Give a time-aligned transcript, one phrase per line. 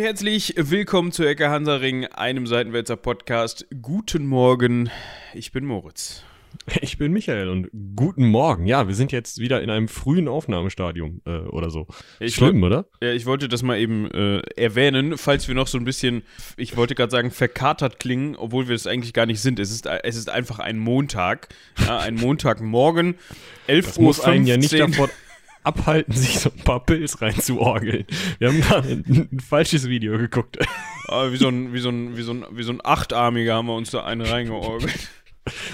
[0.00, 3.66] und herzlich willkommen zu Ecke Hansaring, einem Seitenwälzer Podcast.
[3.82, 4.88] Guten Morgen,
[5.34, 6.22] ich bin Moritz.
[6.80, 8.66] Ich bin Michael und guten Morgen.
[8.66, 11.86] Ja, wir sind jetzt wieder in einem frühen Aufnahmestadium äh, oder so.
[12.18, 12.86] Ich Schlimm, oder?
[13.02, 16.22] Ja, ich wollte das mal eben äh, erwähnen, falls wir noch so ein bisschen,
[16.56, 19.58] ich wollte gerade sagen, verkatert klingen, obwohl wir es eigentlich gar nicht sind.
[19.58, 21.48] Es ist, es ist einfach ein Montag,
[21.78, 23.16] ja, ein Montagmorgen,
[23.66, 24.04] 11 Das Uhr.
[24.04, 25.10] muss einen ja nicht davon
[25.62, 28.04] abhalten, sich so ein paar Pilz reinzuorgeln.
[28.38, 30.58] Wir haben gerade ein, ein falsches Video geguckt.
[31.08, 33.66] Ah, wie, so ein, wie, so ein, wie, so ein, wie so ein Achtarmiger haben
[33.66, 35.10] wir uns da einen reingeorgelt.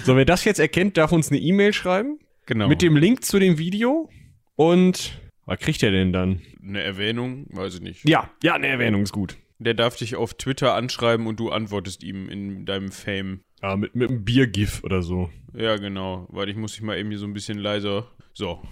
[0.05, 2.69] So, wer das jetzt erkennt, darf uns eine E-Mail schreiben Genau.
[2.69, 4.09] mit dem Link zu dem Video
[4.55, 6.41] und was kriegt er denn dann?
[6.63, 8.09] Eine Erwähnung, weiß ich nicht.
[8.09, 9.37] Ja, ja, eine Erwähnung ist gut.
[9.59, 13.41] Der darf dich auf Twitter anschreiben und du antwortest ihm in deinem Fame.
[13.63, 15.31] Ja, mit, mit einem Biergif oder so.
[15.55, 16.27] Ja, genau.
[16.31, 18.07] Weil ich muss dich mal eben hier so ein bisschen leiser.
[18.35, 18.63] So.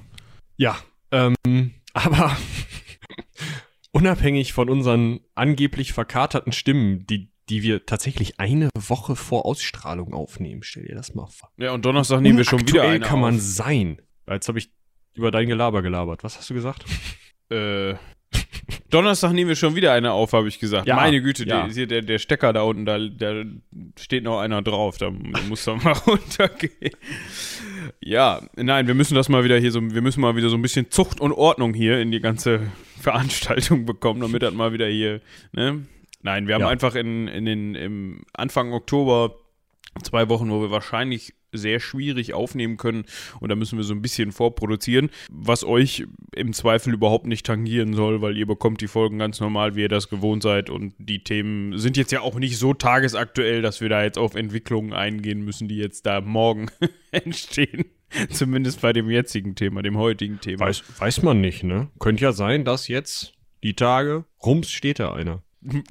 [0.56, 0.77] Ja,
[1.15, 2.37] ähm, aber
[3.93, 10.62] unabhängig von unseren angeblich verkaterten Stimmen, die, die wir tatsächlich eine Woche vor Ausstrahlung aufnehmen,
[10.62, 11.51] stell dir das mal vor.
[11.56, 13.41] Ja, und Donnerstag nehmen wir schon wieder eine kann man auf.
[13.41, 14.01] sein.
[14.29, 14.71] Jetzt habe ich
[15.15, 16.25] über dein Gelaber gelabert.
[16.25, 16.84] Was hast du gesagt?
[17.51, 17.95] Äh,
[18.91, 20.87] Donnerstag nehmen wir schon wieder eine auf, habe ich gesagt.
[20.87, 21.67] Ja, Meine Güte, ja.
[21.67, 23.45] der, der, der Stecker da unten, da, da
[23.99, 24.99] steht noch einer drauf.
[24.99, 25.11] Da
[25.49, 26.93] muss doch mal runtergehen.
[28.01, 30.62] Ja, nein, wir müssen das mal wieder hier so, wir müssen mal wieder so ein
[30.62, 32.61] bisschen Zucht und Ordnung hier in die ganze
[33.01, 35.21] Veranstaltung bekommen, damit das mal wieder hier,
[35.53, 35.85] ne?
[36.23, 36.69] Nein, wir haben Ja.
[36.69, 39.35] einfach in, in den, im Anfang Oktober
[40.03, 43.05] zwei Wochen, wo wir wahrscheinlich sehr schwierig aufnehmen können
[43.41, 47.94] und da müssen wir so ein bisschen vorproduzieren, was euch im Zweifel überhaupt nicht tangieren
[47.94, 51.25] soll, weil ihr bekommt die Folgen ganz normal, wie ihr das gewohnt seid und die
[51.25, 55.44] Themen sind jetzt ja auch nicht so tagesaktuell, dass wir da jetzt auf Entwicklungen eingehen
[55.44, 56.66] müssen, die jetzt da morgen
[57.10, 57.84] entstehen.
[58.30, 60.66] Zumindest bei dem jetzigen Thema, dem heutigen Thema.
[60.66, 61.88] Weiß, weiß man nicht, ne?
[61.98, 63.32] Könnte ja sein, dass jetzt
[63.64, 65.43] die Tage, rums steht da einer.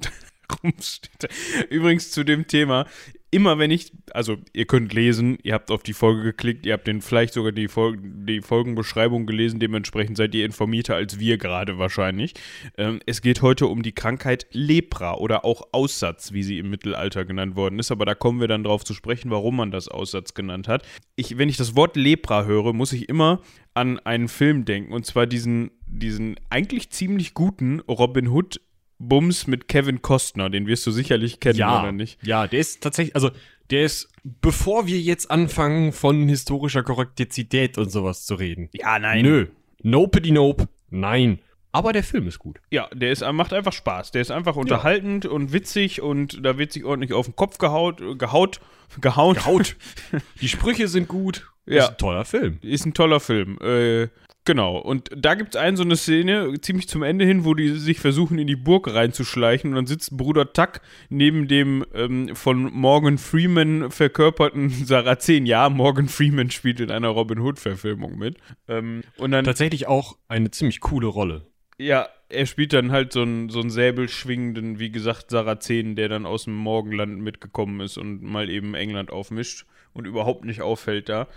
[0.62, 1.28] rumsteht.
[1.70, 2.86] Übrigens zu dem Thema,
[3.34, 6.86] immer wenn ich, also ihr könnt lesen, ihr habt auf die Folge geklickt, ihr habt
[6.86, 11.76] den vielleicht sogar die, Fol die Folgenbeschreibung gelesen, dementsprechend seid ihr informierter als wir gerade
[11.76, 12.34] wahrscheinlich.
[12.78, 17.24] Ähm, es geht heute um die Krankheit Lepra oder auch Aussatz, wie sie im Mittelalter
[17.24, 20.34] genannt worden ist, aber da kommen wir dann drauf zu sprechen, warum man das Aussatz
[20.34, 20.86] genannt hat.
[21.16, 23.40] Ich, wenn ich das Wort Lepra höre, muss ich immer
[23.74, 28.60] an einen Film denken und zwar diesen, diesen eigentlich ziemlich guten Robin Hood
[29.08, 32.18] Bums mit Kevin Costner, den wirst du sicherlich kennen, oder nicht?
[32.24, 33.30] Ja, der ist tatsächlich, also
[33.70, 38.68] der ist, bevor wir jetzt anfangen von historischer Korrektizität und sowas zu reden.
[38.72, 39.46] Ja, Nö.
[39.82, 40.68] Nopedy nope.
[40.90, 41.40] Nein.
[41.72, 42.60] Aber der Film ist gut.
[42.70, 44.12] Ja, der ist, macht einfach Spaß.
[44.12, 48.00] Der ist einfach unterhaltend und witzig und da wird sich ordentlich auf den Kopf gehaut,
[48.16, 48.60] gehaut,
[49.00, 49.34] gehauen.
[49.34, 49.76] Gehaut.
[50.40, 51.50] Die Sprüche sind gut.
[51.66, 51.84] Ja.
[51.84, 52.58] Ist ein toller Film.
[52.62, 53.58] Ist ein toller Film.
[53.60, 54.08] Äh,
[54.44, 54.76] genau.
[54.78, 58.00] Und da gibt es einen so eine Szene, ziemlich zum Ende hin, wo die sich
[58.00, 59.70] versuchen, in die Burg reinzuschleichen.
[59.70, 65.46] Und dann sitzt Bruder Tuck neben dem ähm, von Morgan Freeman verkörperten Sarazen.
[65.46, 68.36] Ja, Morgan Freeman spielt in einer Robin Hood-Verfilmung mit.
[68.68, 71.46] Ähm, und dann Tatsächlich auch eine ziemlich coole Rolle.
[71.78, 76.26] Ja, er spielt dann halt so einen, so einen säbelschwingenden, wie gesagt, Sarazen, der dann
[76.26, 81.28] aus dem Morgenland mitgekommen ist und mal eben England aufmischt und überhaupt nicht auffällt da.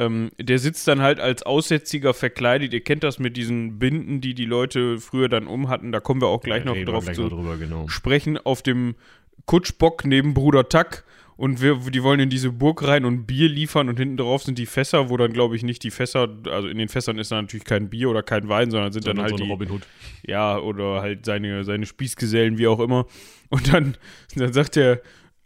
[0.00, 2.72] Ähm, der sitzt dann halt als Aussätziger verkleidet.
[2.72, 5.92] Ihr kennt das mit diesen Binden, die die Leute früher dann um hatten.
[5.92, 7.86] Da kommen wir auch gleich noch Reden wir drauf gleich zu noch drüber, genau.
[7.86, 8.38] sprechen.
[8.38, 8.94] Auf dem
[9.44, 11.04] Kutschbock neben Bruder Tack.
[11.36, 14.58] Und wir, die wollen in diese Burg rein und Bier liefern und hinten drauf sind
[14.58, 17.44] die Fässer, wo dann glaube ich nicht die Fässer, also in den Fässern ist dann
[17.44, 19.82] natürlich kein Bier oder kein Wein, sondern sind dann Sondern halt so die, Robin Hood.
[20.22, 23.06] ja, oder halt seine, seine Spießgesellen, wie auch immer.
[23.48, 23.96] Und dann,
[24.34, 25.00] dann sagt er,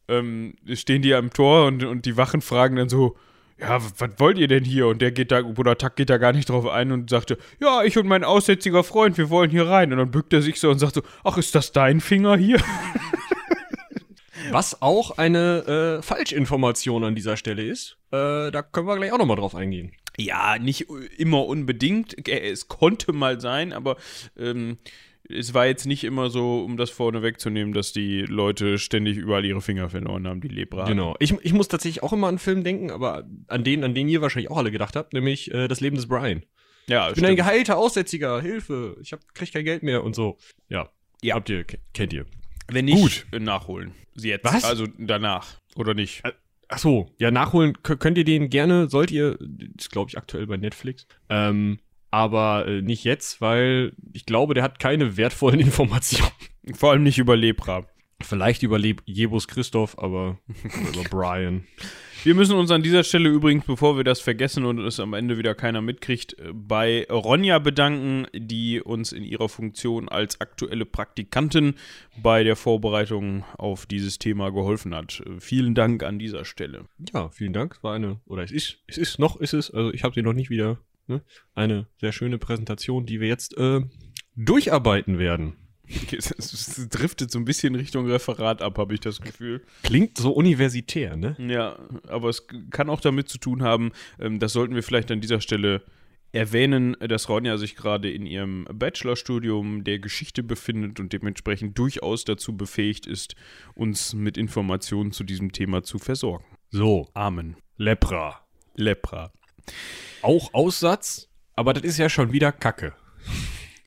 [0.09, 3.17] ähm, stehen die am Tor und, und die Wachen fragen dann so,
[3.61, 4.89] ja, was wollt ihr denn hier?
[4.89, 7.83] Und der geht da, Bruder Tack geht da gar nicht drauf ein und sagte, ja,
[7.85, 9.93] ich und mein aussätziger Freund, wir wollen hier rein.
[9.93, 12.61] Und dann bückt er sich so und sagt so, ach, ist das dein Finger hier?
[14.51, 17.97] Was auch eine äh, Falschinformation an dieser Stelle ist.
[18.11, 19.93] Äh, da können wir gleich auch nochmal drauf eingehen.
[20.17, 20.87] Ja, nicht
[21.17, 22.29] immer unbedingt.
[22.29, 23.97] Äh, Es konnte mal sein, aber
[24.39, 24.79] ähm,
[25.29, 29.45] es war jetzt nicht immer so, um das vorne wegzunehmen, dass die Leute ständig überall
[29.45, 30.87] ihre Finger verloren haben, die hatten.
[30.87, 31.17] Genau.
[31.19, 34.09] Ich, ich muss tatsächlich auch immer an einen Film denken, aber an den, an den
[34.09, 36.43] ihr wahrscheinlich auch alle gedacht habt, nämlich äh, Das Leben des Brian.
[36.87, 40.37] Ja, Ich bin ein geheilter Aussätziger, Hilfe, ich hab, krieg kein Geld mehr und so.
[40.69, 40.91] Ja.
[41.23, 41.37] Ja.
[41.37, 42.27] Habt ihr, ke- kennt ihr.
[42.71, 43.27] Wenn nicht, Gut.
[43.33, 43.93] äh, nachholen.
[44.15, 44.45] Sie jetzt.
[44.45, 44.65] Was?
[44.65, 45.59] Also danach.
[45.77, 46.23] Oder nicht?
[46.69, 49.39] Ach so, ja, nachholen kö- könnt ihr den gerne, sollt ihr,
[49.79, 51.07] ist glaube ich aktuell bei Netflix.
[51.31, 51.79] Ähm,
[52.15, 56.31] aber äh, nicht jetzt, weil ich glaube, der hat keine wertvollen Informationen.
[56.73, 57.87] Vor allem nicht über Lepra.
[58.23, 60.39] Vielleicht über Le Jebus Christoph, aber
[60.93, 61.65] über Brian.
[62.23, 65.37] Wir müssen uns an dieser Stelle übrigens, bevor wir das vergessen und es am Ende
[65.37, 71.75] wieder keiner mitkriegt, bei Ronja bedanken, die uns in ihrer Funktion als aktuelle Praktikantin
[72.23, 75.23] bei der Vorbereitung auf dieses Thema geholfen hat.
[75.41, 76.87] Vielen Dank an dieser Stelle.
[77.13, 77.75] Ja, vielen Dank.
[77.77, 80.23] Es war eine, oder es ist, es ist noch, ist es, also ich habe sie
[80.23, 81.23] noch nicht wieder, ne?
[81.55, 83.81] eine sehr schöne Präsentation, die wir jetzt äh,
[84.37, 85.57] durcharbeiten werden.
[86.11, 89.63] Es driftet so ein bisschen Richtung Referat ab, habe ich das Gefühl.
[89.83, 91.37] Klingt so universitär, ne?
[91.39, 91.79] Ja,
[92.09, 95.41] aber es kann auch damit zu tun haben, ähm, das sollten wir vielleicht an dieser
[95.41, 95.83] Stelle
[96.33, 102.57] erwähnen, dass Ronja sich gerade in ihrem Bachelorstudium der Geschichte befindet und dementsprechend durchaus dazu
[102.57, 103.37] befähigt ist,
[103.75, 106.45] uns mit Informationen zu diesem Thema zu versorgen.
[106.71, 107.57] So, Amen.
[107.77, 108.45] Lepra.
[108.75, 109.33] Lepra.
[110.23, 112.95] Auch Aussatz, aber das ist ja schon wieder Kacke.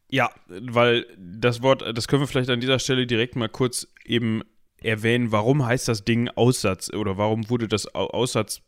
[0.10, 4.42] Ja, weil das Wort, das können wir vielleicht an dieser Stelle direkt mal kurz eben
[4.82, 5.32] erwähnen.
[5.32, 8.62] Warum heißt das Ding Aussatz oder warum wurde das Au- Aussatz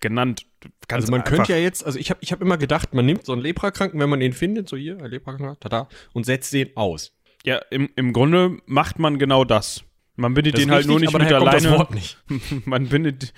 [0.00, 0.46] genannt?
[0.88, 3.26] Ganz also man könnte ja jetzt, also ich habe ich hab immer gedacht, man nimmt
[3.26, 6.74] so einen Leprakranken, wenn man den findet, so hier, ein Leprakranker, tada, und setzt den
[6.76, 7.12] aus.
[7.44, 9.82] Ja, im, im Grunde macht man genau das.
[10.20, 11.88] Man bindet Das den halt nur nicht mit der Leine.
[12.66, 13.32] Man bindet,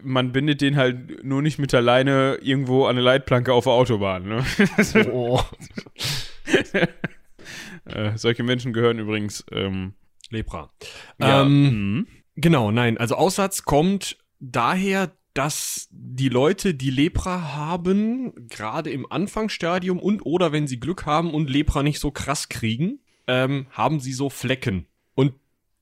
[0.00, 3.72] man bindet den halt nur nicht mit der Leine irgendwo an eine Leitplanke auf der
[3.72, 4.28] Autobahn.
[4.28, 4.44] Ne?
[5.10, 5.40] Oh.
[7.86, 9.44] äh, solche Menschen gehören übrigens.
[9.50, 9.94] Ähm,
[10.30, 10.70] Lepra.
[11.18, 12.06] ja, Ähm, mhm.
[12.36, 12.96] Genau, nein.
[12.96, 20.52] Also Aussatz kommt daher, dass die Leute, die Lepra haben, gerade im Anfangsstadium und oder
[20.52, 24.86] wenn sie Glück haben und Lepra nicht so krass kriegen, ähm, haben sie so Flecken.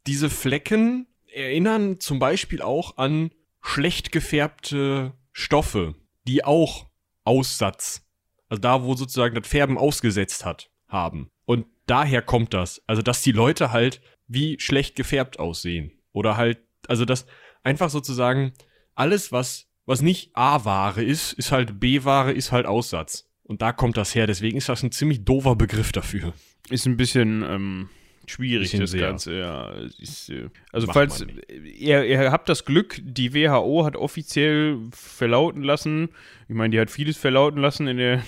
[0.06, 5.94] Diese Flecken erinnern zum Beispiel auch an schlecht gefärbte Stoffe,
[6.26, 6.88] die auch
[7.24, 8.04] Aussatz,
[8.48, 11.30] also da, wo sozusagen das Färben ausgesetzt hat, haben.
[11.44, 12.82] Und daher kommt das.
[12.86, 15.92] Also, dass die Leute halt wie schlecht gefärbt aussehen.
[16.12, 16.58] Oder halt,
[16.88, 17.26] also das
[17.62, 18.52] einfach sozusagen
[18.94, 23.28] alles, was, was nicht A-Ware ist, ist halt B-Ware, ist halt Aussatz.
[23.42, 24.26] Und da kommt das her.
[24.26, 26.32] Deswegen ist das ein ziemlich doofer Begriff dafür.
[26.68, 27.88] Ist ein bisschen ähm,
[28.32, 29.00] schwierig, das sehr.
[29.00, 29.70] Ganze, ja.
[29.98, 31.26] Ist, äh, also, Macht falls
[31.78, 36.08] ihr, ihr habt das Glück, die WHO hat offiziell verlauten lassen,
[36.48, 38.22] ich meine, die hat vieles verlauten lassen in der.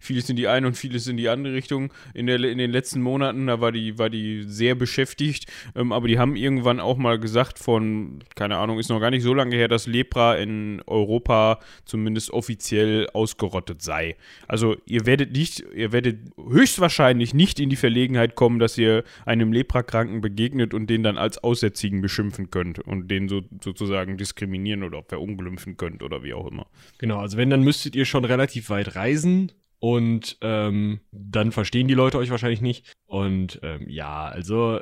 [0.00, 3.00] Vieles in die eine und vieles in die andere Richtung in, der, in den letzten
[3.02, 3.46] Monaten.
[3.46, 5.46] Da war die, war die sehr beschäftigt.
[5.74, 9.22] Ähm, aber die haben irgendwann auch mal gesagt, von, keine Ahnung, ist noch gar nicht
[9.22, 14.16] so lange her, dass Lepra in Europa zumindest offiziell ausgerottet sei.
[14.46, 19.52] Also ihr werdet nicht, ihr werdet höchstwahrscheinlich nicht in die Verlegenheit kommen, dass ihr einem
[19.52, 25.02] Leprakranken begegnet und den dann als Aussätzigen beschimpfen könnt und den so, sozusagen diskriminieren oder
[25.02, 26.66] verunglimpfen könnt oder wie auch immer.
[26.98, 29.52] Genau, also wenn, dann müsstet ihr schon relativ weit reisen.
[29.80, 32.96] Und ähm, dann verstehen die Leute euch wahrscheinlich nicht.
[33.06, 34.80] Und ähm, ja, also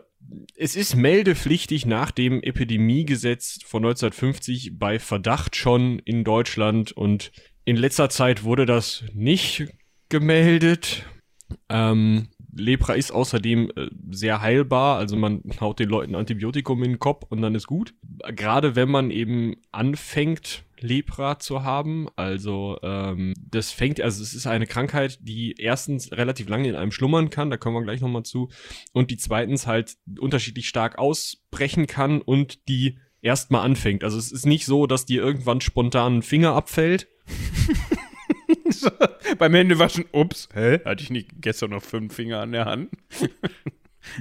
[0.57, 6.93] es ist meldepflichtig nach dem Epidemiegesetz von 1950 bei Verdacht schon in Deutschland.
[6.93, 7.31] Und
[7.65, 9.67] in letzter Zeit wurde das nicht
[10.09, 11.05] gemeldet.
[11.69, 16.99] Ähm, Lepra ist außerdem äh, sehr heilbar, also man haut den Leuten Antibiotikum in den
[16.99, 17.95] Kopf und dann ist gut.
[18.35, 24.47] Gerade wenn man eben anfängt, Lepra zu haben, also ähm, das fängt, also es ist
[24.47, 28.25] eine Krankheit, die erstens relativ lange in einem schlummern kann, da kommen wir gleich nochmal
[28.25, 28.51] zu,
[28.93, 34.05] und die zweitens halt unterschiedlich stark ausbrechen kann und die erstmal anfängt.
[34.05, 37.09] Also es ist nicht so, dass dir irgendwann spontan ein Finger abfällt,
[39.39, 40.81] Beim Händewaschen, ups, hä?
[40.85, 42.91] Hatte ich nicht gestern noch fünf Finger an der Hand?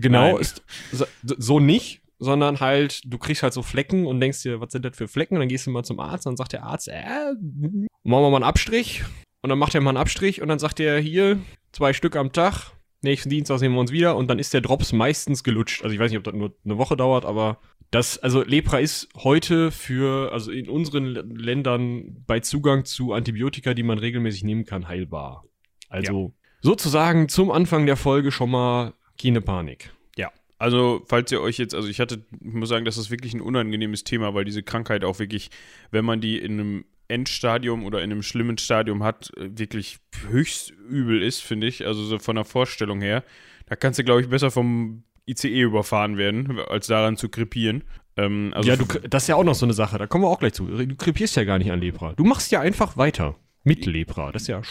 [0.02, 4.60] Genau, ist so, so nicht, sondern halt, du kriegst halt so Flecken und denkst dir,
[4.60, 5.36] was sind das für Flecken?
[5.36, 8.38] Und dann gehst du mal zum Arzt, dann sagt der Arzt, äh, machen wir mal
[8.38, 9.04] einen Abstrich.
[9.42, 11.40] Und dann macht er mal einen Abstrich und dann sagt er, hier,
[11.72, 12.72] zwei Stück am Tag,
[13.04, 15.84] nächsten Dienstag sehen wir uns wieder und dann ist der Drops meistens gelutscht.
[15.84, 17.60] Also ich weiß nicht, ob das nur eine Woche dauert, aber
[17.96, 23.84] das, also Lepra ist heute für, also in unseren Ländern bei Zugang zu Antibiotika, die
[23.84, 25.46] man regelmäßig nehmen kann, heilbar.
[25.88, 29.94] Also sozusagen zum Anfang der Folge schon mal keine Panik.
[30.18, 33.34] Ja, also falls ihr euch jetzt, also ich hatte, ich muss sagen, das ist wirklich
[33.34, 35.50] ein unangenehmes Thema, weil diese Krankheit auch wirklich,
[35.92, 41.24] wenn man die in einem Endstadium oder in einem schlimmen Stadium hat, wirklich höchst übel
[41.24, 41.86] ist, finde ich.
[41.86, 43.24] Also so von der Vorstellung her.
[43.68, 47.84] Da kannst du, glaube ich, besser vom ICE überfahren werden, als daran zu krepieren.
[48.18, 50.30] Ähm, also ja, du, das ist ja auch noch so eine Sache, da kommen wir
[50.30, 50.66] auch gleich zu.
[50.66, 52.14] Du krepierst ja gar nicht an Lepra.
[52.14, 54.32] Du machst ja einfach weiter mit Lepra.
[54.32, 54.62] Das ist ja.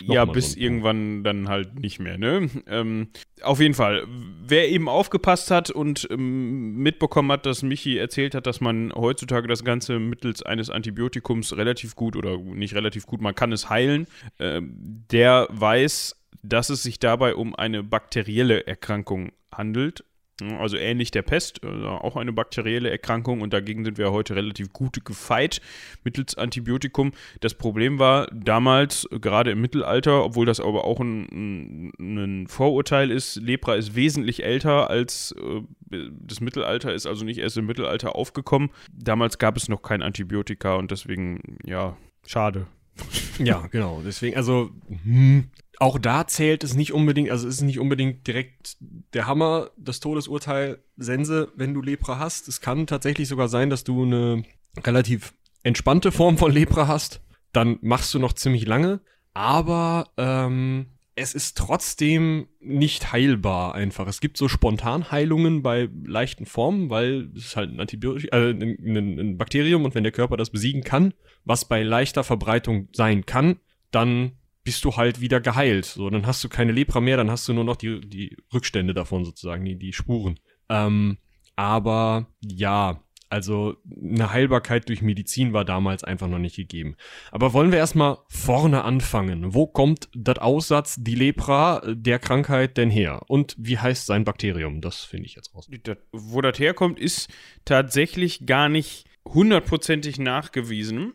[0.00, 2.48] ja, bis so irgendwann dann halt nicht mehr, ne?
[2.68, 3.08] Ähm,
[3.42, 4.06] auf jeden Fall,
[4.46, 9.48] wer eben aufgepasst hat und ähm, mitbekommen hat, dass Michi erzählt hat, dass man heutzutage
[9.48, 14.06] das Ganze mittels eines Antibiotikums relativ gut oder nicht relativ gut, man kann es heilen,
[14.38, 20.04] ähm, der weiß, dass es sich dabei um eine bakterielle Erkrankung handelt.
[20.40, 24.72] Also ähnlich der Pest, also auch eine bakterielle Erkrankung und dagegen sind wir heute relativ
[24.72, 25.60] gut gefeit
[26.04, 27.10] mittels Antibiotikum.
[27.40, 33.34] Das Problem war damals, gerade im Mittelalter, obwohl das aber auch ein, ein Vorurteil ist,
[33.36, 35.62] Lepra ist wesentlich älter als äh,
[36.20, 38.70] das Mittelalter, ist also nicht erst im Mittelalter aufgekommen.
[38.92, 42.68] Damals gab es noch kein Antibiotika und deswegen, ja, schade.
[43.38, 44.02] Ja, genau.
[44.04, 44.70] Deswegen, also,
[45.04, 45.50] hm,
[45.80, 50.00] auch da zählt es nicht unbedingt, also es ist nicht unbedingt direkt der Hammer, das
[50.00, 52.48] Todesurteil Sense, wenn du Lepra hast.
[52.48, 54.42] Es kann tatsächlich sogar sein, dass du eine
[54.84, 57.20] relativ entspannte Form von Lepra hast.
[57.52, 59.00] Dann machst du noch ziemlich lange.
[59.34, 64.08] Aber ähm, es ist trotzdem nicht heilbar einfach.
[64.08, 69.18] Es gibt so Spontanheilungen bei leichten Formen, weil es ist halt ein Antibiotikum, äh, ein,
[69.18, 73.56] ein Bakterium und wenn der Körper das besiegen kann, was bei leichter Verbreitung sein kann,
[73.90, 74.37] dann
[74.68, 75.86] bist du halt wieder geheilt.
[75.86, 78.92] So, dann hast du keine Lepra mehr, dann hast du nur noch die, die Rückstände
[78.92, 80.38] davon sozusagen, die, die Spuren.
[80.68, 81.16] Ähm,
[81.56, 86.96] aber ja, also eine Heilbarkeit durch Medizin war damals einfach noch nicht gegeben.
[87.32, 89.54] Aber wollen wir erstmal vorne anfangen.
[89.54, 93.22] Wo kommt das Aussatz, die Lepra der Krankheit denn her?
[93.26, 94.82] Und wie heißt sein Bakterium?
[94.82, 95.66] Das finde ich jetzt raus.
[96.12, 97.30] Wo das herkommt, ist
[97.64, 101.14] tatsächlich gar nicht hundertprozentig nachgewiesen.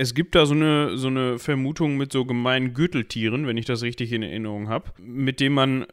[0.00, 3.82] Es gibt da so eine, so eine Vermutung mit so gemeinen Gürteltieren, wenn ich das
[3.82, 5.86] richtig in Erinnerung habe, mit dem man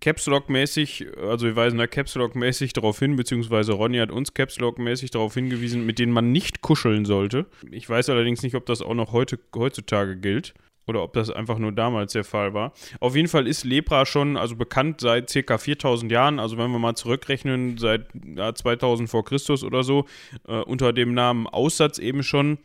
[0.00, 4.56] Caps mäßig also wir weisen da Caps mäßig darauf hin, beziehungsweise Ronny hat uns Caps
[4.78, 7.44] mäßig darauf hingewiesen, mit denen man nicht kuscheln sollte.
[7.70, 10.54] Ich weiß allerdings nicht, ob das auch noch heute, heutzutage gilt
[10.86, 12.72] oder ob das einfach nur damals der Fall war.
[12.98, 16.78] Auf jeden Fall ist Lepra schon also bekannt seit circa 4000 Jahren, also wenn wir
[16.78, 20.06] mal zurückrechnen, seit ja, 2000 vor Christus oder so,
[20.48, 22.56] äh, unter dem Namen Aussatz eben schon.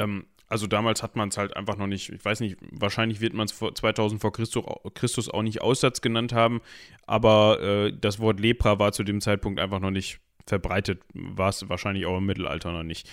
[0.00, 3.32] Ähm, also damals hat man es halt einfach noch nicht, ich weiß nicht, wahrscheinlich wird
[3.32, 4.64] man es 2000 vor Christus,
[4.94, 6.60] Christus auch nicht Aussatz genannt haben,
[7.06, 11.68] aber äh, das Wort Lepra war zu dem Zeitpunkt einfach noch nicht verbreitet, war es
[11.68, 13.08] wahrscheinlich auch im Mittelalter noch nicht.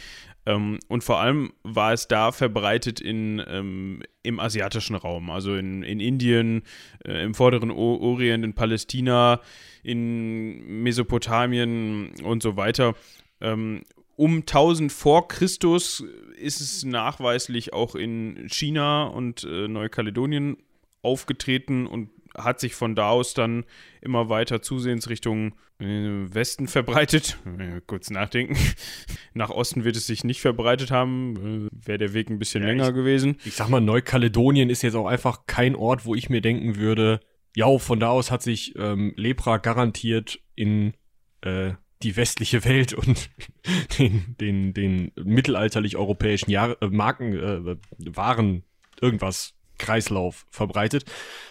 [0.48, 5.84] Ähm, und vor allem war es da verbreitet in, ähm, im asiatischen Raum, also in,
[5.84, 6.64] in Indien,
[7.06, 9.42] äh, im vorderen o Orient, in Palästina,
[9.84, 12.96] in Mesopotamien und so weiter.
[13.42, 13.84] Ähm,
[14.18, 16.04] um 1000 vor Christus
[16.38, 20.58] ist es nachweislich auch in China und äh, Neukaledonien
[21.02, 23.64] aufgetreten und hat sich von da aus dann
[24.02, 27.38] immer weiter zusehends Richtung äh, Westen verbreitet.
[27.60, 28.58] Äh, kurz nachdenken.
[29.34, 31.70] Nach Osten wird es sich nicht verbreitet haben.
[31.72, 33.38] Äh, Wäre der Weg ein bisschen ja, länger ich, gewesen.
[33.46, 37.20] Ich sag mal, Neukaledonien ist jetzt auch einfach kein Ort, wo ich mir denken würde,
[37.56, 40.94] ja, von da aus hat sich ähm, Lepra garantiert in
[41.42, 43.30] äh, die westliche Welt und
[44.00, 47.76] den, den, den mittelalterlich-europäischen Jahr, äh, Marken, äh,
[48.16, 48.64] Waren,
[49.02, 51.06] irgendwas, Kreislauf verbreitet.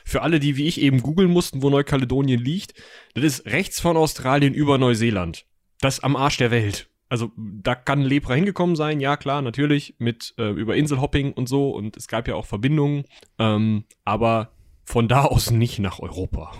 [0.04, 2.74] Für alle, die wie ich eben googeln mussten, wo Neukaledonien liegt,
[3.14, 5.46] das ist rechts von Australien über Neuseeland.
[5.80, 6.88] Das am Arsch der Welt.
[7.08, 11.70] Also da kann Lepra hingekommen sein, ja klar, natürlich, mit äh, über Inselhopping und so
[11.70, 13.04] und es gab ja auch Verbindungen,
[13.38, 14.55] ähm, aber
[14.86, 16.52] von da aus nicht nach Europa.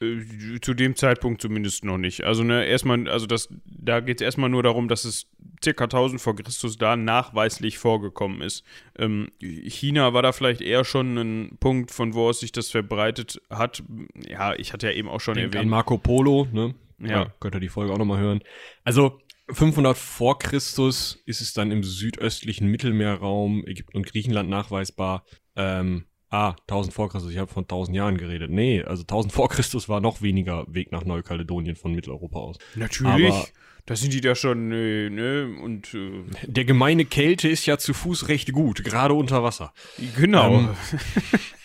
[0.00, 2.24] Äh, zu dem Zeitpunkt zumindest noch nicht.
[2.24, 5.30] Also ne, erstmal, also das, da geht es erstmal nur darum, dass es
[5.64, 8.64] circa 1000 vor Christus da nachweislich vorgekommen ist.
[8.98, 13.40] Ähm, China war da vielleicht eher schon ein Punkt, von wo aus sich das verbreitet
[13.48, 13.82] hat.
[14.28, 15.66] Ja, ich hatte ja eben auch schon Denkt erwähnt.
[15.66, 16.74] An Marco Polo, ne?
[16.98, 17.08] Ja.
[17.08, 18.40] ja, könnt ihr die Folge auch nochmal hören.
[18.84, 19.18] Also
[19.48, 25.24] 500 vor Christus ist es dann im südöstlichen Mittelmeerraum, Ägypten und Griechenland nachweisbar.
[25.56, 28.50] Ähm, Ah, 1000 vor Christus, ich habe von 1000 Jahren geredet.
[28.50, 32.58] Nee, also 1000 vor Christus war noch weniger Weg nach Neukaledonien von Mitteleuropa aus.
[32.76, 33.32] Natürlich.
[33.32, 33.46] Aber
[33.86, 35.92] da sind die da schon, ne, ne, und.
[35.92, 39.72] Äh, der gemeine Kälte ist ja zu Fuß recht gut, gerade unter Wasser.
[40.16, 40.60] Genau.
[40.60, 40.68] Ähm,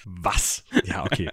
[0.05, 0.63] was?
[0.84, 1.29] Ja, okay.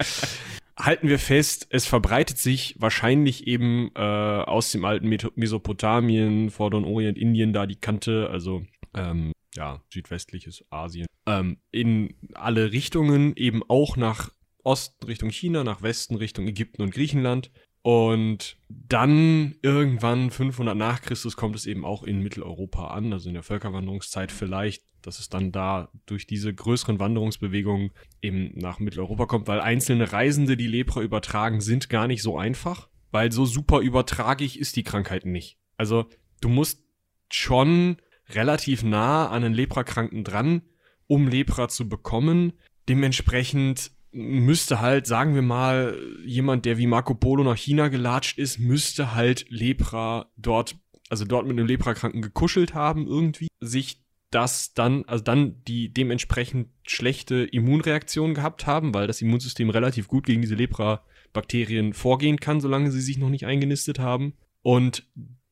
[0.76, 7.16] Halten wir fest, es verbreitet sich wahrscheinlich eben äh, aus dem alten Mesopotamien, Vorderen Orient,
[7.16, 8.62] Indien, da die Kante, also
[8.94, 14.30] ähm, ja, südwestliches Asien, ähm, in alle Richtungen, eben auch nach
[14.64, 17.50] Osten Richtung China, nach Westen Richtung Ägypten und Griechenland.
[17.82, 23.34] Und dann irgendwann 500 nach Christus kommt es eben auch in Mitteleuropa an, also in
[23.34, 27.90] der Völkerwanderungszeit vielleicht, dass es dann da durch diese größeren Wanderungsbewegungen
[28.20, 32.88] eben nach Mitteleuropa kommt, weil einzelne Reisende, die Lepra übertragen, sind gar nicht so einfach,
[33.10, 35.58] weil so super übertragig ist die Krankheit nicht.
[35.76, 36.06] Also
[36.40, 36.84] du musst
[37.32, 37.96] schon
[38.30, 40.62] relativ nah an einen Leprakranken dran,
[41.06, 42.52] um Lepra zu bekommen.
[42.88, 48.58] Dementsprechend müsste halt, sagen wir mal, jemand, der wie Marco Polo nach China gelatscht ist,
[48.58, 50.76] müsste halt Lepra dort,
[51.08, 56.68] also dort mit einem Leprakranken gekuschelt haben irgendwie, sich das dann, also dann die dementsprechend
[56.86, 62.60] schlechte Immunreaktion gehabt haben, weil das Immunsystem relativ gut gegen diese Lepra Bakterien vorgehen kann,
[62.60, 64.34] solange sie sich noch nicht eingenistet haben.
[64.62, 65.06] Und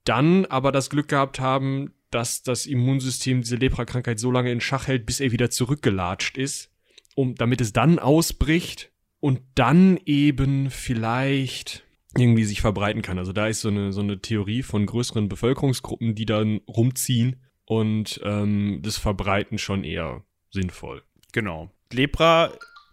[0.05, 4.89] dann aber das Glück gehabt haben, dass das Immunsystem diese Leprakrankheit so lange in Schach
[4.89, 6.71] hält, bis er wieder zurückgelatscht ist,
[7.15, 11.85] um, damit es dann ausbricht und dann eben vielleicht
[12.17, 13.19] irgendwie sich verbreiten kann.
[13.19, 18.21] Also da ist so eine, so eine Theorie von größeren Bevölkerungsgruppen, die dann rumziehen und
[18.25, 21.03] ähm, das Verbreiten schon eher sinnvoll.
[21.33, 21.71] Genau.
[21.93, 22.53] Lepra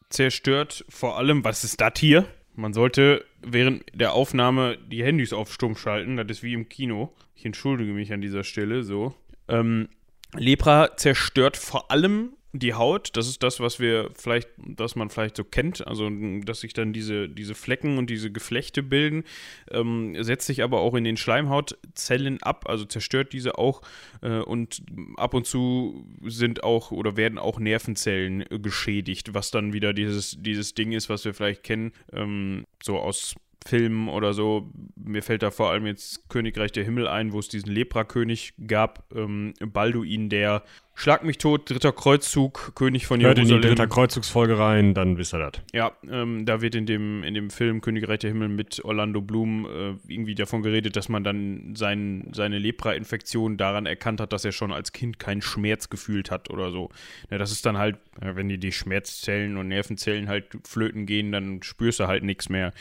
[0.09, 2.27] zerstört vor allem, was ist das hier?
[2.53, 6.17] Man sollte während der Aufnahme die Handys auf Stumm schalten.
[6.17, 7.13] Das ist wie im Kino.
[7.35, 9.13] Ich entschuldige mich an dieser Stelle so.
[9.47, 9.89] Ähm,
[10.33, 15.37] Lepra zerstört vor allem die Haut, das ist das, was wir vielleicht, was man vielleicht
[15.37, 16.09] so kennt, also
[16.43, 19.23] dass sich dann diese, diese Flecken und diese Geflechte bilden,
[19.71, 23.81] ähm, setzt sich aber auch in den Schleimhautzellen ab, also zerstört diese auch
[24.21, 24.83] äh, und
[25.17, 30.37] ab und zu sind auch oder werden auch Nervenzellen äh, geschädigt, was dann wieder dieses,
[30.39, 33.35] dieses Ding ist, was wir vielleicht kennen, ähm, so aus
[33.67, 34.71] Filmen oder so.
[34.95, 39.03] Mir fällt da vor allem jetzt Königreich der Himmel ein, wo es diesen Leprakönig gab,
[39.13, 40.63] ähm, Balduin, der
[40.99, 43.57] Schlag mich tot, dritter Kreuzzug, König von Hört Jerusalem.
[43.57, 45.61] in die dritter Kreuzzugsfolge rein, dann wisst ihr das.
[45.71, 49.67] Ja, ähm, da wird in dem, in dem Film Königreich der Himmel mit Orlando Bloom
[49.67, 54.51] äh, irgendwie davon geredet, dass man dann sein, seine Lepra-Infektion daran erkannt hat, dass er
[54.51, 56.89] schon als Kind keinen Schmerz gefühlt hat oder so.
[57.29, 61.61] Ja, das ist dann halt, wenn die, die Schmerzzellen und Nervenzellen halt flöten gehen, dann
[61.61, 62.73] spürst du halt nichts mehr.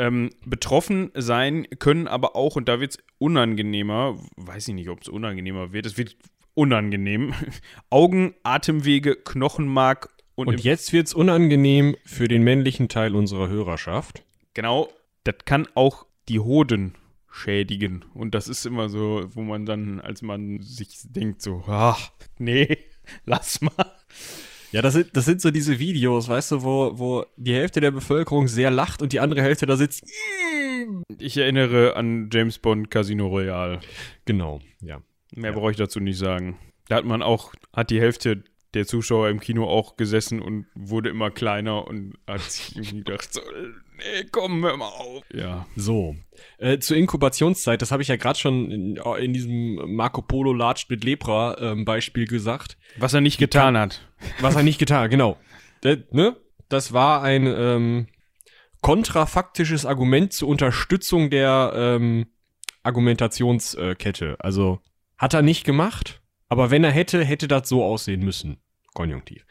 [0.00, 5.02] Ähm, betroffen sein können aber auch, und da wird es unangenehmer, weiß ich nicht, ob
[5.02, 6.16] es unangenehmer wird, es wird
[6.54, 7.34] unangenehm.
[7.90, 14.24] Augen, Atemwege, Knochenmark und, Und jetzt wird's unangenehm für den männlichen Teil unserer Hörerschaft.
[14.54, 14.88] genau,
[15.24, 16.94] das kann auch die Hoden
[17.30, 18.04] schädigen.
[18.14, 22.78] Und das ist immer so, wo man dann, als man sich denkt, so, ach, nee,
[23.24, 23.92] lass mal.
[24.72, 27.90] Ja, das sind, das sind so diese Videos, weißt du, wo, wo die Hälfte der
[27.90, 30.02] Bevölkerung sehr lacht und die andere Hälfte da sitzt.
[31.18, 33.80] Ich erinnere an James Bond Casino Royale.
[34.24, 35.02] Genau, ja.
[35.34, 36.58] Mehr brauche ich dazu nicht sagen.
[36.88, 41.10] Da hat man auch, hat die Hälfte der Zuschauer im Kino auch gesessen und wurde
[41.10, 43.40] immer kleiner und hat sich irgendwie gedacht, so,
[43.96, 45.22] nee, komm, hör mal auf.
[45.32, 45.66] Ja.
[45.76, 46.16] So,
[46.58, 50.90] äh, zur Inkubationszeit, das habe ich ja gerade schon in, in diesem Marco Polo Latscht
[50.90, 52.78] mit Lepra ähm, Beispiel gesagt.
[52.96, 54.08] Was er nicht getan hat.
[54.40, 55.38] Was er nicht getan, genau.
[55.82, 56.36] Das, ne?
[56.68, 58.06] das war ein ähm,
[58.80, 62.26] kontrafaktisches Argument zur Unterstützung der ähm,
[62.82, 64.36] Argumentationskette.
[64.40, 64.80] Also
[65.22, 68.56] hat er nicht gemacht, aber wenn er hätte, hätte das so aussehen müssen.
[68.92, 69.46] Konjunktiv.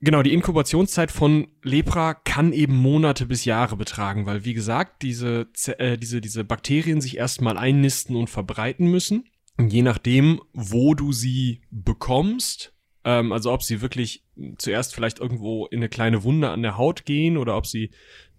[0.00, 5.48] Genau, die Inkubationszeit von Lepra kann eben Monate bis Jahre betragen, weil wie gesagt, diese,
[5.78, 9.28] äh, diese, diese Bakterien sich erstmal einnisten und verbreiten müssen.
[9.56, 14.24] Und je nachdem, wo du sie bekommst, ähm, also ob sie wirklich
[14.58, 17.90] zuerst vielleicht irgendwo in eine kleine Wunde an der Haut gehen oder ob sie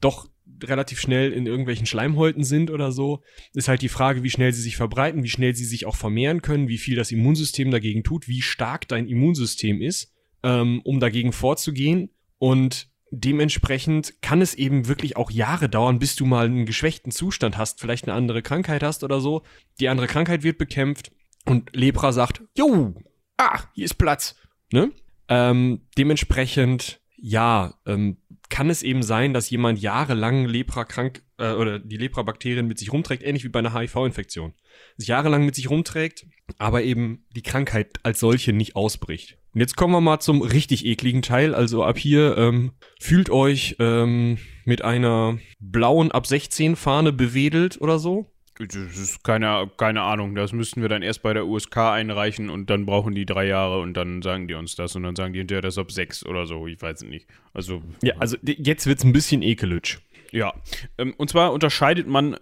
[0.01, 0.27] doch
[0.63, 3.21] relativ schnell in irgendwelchen Schleimhäuten sind oder so,
[3.53, 6.41] ist halt die Frage, wie schnell sie sich verbreiten, wie schnell sie sich auch vermehren
[6.41, 11.31] können, wie viel das Immunsystem dagegen tut, wie stark dein Immunsystem ist, ähm, um dagegen
[11.31, 12.09] vorzugehen.
[12.37, 17.57] Und dementsprechend kann es eben wirklich auch Jahre dauern, bis du mal einen geschwächten Zustand
[17.57, 19.43] hast, vielleicht eine andere Krankheit hast oder so.
[19.79, 21.11] Die andere Krankheit wird bekämpft
[21.45, 22.95] und Lepra sagt, jo,
[23.37, 24.35] ah, hier ist Platz.
[24.71, 24.91] Ne?
[25.27, 28.17] Ähm, dementsprechend, ja, ähm,
[28.49, 32.91] kann es eben sein, dass jemand jahrelang Lepra krank äh, oder die Lepra-Bakterien mit sich
[32.91, 34.53] rumträgt, ähnlich wie bei einer HIV-Infektion.
[34.97, 36.25] Sich jahrelang mit sich rumträgt,
[36.57, 39.37] aber eben die Krankheit als solche nicht ausbricht.
[39.53, 41.55] Und jetzt kommen wir mal zum richtig ekligen Teil.
[41.55, 47.97] Also ab hier ähm, fühlt euch ähm, mit einer blauen ab 16 Fahne bewedelt oder
[47.97, 48.31] so.
[48.59, 50.35] Das ist keine, keine Ahnung.
[50.35, 53.79] Das müssten wir dann erst bei der USK einreichen und dann brauchen die drei Jahre
[53.79, 56.45] und dann sagen die uns das und dann sagen die hinterher das ab sechs oder
[56.45, 56.67] so.
[56.67, 57.25] Ich weiß es nicht.
[57.53, 59.99] Also, Ja, also jetzt wird's ein bisschen ekelitsch.
[60.31, 60.53] Ja,
[60.97, 62.35] ähm, und zwar unterscheidet man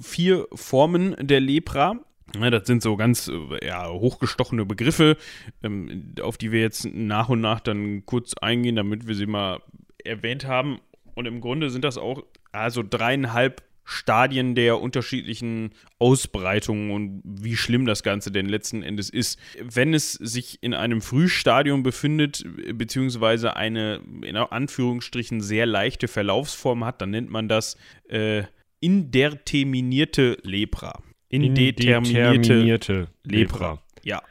[0.00, 1.98] vier Formen der Lepra.
[2.40, 5.16] Ja, das sind so ganz äh, ja, hochgestochene Begriffe,
[5.64, 9.60] ähm, auf die wir jetzt nach und nach dann kurz eingehen, damit wir sie mal
[10.04, 10.78] erwähnt haben.
[11.16, 17.86] Und im Grunde sind das auch also dreieinhalb Stadien der unterschiedlichen Ausbreitungen und wie schlimm
[17.86, 19.38] das Ganze denn letzten Endes ist.
[19.60, 27.02] Wenn es sich in einem Frühstadium befindet, beziehungsweise eine in Anführungsstrichen sehr leichte Verlaufsform hat,
[27.02, 27.76] dann nennt man das
[28.08, 28.44] äh,
[28.80, 31.02] indeterminierte Lepra.
[31.28, 33.82] Indeterminierte Indeterminierte Lepra.
[34.02, 34.22] Ja.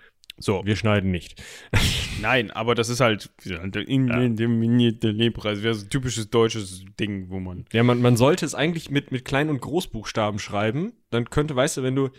[0.43, 1.41] So, Wir schneiden nicht.
[2.21, 5.51] nein, aber das ist halt indeterminierte Lepra.
[5.51, 7.63] Das wäre so ein typisches deutsches Ding, wo man.
[7.71, 10.91] Ja, man, man sollte es eigentlich mit, mit Klein- und Großbuchstaben schreiben.
[11.11, 12.09] Dann könnte, weißt du, wenn du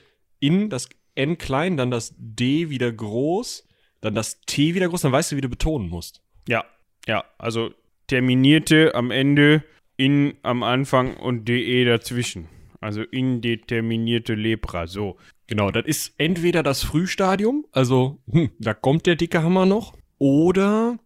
[0.41, 3.69] in das N klein, dann das D wieder groß,
[4.01, 6.23] dann das T wieder groß, dann weißt du, wie du betonen musst.
[6.49, 6.65] Ja,
[7.07, 7.75] ja, also
[8.07, 9.63] terminierte am Ende
[9.99, 12.49] in am Anfang und de dazwischen.
[12.85, 15.17] Also indeterminierte Lepra, so.
[15.47, 20.99] Genau, das ist entweder das Frühstadium, also hm, da kommt der dicke Hammer noch, oder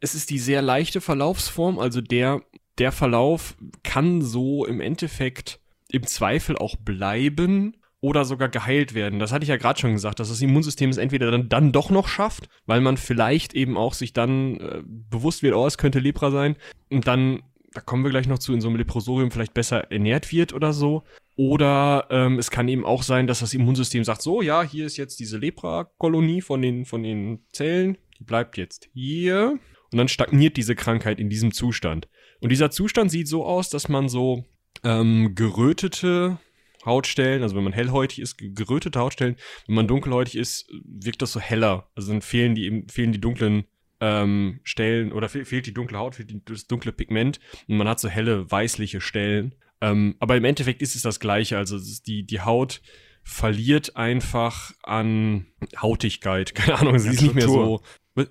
[0.00, 2.40] es ist die sehr leichte Verlaufsform, also der,
[2.78, 5.60] der Verlauf kann so im Endeffekt
[5.90, 9.18] im Zweifel auch bleiben oder sogar geheilt werden.
[9.18, 11.90] Das hatte ich ja gerade schon gesagt, dass das Immunsystem es entweder dann, dann doch
[11.90, 15.98] noch schafft, weil man vielleicht eben auch sich dann äh, bewusst wird, oh, es könnte
[15.98, 16.56] Lepra sein
[16.88, 20.32] und dann, da kommen wir gleich noch zu, in so einem Leprosorium vielleicht besser ernährt
[20.32, 21.02] wird oder so.
[21.36, 24.96] Oder ähm, es kann eben auch sein, dass das Immunsystem sagt, so, ja, hier ist
[24.96, 29.58] jetzt diese Lepra-Kolonie von den, von den Zellen, die bleibt jetzt hier.
[29.92, 32.08] Und dann stagniert diese Krankheit in diesem Zustand.
[32.40, 34.44] Und dieser Zustand sieht so aus, dass man so
[34.84, 36.38] ähm, gerötete
[36.84, 41.40] Hautstellen, also wenn man hellhäutig ist, gerötete Hautstellen, wenn man dunkelhäutig ist, wirkt das so
[41.40, 41.90] heller.
[41.94, 43.64] Also dann fehlen die, fehlen die dunklen
[44.00, 47.88] ähm, Stellen oder fe fehlt die dunkle Haut, fehlt die, das dunkle Pigment und man
[47.88, 49.54] hat so helle weißliche Stellen.
[49.80, 51.56] Ähm, aber im Endeffekt ist es das Gleiche.
[51.56, 52.80] Also die, die Haut
[53.22, 55.46] verliert einfach an
[55.80, 56.54] Hautigkeit.
[56.54, 57.82] Keine Ahnung, sie ist nicht mehr so,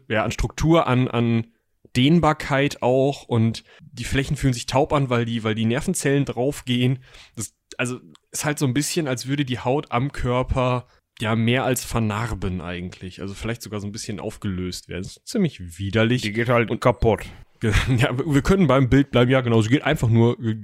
[0.09, 1.47] ja, an Struktur, an, an
[1.95, 6.99] Dehnbarkeit auch und die Flächen fühlen sich taub an, weil die, weil die Nervenzellen draufgehen.
[7.35, 7.99] Das, also
[8.31, 10.87] ist halt so ein bisschen, als würde die Haut am Körper
[11.19, 13.21] ja mehr als vernarben eigentlich.
[13.21, 15.03] Also vielleicht sogar so ein bisschen aufgelöst werden.
[15.03, 16.21] Das ist ziemlich widerlich.
[16.21, 17.25] Die geht halt und kaputt.
[17.97, 20.57] Ja, wir können beim Bild bleiben, ja genau, sie geht einfach nur, äh,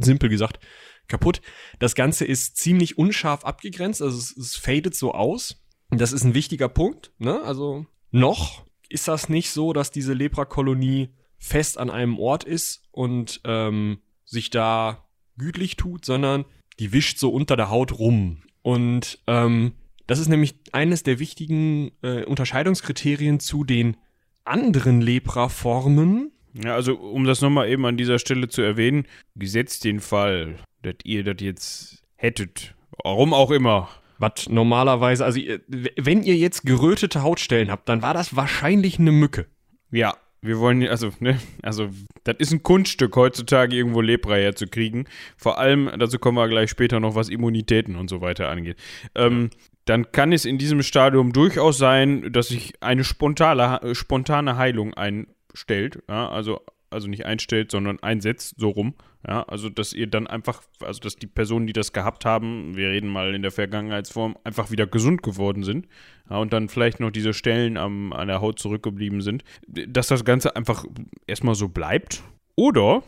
[0.00, 0.58] simpel gesagt,
[1.06, 1.42] kaputt.
[1.78, 5.62] Das Ganze ist ziemlich unscharf abgegrenzt, also es, es fadet so aus.
[5.90, 7.42] Das ist ein wichtiger Punkt, ne?
[7.42, 13.40] Also noch ist das nicht so, dass diese Leprakolonie fest an einem Ort ist und
[13.44, 16.44] ähm, sich da gütlich tut, sondern
[16.78, 18.42] die wischt so unter der Haut rum.
[18.62, 19.72] Und ähm,
[20.10, 23.96] das ist nämlich eines der wichtigen äh, Unterscheidungskriterien zu den
[24.44, 26.32] anderen Lepra-Formen.
[26.52, 30.96] Ja, also um das nochmal eben an dieser Stelle zu erwähnen, gesetzt den Fall, dass
[31.04, 33.88] ihr das jetzt hättet, warum auch immer.
[34.18, 39.46] Was normalerweise, also wenn ihr jetzt gerötete Hautstellen habt, dann war das wahrscheinlich eine Mücke.
[39.92, 41.90] Ja, wir wollen, also, ne, also,
[42.24, 45.06] das ist ein Kunststück heutzutage irgendwo Lepra herzukriegen.
[45.36, 48.76] Vor allem, dazu kommen wir gleich später noch, was Immunitäten und so weiter angeht.
[49.14, 49.50] Ähm,
[49.84, 56.02] dann kann es in diesem Stadium durchaus sein, dass sich eine spontane, spontane Heilung einstellt.
[56.08, 58.94] Ja, also also nicht einstellt, sondern einsetzt, so rum.
[59.26, 62.88] Ja, also dass ihr dann einfach, also dass die Personen, die das gehabt haben, wir
[62.88, 65.86] reden mal in der Vergangenheitsform, einfach wieder gesund geworden sind.
[66.28, 70.24] Ja, und dann vielleicht noch diese Stellen am, an der Haut zurückgeblieben sind, dass das
[70.24, 70.84] Ganze einfach
[71.26, 72.22] erstmal so bleibt.
[72.56, 73.02] Oder,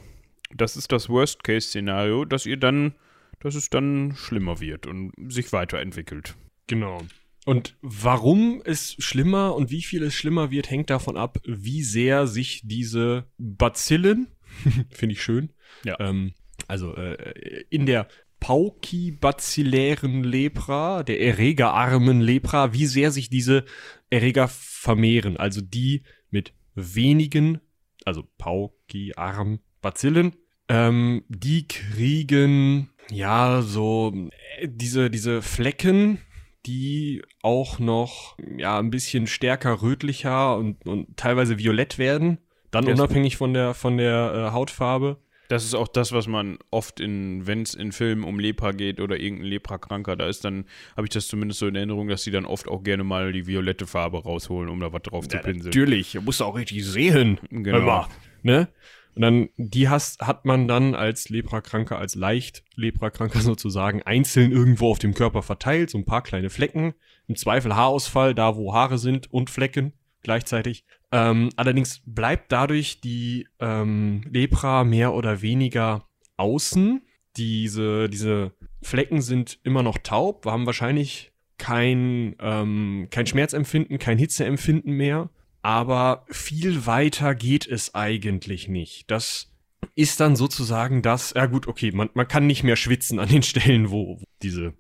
[0.54, 2.94] das ist das Worst-Case-Szenario, dass ihr dann,
[3.40, 6.37] dass es dann schlimmer wird und sich weiterentwickelt.
[6.66, 7.03] Genau.
[7.44, 12.27] Und warum es schlimmer und wie viel es schlimmer wird, hängt davon ab, wie sehr
[12.27, 14.29] sich diese Bazillen,
[14.90, 15.53] finde ich schön,
[15.85, 15.98] ja.
[15.98, 16.35] ähm,
[16.68, 18.07] also äh, in der
[18.38, 23.64] Paukibacillären Lepra, der erregerarmen Lepra, wie sehr sich diese
[24.11, 25.37] Erreger vermehren.
[25.37, 27.61] Also die mit wenigen,
[28.05, 30.35] also Pauki-arm Bazillen,
[30.68, 34.12] ähm, die kriegen ja so
[34.59, 36.18] äh, diese, diese Flecken,
[36.66, 42.38] die auch noch ja ein bisschen stärker rötlicher und, und teilweise violett werden,
[42.70, 45.18] dann das unabhängig von der von der äh, Hautfarbe.
[45.48, 49.01] Das ist auch das, was man oft in, wenn es in Filmen um Lepra geht
[49.01, 50.64] oder irgendein Lepra-Kranker, da ist dann,
[50.96, 53.46] habe ich das zumindest so in Erinnerung, dass sie dann oft auch gerne mal die
[53.46, 55.66] violette Farbe rausholen, um da was drauf ja, zu pinseln.
[55.66, 57.38] Natürlich, musst du auch richtig sehen.
[57.51, 57.77] Genau.
[57.77, 58.09] Immer,
[58.42, 58.68] ne?
[59.14, 64.90] Und dann, die hast, hat man dann als Leprakranker, als leicht Leprakranker sozusagen einzeln irgendwo
[64.90, 66.94] auf dem Körper verteilt, so ein paar kleine Flecken.
[67.29, 70.85] Im Zweifel Haarausfall, da wo Haare sind und Flecken gleichzeitig.
[71.11, 77.03] Ähm, allerdings bleibt dadurch die ähm, Lepra mehr oder weniger außen.
[77.37, 84.92] Diese, diese Flecken sind immer noch taub, haben wahrscheinlich kein, ähm, kein Schmerzempfinden, kein Hitzeempfinden
[84.94, 85.31] mehr
[85.62, 89.11] aber viel weiter geht es eigentlich nicht.
[89.11, 89.53] Das
[89.94, 93.42] ist dann sozusagen das, ja gut, okay, man, man kann nicht mehr schwitzen an den
[93.42, 94.75] Stellen, wo, wo diese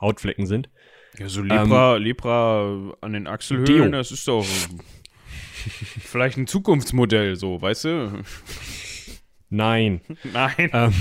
[0.00, 0.70] Hautflecken sind.
[1.18, 3.98] Ja, so Lepra, ähm, Lepra an den Achselhöhlen, Deo.
[3.98, 4.46] das ist doch
[6.00, 8.22] vielleicht ein Zukunftsmodell, so, weißt du?
[9.50, 10.02] Nein.
[10.32, 10.70] Nein.
[10.72, 10.94] Ähm,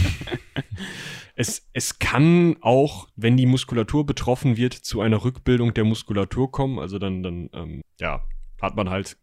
[1.36, 6.80] es, es kann auch, wenn die Muskulatur betroffen wird, zu einer Rückbildung der Muskulatur kommen.
[6.80, 8.24] Also dann, dann ähm, ja,
[8.62, 9.18] hat man halt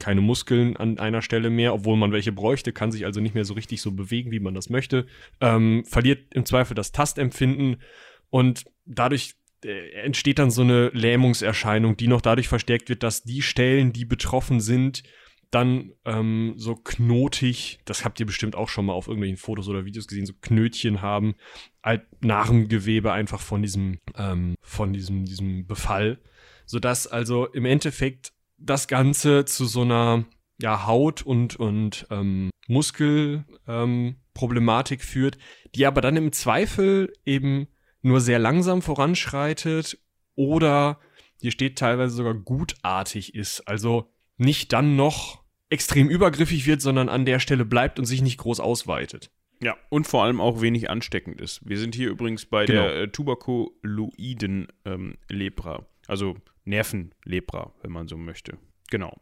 [0.00, 3.44] keine Muskeln an einer Stelle mehr, obwohl man welche bräuchte, kann sich also nicht mehr
[3.44, 5.06] so richtig so bewegen, wie man das möchte,
[5.40, 7.82] ähm, verliert im Zweifel das Tastempfinden
[8.30, 13.42] und dadurch äh, entsteht dann so eine Lähmungserscheinung, die noch dadurch verstärkt wird, dass die
[13.42, 15.02] Stellen, die betroffen sind,
[15.50, 19.84] dann ähm, so knotig, das habt ihr bestimmt auch schon mal auf irgendwelchen Fotos oder
[19.84, 21.34] Videos gesehen, so Knötchen haben,
[21.82, 26.20] halt Narrengewebe einfach von diesem, ähm, von diesem, diesem Befall,
[26.66, 30.24] sodass also im Endeffekt das Ganze zu so einer
[30.60, 35.38] ja, Haut- und, und ähm, Muskelproblematik ähm, führt,
[35.74, 37.66] die aber dann im Zweifel eben
[38.02, 39.98] nur sehr langsam voranschreitet
[40.34, 41.00] oder
[41.40, 43.66] hier steht teilweise sogar gutartig ist.
[43.66, 48.38] Also nicht dann noch extrem übergriffig wird, sondern an der Stelle bleibt und sich nicht
[48.38, 49.32] groß ausweitet.
[49.62, 51.60] Ja, und vor allem auch wenig ansteckend ist.
[51.68, 52.80] Wir sind hier übrigens bei genau.
[52.82, 58.58] der äh, Tuberkuloiden-Lepra, ähm, also Nervenlepra, wenn man so möchte.
[58.90, 59.16] Genau.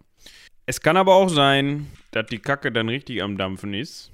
[0.66, 4.12] Es kann aber auch sein, dass die Kacke dann richtig am Dampfen ist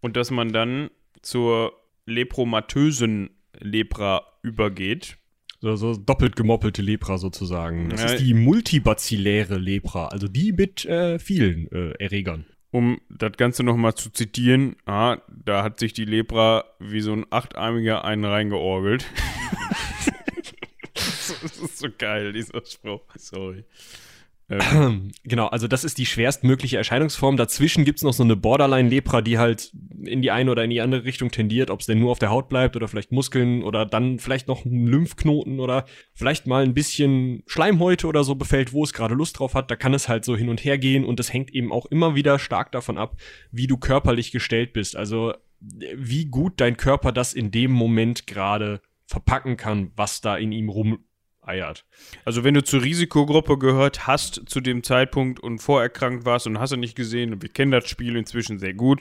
[0.00, 0.90] und dass man dann
[1.22, 1.72] zur
[2.06, 5.18] lepromatösen Lepra übergeht.
[5.60, 7.88] So, so doppelt gemoppelte Lepra sozusagen.
[7.88, 8.06] Das ja.
[8.10, 12.46] ist die multibazilläre Lepra, also die mit äh, vielen äh, Erregern.
[12.70, 17.24] Um das Ganze nochmal zu zitieren, ah, da hat sich die Lepra wie so ein
[17.30, 19.06] achtarmiger einen reingeorgelt.
[21.60, 23.02] das ist so geil, dieser Spruch.
[23.16, 23.64] Sorry.
[24.48, 25.12] Ähm.
[25.24, 27.36] Genau, also das ist die schwerstmögliche Erscheinungsform.
[27.36, 29.72] Dazwischen gibt es noch so eine Borderline-Lepra, die halt
[30.04, 32.30] in die eine oder in die andere Richtung tendiert, ob es denn nur auf der
[32.30, 36.74] Haut bleibt oder vielleicht Muskeln oder dann vielleicht noch ein Lymphknoten oder vielleicht mal ein
[36.74, 39.70] bisschen Schleimhäute oder so befällt, wo es gerade Lust drauf hat.
[39.70, 42.14] Da kann es halt so hin und her gehen und das hängt eben auch immer
[42.14, 43.16] wieder stark davon ab,
[43.50, 44.96] wie du körperlich gestellt bist.
[44.96, 50.52] Also wie gut dein Körper das in dem Moment gerade verpacken kann, was da in
[50.52, 50.98] ihm rum
[51.46, 51.84] eiert.
[52.24, 56.72] Also wenn du zur Risikogruppe gehört hast zu dem Zeitpunkt und vorerkrankt warst und hast
[56.72, 59.00] du nicht gesehen, und wir kennen das Spiel inzwischen sehr gut,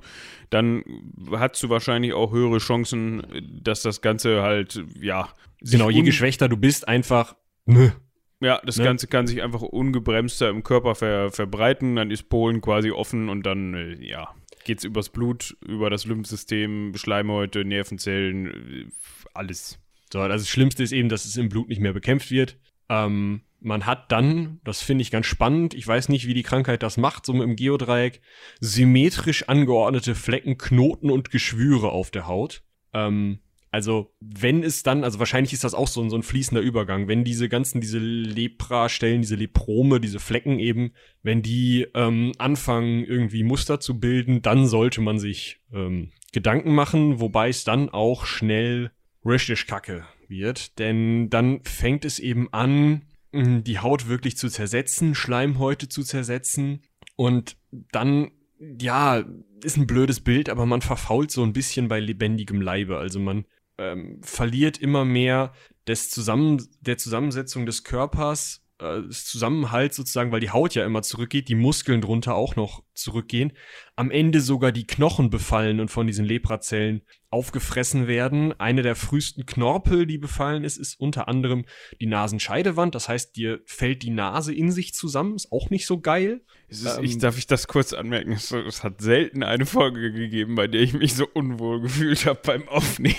[0.49, 0.83] dann
[1.31, 3.23] hast du wahrscheinlich auch höhere Chancen,
[3.61, 5.29] dass das Ganze halt, ja.
[5.61, 7.89] Genau, je geschwächter du bist, einfach, nö.
[8.41, 8.83] Ja, das ne?
[8.83, 13.43] Ganze kann sich einfach ungebremster im Körper ver verbreiten, dann ist Polen quasi offen und
[13.43, 18.85] dann, äh, ja, geht's übers Blut, über das Lymphsystem, Schleimhäute, Nervenzellen, äh,
[19.33, 19.79] alles.
[20.15, 22.57] So, also das Schlimmste ist eben, dass es im Blut nicht mehr bekämpft wird.
[22.87, 26.83] Ähm, man hat dann, das finde ich ganz spannend, ich weiß nicht, wie die Krankheit
[26.83, 28.21] das macht, so mit dem Geodreieck,
[28.61, 32.63] symmetrisch angeordnete Flecken, Knoten und Geschwüre auf der Haut.
[32.93, 33.39] Ähm,
[33.71, 37.25] also, wenn es dann, also wahrscheinlich ist das auch so, so ein fließender Übergang, wenn
[37.25, 43.81] diese ganzen, diese Lepra-Stellen, diese Leprome, diese Flecken eben, wenn die ähm, anfangen, irgendwie Muster
[43.81, 48.91] zu bilden, dann sollte man sich ähm, Gedanken machen, wobei es dann auch schnell
[49.25, 55.89] richtig kacke wird, denn dann fängt es eben an, die Haut wirklich zu zersetzen, Schleimhäute
[55.89, 56.83] zu zersetzen.
[57.15, 57.57] Und
[57.91, 58.31] dann,
[58.79, 59.23] ja,
[59.63, 62.97] ist ein blödes Bild, aber man verfault so ein bisschen bei lebendigem Leibe.
[62.97, 63.45] Also man
[63.77, 65.53] ähm, verliert immer mehr
[65.87, 71.47] des Zusammen der Zusammensetzung des Körpers äh, Zusammenhalt sozusagen, weil die Haut ja immer zurückgeht,
[71.47, 73.53] die Muskeln drunter auch noch zurückgehen,
[73.95, 78.57] am Ende sogar die Knochen befallen und von diesen Leprazellen aufgefressen werden.
[78.59, 81.65] Eine der frühesten Knorpel, die befallen ist, ist unter anderem
[82.01, 82.95] die Nasenscheidewand.
[82.95, 85.35] Das heißt, dir fällt die Nase in sich zusammen.
[85.35, 86.41] Ist auch nicht so geil.
[86.67, 88.33] Ist, ähm, ich darf ich das kurz anmerken?
[88.33, 92.39] Es, es hat selten eine Folge gegeben, bei der ich mich so unwohl gefühlt habe
[92.43, 93.15] beim Aufnehmen.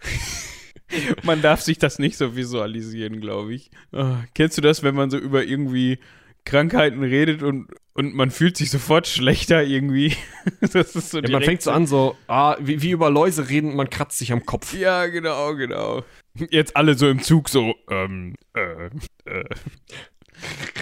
[1.22, 3.70] man darf sich das nicht so visualisieren, glaube ich.
[3.92, 5.98] Oh, kennst du das, wenn man so über irgendwie
[6.44, 10.16] Krankheiten redet und, und man fühlt sich sofort schlechter irgendwie?
[10.60, 13.76] das ist so ja, man fängt so an, so, ah, wie, wie über Läuse reden,
[13.76, 14.74] man kratzt sich am Kopf.
[14.74, 16.04] Ja, genau, genau.
[16.50, 18.86] Jetzt alle so im Zug so, ähm, äh,
[19.24, 19.44] äh,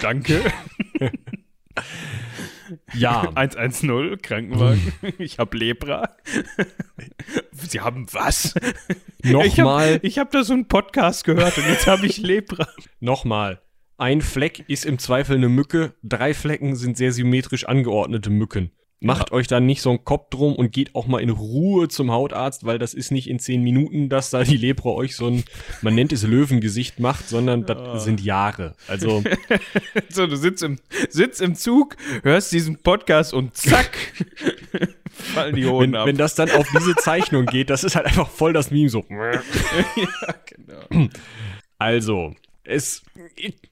[0.00, 0.52] danke.
[2.94, 3.30] Ja.
[3.34, 4.92] 110, Krankenwagen.
[5.18, 6.16] ich habe Lepra.
[7.52, 8.54] Sie haben was?
[9.22, 10.00] Nochmal.
[10.02, 12.66] Ich habe hab da so einen Podcast gehört und jetzt habe ich Lepra.
[13.00, 13.60] Nochmal.
[13.96, 18.70] Ein Fleck ist im Zweifel eine Mücke, drei Flecken sind sehr symmetrisch angeordnete Mücken.
[19.00, 22.10] Macht euch da nicht so einen Kopf drum und geht auch mal in Ruhe zum
[22.10, 25.44] Hautarzt, weil das ist nicht in zehn Minuten, dass da die Lepra euch so ein,
[25.82, 27.98] man nennt es Löwengesicht macht, sondern das oh.
[27.98, 28.74] sind Jahre.
[28.88, 29.22] Also.
[30.08, 30.80] so, du sitzt im,
[31.10, 33.96] sitzt im Zug, hörst diesen Podcast und zack,
[35.12, 36.06] fallen die Hoden wenn, ab.
[36.08, 39.04] Wenn das dann auf diese Zeichnung geht, das ist halt einfach voll das Meme so.
[39.10, 41.08] ja, genau.
[41.78, 42.34] Also,
[42.64, 43.04] es,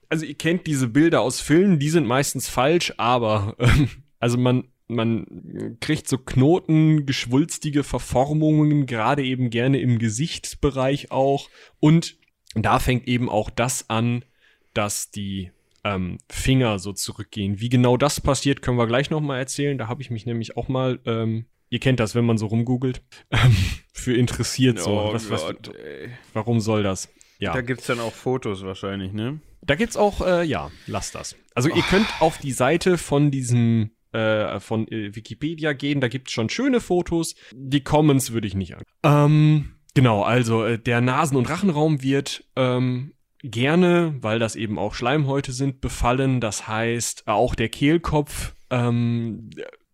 [0.09, 3.89] also ihr kennt diese Bilder aus Filmen, die sind meistens falsch, aber, ähm,
[4.21, 11.49] also man, man kriegt so Knoten, geschwulstige Verformungen, gerade eben gerne im Gesichtsbereich auch.
[11.81, 12.17] Und
[12.55, 14.25] da fängt eben auch das an,
[14.75, 15.51] dass die
[15.85, 17.61] ähm, Finger so zurückgehen.
[17.61, 19.79] Wie genau das passiert, können wir gleich nochmal erzählen.
[19.79, 23.03] Da habe ich mich nämlich auch mal, ähm, ihr kennt das, wenn man so rumgoogelt,
[23.31, 23.57] ähm,
[23.93, 24.91] für interessiert so.
[24.91, 27.09] Oh was, Gott, was, warum soll das?
[27.39, 27.53] Ja.
[27.53, 29.41] Da gibt es dann auch Fotos wahrscheinlich, ne?
[29.63, 31.37] Da gibt's auch, äh, ja, lasst das.
[31.55, 31.77] Also oh.
[31.77, 36.33] ihr könnt auf die Seite von diesem äh, von äh, Wikipedia gehen, da gibt es
[36.33, 37.35] schon schöne Fotos.
[37.53, 38.83] Die Commons würde ich nicht an.
[39.03, 44.95] Ähm, genau, also äh, der Nasen- und Rachenraum wird ähm, gerne, weil das eben auch
[44.95, 46.41] Schleimhäute sind, befallen.
[46.41, 49.51] Das heißt, auch der Kehlkopf, ähm,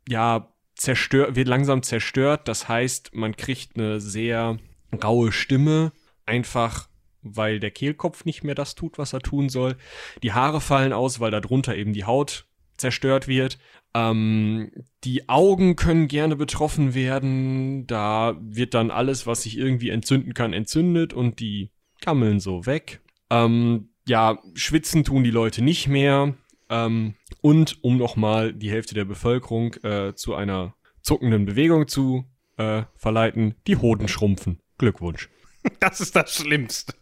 [0.08, 2.48] ja, zerstört, wird langsam zerstört.
[2.48, 4.58] Das heißt, man kriegt eine sehr
[5.02, 5.92] raue Stimme,
[6.26, 6.88] einfach
[7.22, 9.76] weil der Kehlkopf nicht mehr das tut, was er tun soll.
[10.22, 13.58] Die Haare fallen aus, weil darunter eben die Haut zerstört wird.
[13.94, 14.72] Ähm,
[15.04, 17.86] die Augen können gerne betroffen werden.
[17.86, 23.00] Da wird dann alles, was sich irgendwie entzünden kann, entzündet und die gammeln so weg.
[23.30, 26.34] Ähm, ja, schwitzen tun die Leute nicht mehr.
[26.68, 32.24] Ähm, und um nochmal die Hälfte der Bevölkerung äh, zu einer zuckenden Bewegung zu
[32.56, 34.60] äh, verleiten, die Hoden schrumpfen.
[34.78, 35.28] Glückwunsch.
[35.78, 36.92] Das ist das Schlimmste.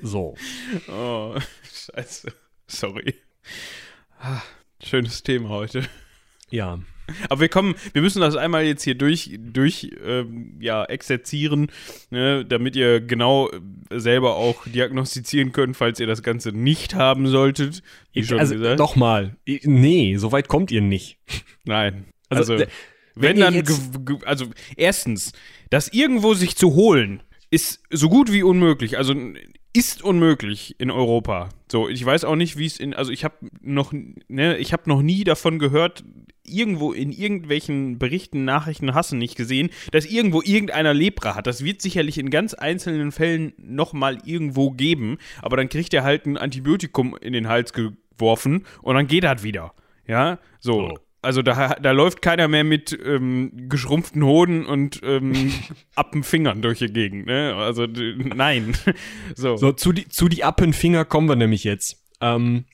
[0.00, 0.34] so.
[0.88, 2.32] Oh, scheiße.
[2.66, 3.16] Sorry.
[4.22, 4.42] Ah,
[4.84, 5.82] schönes Thema heute.
[6.50, 6.78] Ja.
[7.28, 11.72] Aber wir kommen, wir müssen das einmal jetzt hier durch, durch ähm, ja, exerzieren,
[12.10, 13.50] ne, damit ihr genau
[13.90, 17.82] selber auch diagnostizieren könnt, falls ihr das Ganze nicht haben solltet.
[18.12, 18.78] Wie schon also, gesagt.
[18.78, 21.18] Nochmal, nee, so weit kommt ihr nicht.
[21.64, 22.04] Nein.
[22.28, 22.66] Also, also
[23.14, 25.32] wenn, wenn dann, also erstens,
[25.70, 28.98] das irgendwo sich zu holen, ist so gut wie unmöglich.
[28.98, 29.14] Also
[29.72, 31.48] ist unmöglich in Europa.
[31.70, 33.92] So, ich weiß auch nicht, wie es in, also ich habe noch,
[34.28, 36.04] ne, ich habe noch nie davon gehört,
[36.44, 41.46] irgendwo in irgendwelchen Berichten, Nachrichten, Hassen nicht gesehen, dass irgendwo irgendeiner Lepra hat.
[41.46, 46.26] Das wird sicherlich in ganz einzelnen Fällen nochmal irgendwo geben, aber dann kriegt er halt
[46.26, 49.74] ein Antibiotikum in den Hals geworfen und dann geht das wieder.
[50.06, 50.88] Ja, so.
[50.88, 55.52] Oh also da, da läuft keiner mehr mit ähm, geschrumpften Hoden und ähm,
[55.94, 57.26] Appenfingern durch die Gegend.
[57.26, 57.54] Ne?
[57.54, 58.74] Also nein.
[59.34, 59.56] so.
[59.56, 62.02] so, zu die, zu die Appenfinger kommen wir nämlich jetzt.
[62.20, 62.64] Ähm,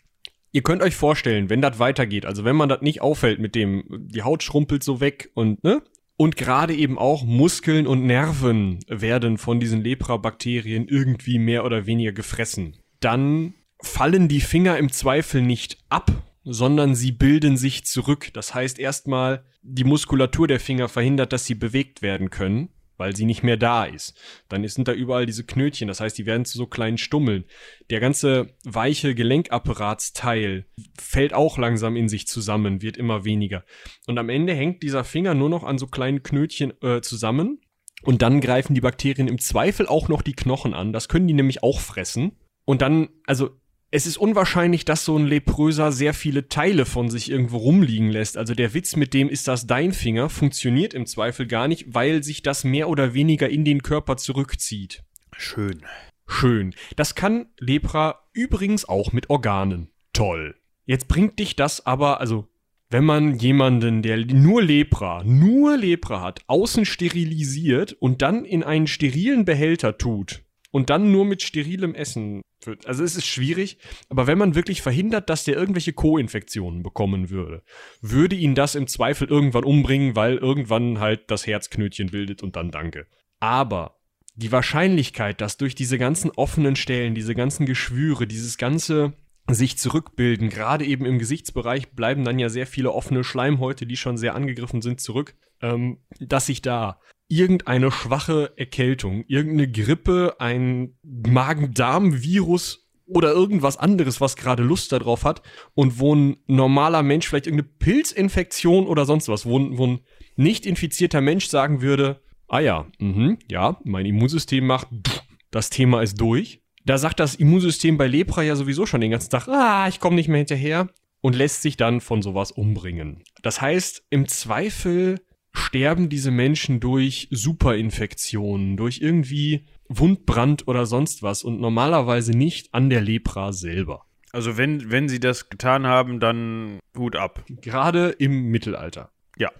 [0.53, 3.85] ihr könnt euch vorstellen, wenn das weitergeht, also wenn man das nicht auffällt mit dem,
[3.91, 5.83] die Haut schrumpelt so weg und, ne?
[6.19, 12.13] Und gerade eben auch Muskeln und Nerven werden von diesen Lepra-Bakterien irgendwie mehr oder weniger
[12.13, 12.79] gefressen.
[13.01, 16.11] Dann fallen die Finger im Zweifel nicht ab,
[16.49, 18.31] sondern sie bilden sich zurück.
[18.33, 23.25] Das heißt erstmal, die Muskulatur der Finger verhindert, dass sie bewegt werden können, weil sie
[23.25, 24.17] nicht mehr da ist.
[24.49, 27.45] Dann sind da überall diese Knötchen, das heißt, die werden zu so kleinen Stummeln.
[27.91, 33.65] Der ganze weiche Gelenkapparaatsteil fällt auch langsam in sich zusammen, wird immer weniger.
[34.07, 37.61] Und am Ende hängt dieser Finger nur noch an so kleinen Knötchen äh, zusammen.
[38.03, 40.93] Und dann greifen die Bakterien im Zweifel auch noch die Knochen an.
[40.93, 42.37] Das können die nämlich auch fressen.
[42.65, 43.51] Und dann, also
[43.91, 48.37] es ist unwahrscheinlich, dass so ein Lepröser sehr viele Teile von sich irgendwo rumliegen lässt.
[48.37, 52.23] Also der Witz mit dem ist das dein Finger funktioniert im Zweifel gar nicht, weil
[52.23, 55.05] sich das mehr oder weniger in den Körper zurückzieht.
[55.37, 55.83] Schön.
[56.27, 56.75] Schön.
[56.97, 59.89] Das kann Lepra übrigens auch mit Organen.
[60.13, 60.57] Toll.
[60.85, 62.49] Jetzt bringt dich das aber, also
[62.91, 68.87] wenn man jemanden, der nur Lepra, nur Lepra hat, außen sterilisiert und dann in einen
[68.87, 70.43] sterilen Behälter tut,
[70.77, 72.43] und dann nur mit sterilem Essen.
[72.85, 77.63] Also es ist schwierig, aber wenn man wirklich verhindert, dass der irgendwelche Co-Infektionen bekommen würde,
[78.01, 82.71] würde ihn das im Zweifel irgendwann umbringen, weil irgendwann halt das Herzknötchen bildet und dann
[82.71, 83.07] danke.
[83.41, 83.99] Aber
[84.35, 89.15] die Wahrscheinlichkeit, dass durch diese ganzen offenen Stellen, diese ganzen Geschwüre, dieses ganze
[89.49, 94.17] sich zurückbilden, gerade eben im Gesichtsbereich bleiben dann ja sehr viele offene Schleimhäute, die schon
[94.17, 102.89] sehr angegriffen sind, zurück, ähm, dass sich da irgendeine schwache Erkältung, irgendeine Grippe, ein Magen-Darm-Virus
[103.07, 105.43] oder irgendwas anderes, was gerade Lust darauf hat
[105.75, 110.01] und wo ein normaler Mensch vielleicht irgendeine Pilzinfektion oder sonst was, wo, wo ein
[110.37, 116.03] nicht infizierter Mensch sagen würde, ah ja, mh, ja, mein Immunsystem macht, pff, das Thema
[116.03, 116.63] ist durch.
[116.85, 120.17] Da sagt das Immunsystem bei Lepra ja sowieso schon den ganzen Tag, ah, ich komme
[120.17, 120.89] nicht mehr hinterher
[121.21, 123.25] und lässt sich dann von sowas umbringen.
[123.43, 125.21] Das heißt, im Zweifel
[125.57, 132.91] sterben diese Menschen durch Superinfektionen, durch irgendwie Wundbrand oder sonst was und normalerweise nicht an
[132.91, 134.05] der Lepra selber.
[134.33, 137.45] Also wenn, wenn sie das getan haben, dann Hut ab.
[137.49, 139.11] Gerade im Mittelalter.
[139.39, 139.51] Ja.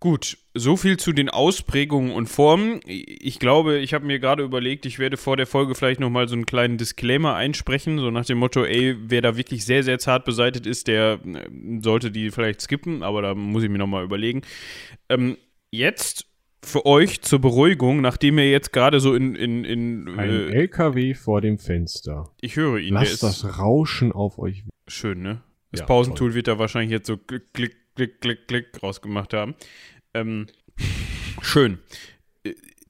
[0.00, 2.80] Gut, so viel zu den Ausprägungen und Formen.
[2.86, 6.34] Ich glaube, ich habe mir gerade überlegt, ich werde vor der Folge vielleicht nochmal so
[6.34, 10.24] einen kleinen Disclaimer einsprechen, so nach dem Motto, ey, wer da wirklich sehr, sehr zart
[10.24, 11.48] beseitet ist, der äh,
[11.82, 14.42] sollte die vielleicht skippen, aber da muss ich mir nochmal überlegen.
[15.08, 15.36] Ähm,
[15.70, 16.26] jetzt
[16.62, 19.34] für euch zur Beruhigung, nachdem ihr jetzt gerade so in.
[19.34, 22.30] in, in Ein äh, LKW vor dem Fenster.
[22.40, 22.94] Ich höre ihn.
[22.94, 24.64] Lasst das Rauschen auf euch.
[24.86, 25.42] Schön, ne?
[25.70, 26.34] Das ja, Pausentool toll.
[26.34, 29.54] wird da wahrscheinlich jetzt so klick, klick, klick, klick, klick rausgemacht haben.
[30.14, 30.46] Ähm,
[31.42, 31.78] schön.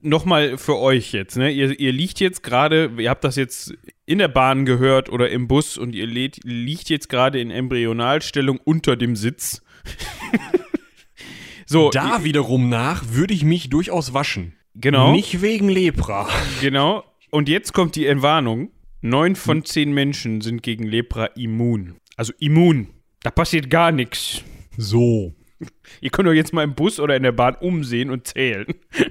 [0.00, 1.50] nochmal für euch jetzt, ne?
[1.50, 3.74] Ihr, ihr liegt jetzt gerade, ihr habt das jetzt
[4.06, 8.58] in der Bahn gehört oder im Bus und ihr lädt, liegt jetzt gerade in Embryonalstellung
[8.64, 9.62] unter dem Sitz.
[11.66, 11.90] so.
[11.90, 14.54] Da wiederum nach würde ich mich durchaus waschen.
[14.74, 15.12] Genau.
[15.12, 16.28] Nicht wegen Lepra.
[16.60, 17.04] Genau.
[17.30, 18.70] Und jetzt kommt die Entwarnung.
[19.00, 21.96] Neun von zehn Menschen sind gegen Lepra immun.
[22.16, 22.88] Also immun.
[23.22, 24.42] Da passiert gar nichts.
[24.76, 25.34] So.
[26.00, 28.66] Ihr könnt euch jetzt mal im Bus oder in der Bahn umsehen und zählen.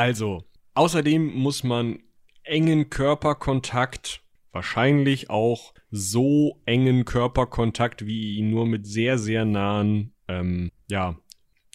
[0.00, 1.98] Also, außerdem muss man
[2.42, 10.70] engen Körperkontakt, wahrscheinlich auch so engen Körperkontakt, wie ihn nur mit sehr, sehr nahen, ähm,
[10.88, 11.18] ja,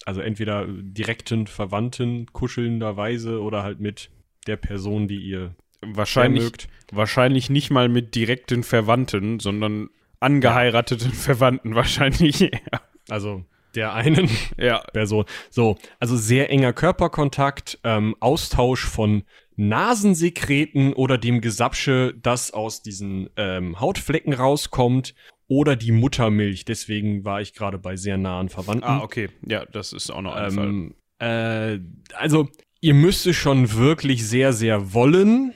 [0.06, 4.10] also entweder direkten Verwandten kuschelnderweise oder halt mit
[4.48, 6.68] der Person, die ihr Wahrscheinlich, mögt.
[6.92, 12.40] wahrscheinlich nicht mal mit direkten Verwandten, sondern angeheirateten Verwandten wahrscheinlich.
[12.72, 12.82] Ja.
[13.10, 13.44] Also
[13.76, 14.80] der einen ja.
[14.94, 15.26] Person.
[15.52, 19.24] So, also sehr enger Körperkontakt, ähm, Austausch von
[19.58, 25.14] Nasensekreten oder dem Gesapsche, das aus diesen ähm, Hautflecken rauskommt,
[25.48, 26.66] oder die Muttermilch.
[26.66, 28.88] Deswegen war ich gerade bei sehr nahen Verwandten.
[28.88, 29.30] Ah, okay.
[29.46, 30.68] Ja, das ist auch noch ein Fall.
[30.68, 31.80] ähm, äh,
[32.16, 32.50] also,
[32.82, 35.54] ihr müsst es schon wirklich sehr, sehr wollen,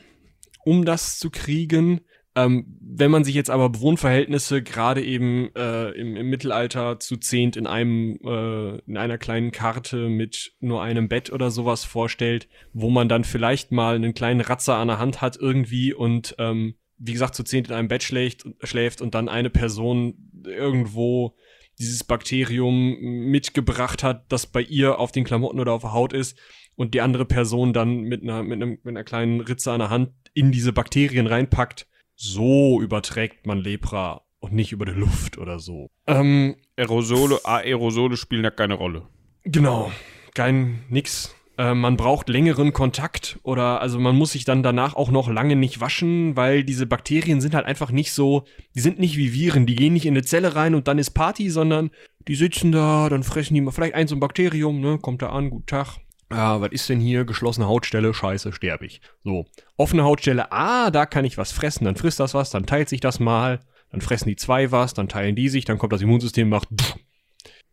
[0.63, 2.01] um das zu kriegen.
[2.35, 7.55] Ähm, wenn man sich jetzt aber Wohnverhältnisse gerade eben äh, im, im Mittelalter zu zehnt
[7.55, 12.89] in einem äh, in einer kleinen Karte mit nur einem Bett oder sowas vorstellt, wo
[12.89, 17.13] man dann vielleicht mal einen kleinen Ratzer an der Hand hat irgendwie und ähm, wie
[17.13, 21.35] gesagt zu zehnt in einem Bett schläft, schläft und dann eine Person irgendwo
[21.79, 26.37] dieses Bakterium mitgebracht hat, das bei ihr auf den Klamotten oder auf der Haut ist
[26.75, 29.89] und die andere Person dann mit einer, mit, einem, mit einer kleinen Ritze an der
[29.89, 31.87] Hand in diese Bakterien reinpackt.
[32.21, 35.87] So überträgt man Lepra und nicht über die Luft oder so.
[36.05, 39.07] Ähm, Aerosole, Aerosole spielen da keine Rolle.
[39.45, 39.89] genau,
[40.35, 41.33] kein nix.
[41.57, 45.55] Äh, man braucht längeren Kontakt oder also man muss sich dann danach auch noch lange
[45.55, 48.43] nicht waschen, weil diese Bakterien sind halt einfach nicht so,
[48.75, 51.11] die sind nicht wie Viren, die gehen nicht in eine Zelle rein und dann ist
[51.11, 51.89] Party, sondern
[52.27, 55.29] die sitzen da, dann fressen die mal vielleicht ein so ein Bakterium, ne, kommt da
[55.29, 55.99] an, guten Tag.
[56.29, 57.25] Ah, was ist denn hier?
[57.25, 59.01] Geschlossene Hautstelle, scheiße, sterbe ich.
[59.23, 62.89] So, offene Hautstelle, ah, da kann ich was fressen, dann frisst das was, dann teilt
[62.89, 63.59] sich das mal,
[63.91, 66.69] dann fressen die zwei was, dann teilen die sich, dann kommt das Immunsystem, macht.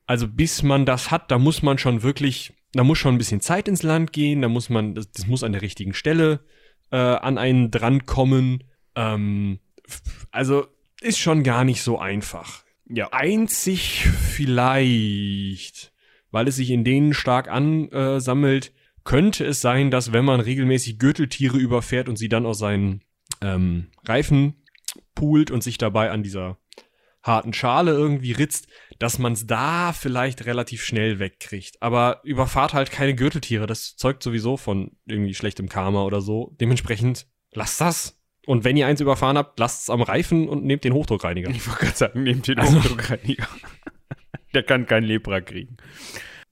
[0.07, 3.41] Also bis man das hat, da muss man schon wirklich, da muss schon ein bisschen
[3.41, 6.41] Zeit ins Land gehen, da muss man, das, das muss an der richtigen Stelle
[6.91, 8.65] äh, an einen drankommen.
[8.95, 9.59] Ähm,
[10.31, 10.67] also
[11.01, 12.65] ist schon gar nicht so einfach.
[12.89, 13.09] Ja.
[13.13, 15.93] Einzig vielleicht,
[16.37, 18.74] weil es sich in denen stark ansammelt,
[19.05, 23.01] könnte es sein, dass wenn man regelmäßig Gürteltiere überfährt und sie dann aus seinen
[23.41, 24.53] ähm, Reifen
[25.14, 26.59] poolt und sich dabei an dieser
[27.22, 28.68] harten Schale irgendwie ritzt,
[28.99, 31.80] dass man es da vielleicht relativ schnell wegkriegt.
[31.80, 33.66] Aber überfahrt halt keine Gürteltiere.
[33.66, 36.55] Das zeugt sowieso von irgendwie schlechtem Karma oder so.
[36.61, 38.20] Dementsprechend lasst das.
[38.45, 41.49] Und wenn ihr eins überfahren habt, lasst es am Reifen und nehmt den Hochdruckreiniger.
[41.49, 43.49] Ich wollte gerade sagen, nehmt den Also- Hochdruckreiniger.
[44.55, 45.76] Der kann kein Lepra kriegen.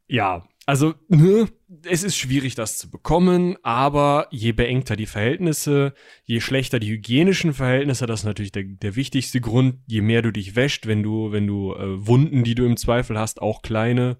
[0.06, 1.48] Ja, also ne,
[1.84, 5.92] es ist schwierig, das zu bekommen, aber je beengter die Verhältnisse,
[6.24, 10.32] je schlechter die hygienischen Verhältnisse, das ist natürlich der, der wichtigste Grund, je mehr du
[10.32, 14.16] dich wäscht, wenn du, wenn du äh, Wunden, die du im Zweifel hast, auch kleine,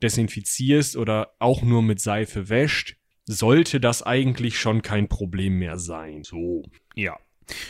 [0.00, 6.22] desinfizierst oder auch nur mit Seife wäscht, sollte das eigentlich schon kein Problem mehr sein.
[6.22, 6.62] So.
[6.94, 7.18] Ja.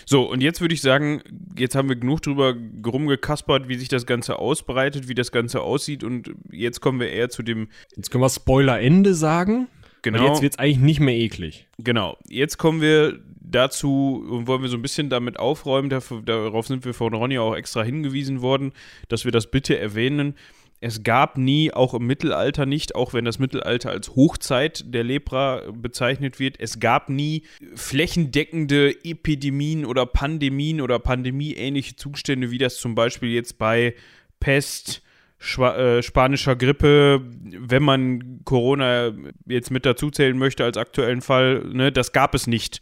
[0.07, 1.23] So, und jetzt würde ich sagen,
[1.57, 2.55] jetzt haben wir genug drüber
[2.87, 7.29] rumgekaspert, wie sich das Ganze ausbreitet, wie das Ganze aussieht und jetzt kommen wir eher
[7.31, 9.69] zu dem, Jetzt können wir Spoiler Ende sagen.
[10.03, 11.67] genau, Weil jetzt wird's eigentlich nicht mehr eklig.
[11.79, 13.19] genau, jetzt kommen wir
[13.51, 17.55] dazu und wollen wir so ein bisschen damit aufräumen, darauf sind wir von Ronny auch
[17.55, 18.73] extra hingewiesen worden,
[19.09, 20.35] dass wir das bitte erwähnen.
[20.81, 25.63] Es gab nie, auch im Mittelalter nicht, auch wenn das Mittelalter als Hochzeit der Lepra
[25.73, 27.43] bezeichnet wird, es gab nie
[27.75, 33.95] flächendeckende Epidemien oder Pandemien oder pandemieähnliche Zustände, wie das zum Beispiel jetzt bei
[34.39, 35.03] Pest,
[35.41, 39.13] Schwa äh, spanischer Grippe, wenn man Corona
[39.47, 42.81] jetzt mit dazuzählen möchte als aktuellen Fall, ne, das gab es nicht.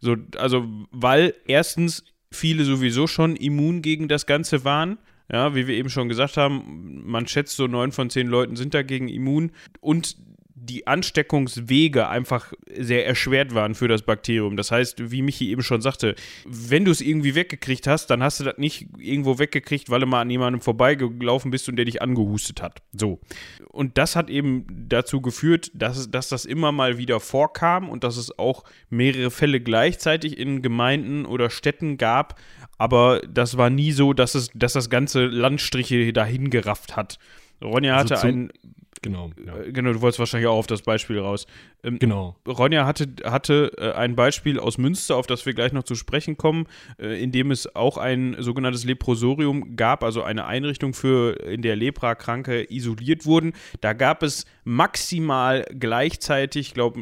[0.00, 4.98] So, also, weil erstens viele sowieso schon immun gegen das Ganze waren.
[5.30, 8.72] Ja, wie wir eben schon gesagt haben, man schätzt so neun von zehn Leuten sind
[8.72, 9.52] dagegen immun.
[9.80, 10.16] Und
[10.60, 14.56] die Ansteckungswege einfach sehr erschwert waren für das Bakterium.
[14.56, 16.14] Das heißt, wie Michi eben schon sagte,
[16.46, 20.06] wenn du es irgendwie weggekriegt hast, dann hast du das nicht irgendwo weggekriegt, weil du
[20.06, 22.82] mal an jemandem vorbeigelaufen bist und der dich angehustet hat.
[22.92, 23.20] So.
[23.70, 28.04] Und das hat eben dazu geführt, dass, es, dass das immer mal wieder vorkam und
[28.04, 32.38] dass es auch mehrere Fälle gleichzeitig in Gemeinden oder Städten gab.
[32.78, 37.18] Aber das war nie so, dass, es, dass das ganze Landstriche dahin gerafft hat.
[37.62, 38.52] Ronja Also hatte zum- einen
[39.02, 39.30] Genau.
[39.44, 39.56] Ja.
[39.56, 41.46] Äh, genau, du wolltest wahrscheinlich auch auf das Beispiel raus.
[41.82, 42.36] Ähm, genau.
[42.46, 46.36] Ronja hatte, hatte äh, ein Beispiel aus Münster, auf das wir gleich noch zu sprechen
[46.36, 46.66] kommen,
[46.98, 51.76] äh, in dem es auch ein sogenanntes Leprosorium gab, also eine Einrichtung für, in der
[51.76, 53.52] Leprakranke isoliert wurden.
[53.80, 57.00] Da gab es maximal gleichzeitig, ich glaube,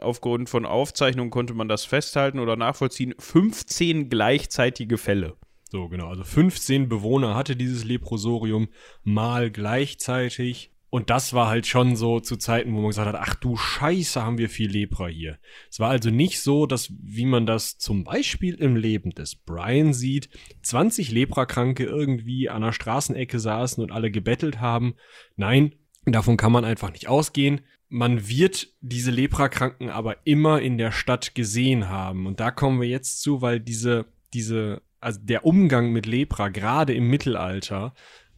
[0.00, 5.34] aufgrund von Aufzeichnungen konnte man das festhalten oder nachvollziehen, 15 gleichzeitige Fälle.
[5.70, 6.08] So, genau.
[6.08, 8.68] Also 15 Bewohner hatte dieses Leprosorium
[9.02, 10.70] mal gleichzeitig.
[10.94, 14.22] Und das war halt schon so zu Zeiten, wo man gesagt hat, ach du Scheiße,
[14.22, 15.40] haben wir viel Lepra hier.
[15.68, 19.92] Es war also nicht so, dass, wie man das zum Beispiel im Leben des Brian
[19.92, 20.28] sieht,
[20.62, 24.94] 20 Leprakranke irgendwie an der Straßenecke saßen und alle gebettelt haben.
[25.34, 25.74] Nein,
[26.04, 27.62] davon kann man einfach nicht ausgehen.
[27.88, 32.24] Man wird diese Leprakranken aber immer in der Stadt gesehen haben.
[32.24, 36.94] Und da kommen wir jetzt zu, weil diese, diese, also der Umgang mit Lepra, gerade
[36.94, 37.94] im Mittelalter,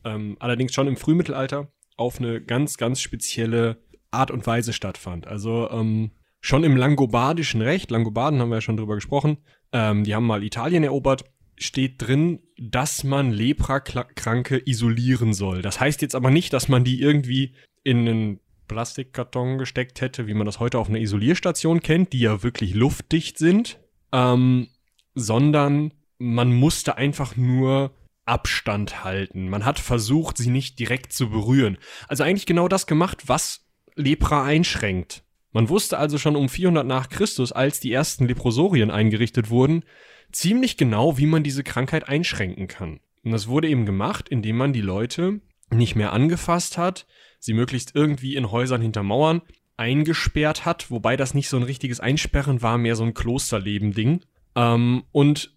[0.07, 3.79] ähm, allerdings schon im Frühmittelalter, auf eine ganz, ganz spezielle
[4.11, 5.27] Art und Weise stattfand.
[5.27, 9.39] Also ähm, schon im langobardischen Recht, Langobarden haben wir ja schon drüber gesprochen,
[9.73, 11.25] ähm, die haben mal Italien erobert,
[11.59, 15.63] steht drin, dass man Leprakranke isolieren soll.
[15.63, 20.35] Das heißt jetzt aber nicht, dass man die irgendwie in einen Plastikkarton gesteckt hätte, wie
[20.35, 23.79] man das heute auf einer Isolierstation kennt, die ja wirklich luftdicht sind,
[24.13, 24.69] ähm,
[25.15, 27.93] sondern man musste einfach nur
[28.27, 29.49] Abstand halten.
[29.49, 31.79] Man hat versucht, sie nicht direkt zu berühren.
[32.09, 35.23] Also eigentlich genau das gemacht, was Lepra einschränkt.
[35.53, 39.85] Man wusste also schon um 400 nach Christus, als die ersten Leprosorien eingerichtet wurden,
[40.31, 43.01] ziemlich genau, wie man diese Krankheit einschränken kann.
[43.25, 47.07] Und das wurde eben gemacht, indem man die Leute nicht mehr angefasst hat,
[47.39, 49.43] sie möglichst irgendwie in Häusern hinter Mauern
[49.77, 54.25] eingesperrt hat, wobei das nicht so ein richtiges Einsperren war, mehr so ein Klosterleben-Ding.
[54.55, 55.56] Ähm, und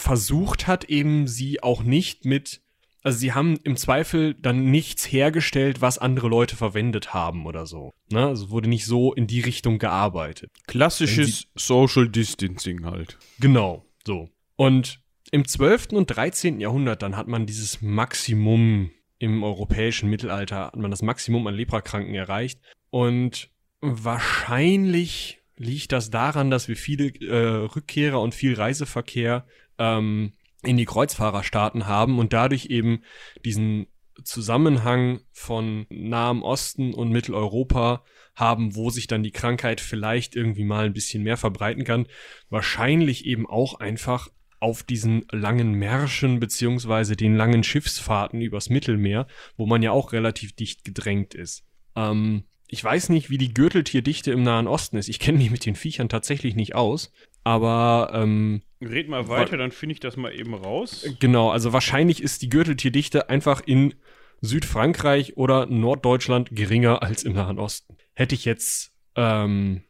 [0.00, 2.62] versucht hat, eben sie auch nicht mit,
[3.02, 7.92] also sie haben im Zweifel dann nichts hergestellt, was andere Leute verwendet haben oder so.
[8.10, 8.26] Ne?
[8.26, 10.50] Also wurde nicht so in die Richtung gearbeitet.
[10.66, 13.18] Klassisches Social Distancing halt.
[13.38, 14.28] Genau, so.
[14.56, 15.00] Und
[15.32, 15.92] im 12.
[15.92, 16.60] und 13.
[16.60, 22.14] Jahrhundert dann hat man dieses Maximum im europäischen Mittelalter, hat man das Maximum an Leprakranken
[22.14, 22.58] erreicht.
[22.90, 29.46] Und wahrscheinlich liegt das daran, dass wir viele äh, Rückkehrer und viel Reiseverkehr
[29.80, 33.02] ähm, in die Kreuzfahrerstaaten haben und dadurch eben
[33.44, 33.86] diesen
[34.22, 38.04] Zusammenhang von Nahem Osten und Mitteleuropa
[38.36, 42.06] haben, wo sich dann die Krankheit vielleicht irgendwie mal ein bisschen mehr verbreiten kann.
[42.50, 44.28] Wahrscheinlich eben auch einfach
[44.60, 49.26] auf diesen langen Märschen beziehungsweise den langen Schiffsfahrten übers Mittelmeer,
[49.56, 51.64] wo man ja auch relativ dicht gedrängt ist.
[51.96, 55.08] Ähm, ich weiß nicht, wie die Gürteltierdichte im Nahen Osten ist.
[55.08, 57.10] Ich kenne mich mit den Viechern tatsächlich nicht aus.
[57.42, 61.06] Aber ähm, Red mal weiter, dann finde ich das mal eben raus.
[61.20, 63.94] Genau, also wahrscheinlich ist die Gürteltierdichte einfach in
[64.40, 67.96] Südfrankreich oder Norddeutschland geringer als im Nahen Osten.
[68.14, 69.82] Hätte ich jetzt, ähm,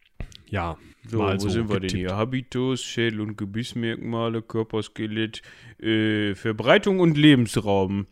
[0.48, 0.76] ja,
[1.06, 2.16] so, mal wo so sind wir denn hier?
[2.16, 5.42] Habitus, Schädel- und Gebissmerkmale, Körperskelett,
[5.80, 8.06] äh, Verbreitung und Lebensraum.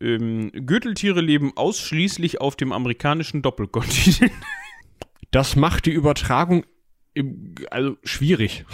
[0.00, 4.32] Ähm, Gürteltiere leben ausschließlich auf dem amerikanischen Doppelkontinent.
[5.30, 6.64] Das macht die Übertragung
[7.70, 8.64] also schwierig.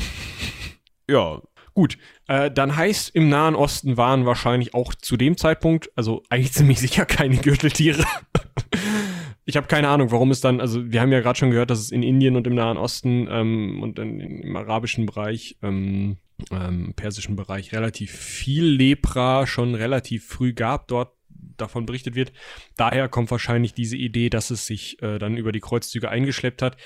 [1.09, 1.41] Ja.
[1.75, 6.53] Gut, äh, dann heißt im Nahen Osten waren wahrscheinlich auch zu dem Zeitpunkt, also eigentlich
[6.53, 8.05] ziemlich sicher keine Gürteltiere.
[9.45, 11.81] ich habe keine Ahnung, warum es dann, also wir haben ja gerade schon gehört, dass
[11.81, 16.19] es in Indien und im Nahen Osten ähm, und in, im arabischen Bereich, ähm,
[16.51, 21.13] ähm, persischen Bereich relativ viel Lepra schon relativ früh gab, dort
[21.57, 22.33] davon berichtet wird.
[22.77, 26.77] Daher kommt wahrscheinlich diese Idee, dass es sich äh, dann über die Kreuzzüge eingeschleppt hat.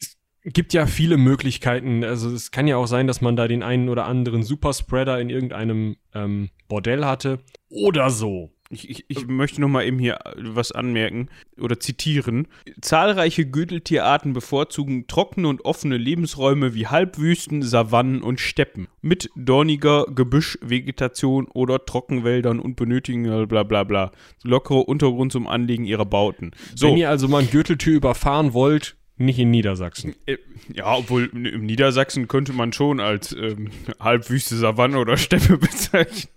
[0.00, 0.11] Es
[0.44, 2.04] gibt ja viele Möglichkeiten.
[2.04, 5.30] Also es kann ja auch sein, dass man da den einen oder anderen Superspreader in
[5.30, 8.50] irgendeinem ähm, Bordell hatte oder so.
[8.72, 11.28] Ich, ich, ich möchte noch mal eben hier was anmerken
[11.60, 12.48] oder zitieren.
[12.80, 21.48] Zahlreiche Gürteltierarten bevorzugen trockene und offene Lebensräume wie Halbwüsten, Savannen und Steppen mit dorniger Gebüschvegetation
[21.48, 24.10] oder Trockenwäldern und benötigen bla bla bla
[24.42, 26.52] lockere Untergrund zum Anlegen ihrer Bauten.
[26.74, 26.86] So.
[26.86, 30.14] Wenn ihr also mal ein Gürteltier überfahren wollt, nicht in Niedersachsen.
[30.26, 30.38] Äh,
[30.72, 36.30] ja, obwohl im Niedersachsen könnte man schon als ähm, halbwüste Savanne oder Steppe bezeichnen.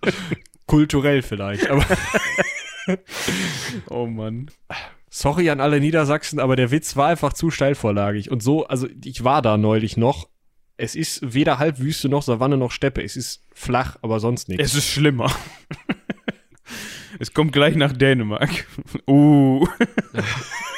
[0.66, 1.86] Kulturell vielleicht, aber.
[3.90, 4.50] oh Mann.
[5.10, 8.32] Sorry an alle Niedersachsen, aber der Witz war einfach zu steilvorlagig.
[8.32, 10.28] Und so, also ich war da neulich noch.
[10.78, 13.02] Es ist weder Halbwüste noch Savanne noch Steppe.
[13.02, 14.66] Es ist flach, aber sonst nichts.
[14.66, 15.34] Es ist schlimmer.
[17.20, 18.68] es kommt gleich nach Dänemark.
[19.08, 19.66] Uh.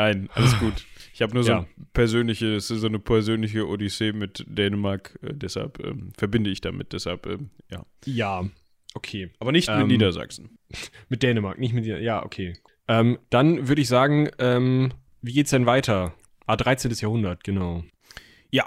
[0.00, 0.86] Nein, alles gut.
[1.12, 1.58] Ich habe nur so, ja.
[1.58, 7.26] ein persönliche, so eine persönliche Odyssee mit Dänemark, äh, deshalb ähm, verbinde ich damit, deshalb,
[7.26, 7.84] ähm, ja.
[8.06, 8.48] Ja,
[8.94, 9.30] okay.
[9.40, 10.56] Aber nicht mit ähm, Niedersachsen.
[11.10, 12.54] Mit Dänemark, nicht mit, ja, okay.
[12.88, 16.14] Ähm, dann würde ich sagen, ähm, wie geht's denn weiter?
[16.46, 16.92] Ah, 13.
[16.92, 17.84] Jahrhundert, genau.
[18.50, 18.66] Ja.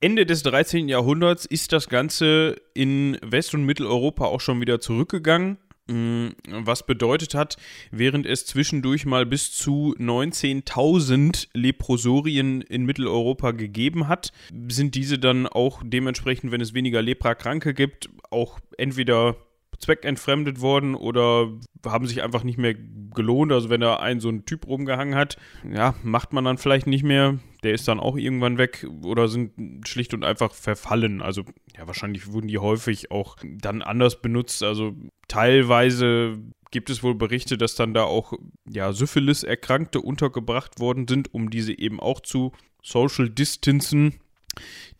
[0.00, 0.88] Ende des 13.
[0.88, 5.58] Jahrhunderts ist das Ganze in West- und Mitteleuropa auch schon wieder zurückgegangen.
[5.86, 7.56] Mm, was bedeutet hat,
[7.90, 14.32] während es zwischendurch mal bis zu 19.000 Leprosorien in Mitteleuropa gegeben hat,
[14.68, 19.36] sind diese dann auch dementsprechend, wenn es weniger Leprakranke gibt, auch entweder
[19.78, 21.52] zweckentfremdet worden oder
[21.84, 23.52] haben sich einfach nicht mehr gelohnt.
[23.52, 25.36] Also wenn da ein so ein Typ rumgehangen hat,
[25.70, 27.38] ja, macht man dann vielleicht nicht mehr.
[27.62, 31.22] Der ist dann auch irgendwann weg oder sind schlicht und einfach verfallen.
[31.22, 31.42] Also
[31.76, 34.62] ja, wahrscheinlich wurden die häufig auch dann anders benutzt.
[34.62, 34.94] Also
[35.28, 36.38] teilweise
[36.70, 38.34] gibt es wohl Berichte, dass dann da auch
[38.68, 42.52] ja Syphilis-Erkrankte untergebracht worden sind, um diese eben auch zu
[42.82, 44.14] Social Distancen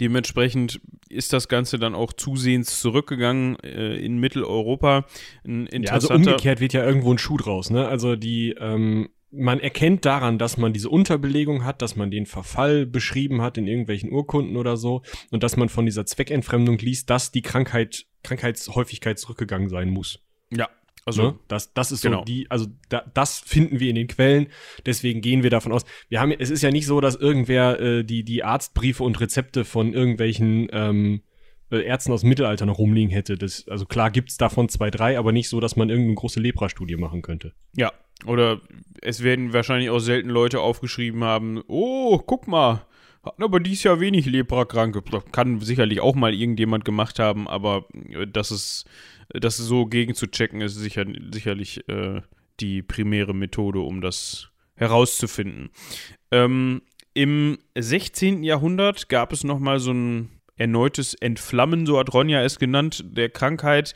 [0.00, 5.06] Dementsprechend ist das Ganze dann auch zusehends zurückgegangen äh, in Mitteleuropa.
[5.44, 7.70] ja, also umgekehrt wird ja irgendwo ein Schuh draus.
[7.70, 7.86] Ne?
[7.86, 12.86] Also die, ähm, man erkennt daran, dass man diese Unterbelegung hat, dass man den Verfall
[12.86, 17.32] beschrieben hat in irgendwelchen Urkunden oder so und dass man von dieser Zweckentfremdung liest, dass
[17.32, 20.20] die Krankheit, Krankheitshäufigkeit zurückgegangen sein muss.
[20.50, 20.68] Ja,
[21.06, 21.38] also ne?
[21.48, 22.18] das, das ist genau.
[22.18, 24.46] so die, also da, das finden wir in den Quellen.
[24.86, 25.84] Deswegen gehen wir davon aus.
[26.08, 29.64] Wir haben, es ist ja nicht so, dass irgendwer äh, die die Arztbriefe und Rezepte
[29.64, 31.22] von irgendwelchen ähm,
[31.70, 33.36] äh, Ärzten aus dem Mittelalter noch rumliegen hätte.
[33.36, 36.96] Das, also klar gibt's davon zwei, drei, aber nicht so, dass man irgendeine große Lepra-Studie
[36.96, 37.52] machen könnte.
[37.76, 37.92] Ja,
[38.26, 38.60] oder
[39.02, 41.62] es werden wahrscheinlich auch selten Leute aufgeschrieben haben.
[41.66, 42.86] Oh, guck mal.
[43.24, 45.02] Hatten aber dies Jahr wenig Leprakranke.
[45.32, 48.84] Kann sicherlich auch mal irgendjemand gemacht haben, aber äh, das ist
[49.28, 52.20] das so gegen zu checken, ist sicher, sicherlich äh,
[52.60, 55.70] die primäre Methode, um das herauszufinden.
[56.30, 56.82] Ähm,
[57.14, 58.42] Im 16.
[58.42, 63.94] Jahrhundert gab es nochmal so ein erneutes Entflammen, so hat Ronja es genannt, der Krankheit.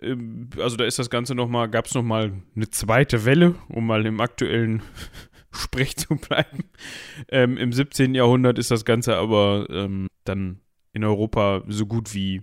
[0.00, 4.06] Ähm, also da ist das Ganze nochmal, gab es nochmal eine zweite Welle, um mal
[4.06, 4.82] im aktuellen
[5.50, 6.64] Sprech zu bleiben.
[7.28, 8.14] Ähm, Im 17.
[8.14, 10.60] Jahrhundert ist das Ganze aber ähm, dann
[10.92, 12.42] in Europa so gut wie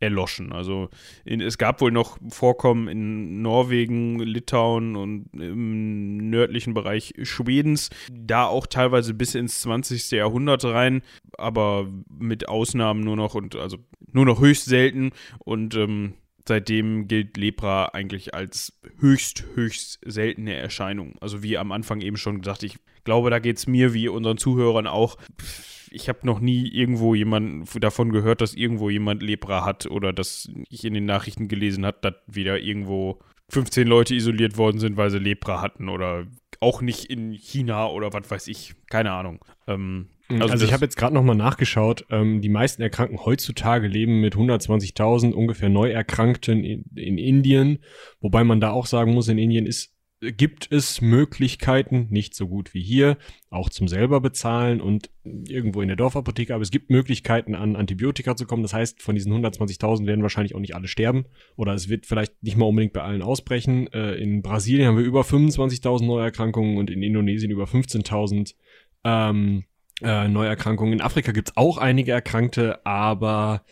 [0.00, 0.52] erloschen.
[0.52, 0.88] Also
[1.24, 8.46] in, es gab wohl noch Vorkommen in Norwegen, Litauen und im nördlichen Bereich Schwedens, da
[8.46, 10.10] auch teilweise bis ins 20.
[10.12, 11.02] Jahrhundert rein,
[11.36, 13.78] aber mit Ausnahmen nur noch und also
[14.12, 16.14] nur noch höchst selten und ähm,
[16.46, 21.16] seitdem gilt Lepra eigentlich als höchst, höchst seltene Erscheinung.
[21.20, 24.38] Also wie am Anfang eben schon gesagt, ich glaube, da geht es mir wie unseren
[24.38, 25.16] Zuhörern auch.
[25.96, 30.48] Ich habe noch nie irgendwo jemanden davon gehört, dass irgendwo jemand Lepra hat oder dass
[30.68, 33.18] ich in den Nachrichten gelesen habe, dass wieder irgendwo
[33.48, 36.26] 15 Leute isoliert worden sind, weil sie Lepra hatten oder
[36.60, 38.74] auch nicht in China oder was weiß ich.
[38.88, 39.44] Keine Ahnung.
[39.66, 40.42] Ähm, Mhm.
[40.42, 42.04] Also, also ich habe jetzt gerade nochmal nachgeschaut.
[42.10, 47.78] Ähm, die meisten Erkrankten heutzutage leben mit 120.000 ungefähr Neuerkrankten in, in Indien.
[48.20, 52.72] Wobei man da auch sagen muss, in Indien ist gibt es Möglichkeiten, nicht so gut
[52.72, 53.18] wie hier,
[53.50, 58.34] auch zum selber bezahlen und irgendwo in der Dorfapotheke, aber es gibt Möglichkeiten, an Antibiotika
[58.34, 58.62] zu kommen.
[58.62, 62.42] Das heißt, von diesen 120.000 werden wahrscheinlich auch nicht alle sterben oder es wird vielleicht
[62.42, 63.92] nicht mal unbedingt bei allen ausbrechen.
[63.92, 68.54] Äh, in Brasilien haben wir über 25.000 Neuerkrankungen und in Indonesien über 15.000.
[69.04, 69.64] Ähm,
[70.02, 70.94] äh, Neuerkrankungen.
[70.94, 73.64] In Afrika gibt's auch einige Erkrankte, aber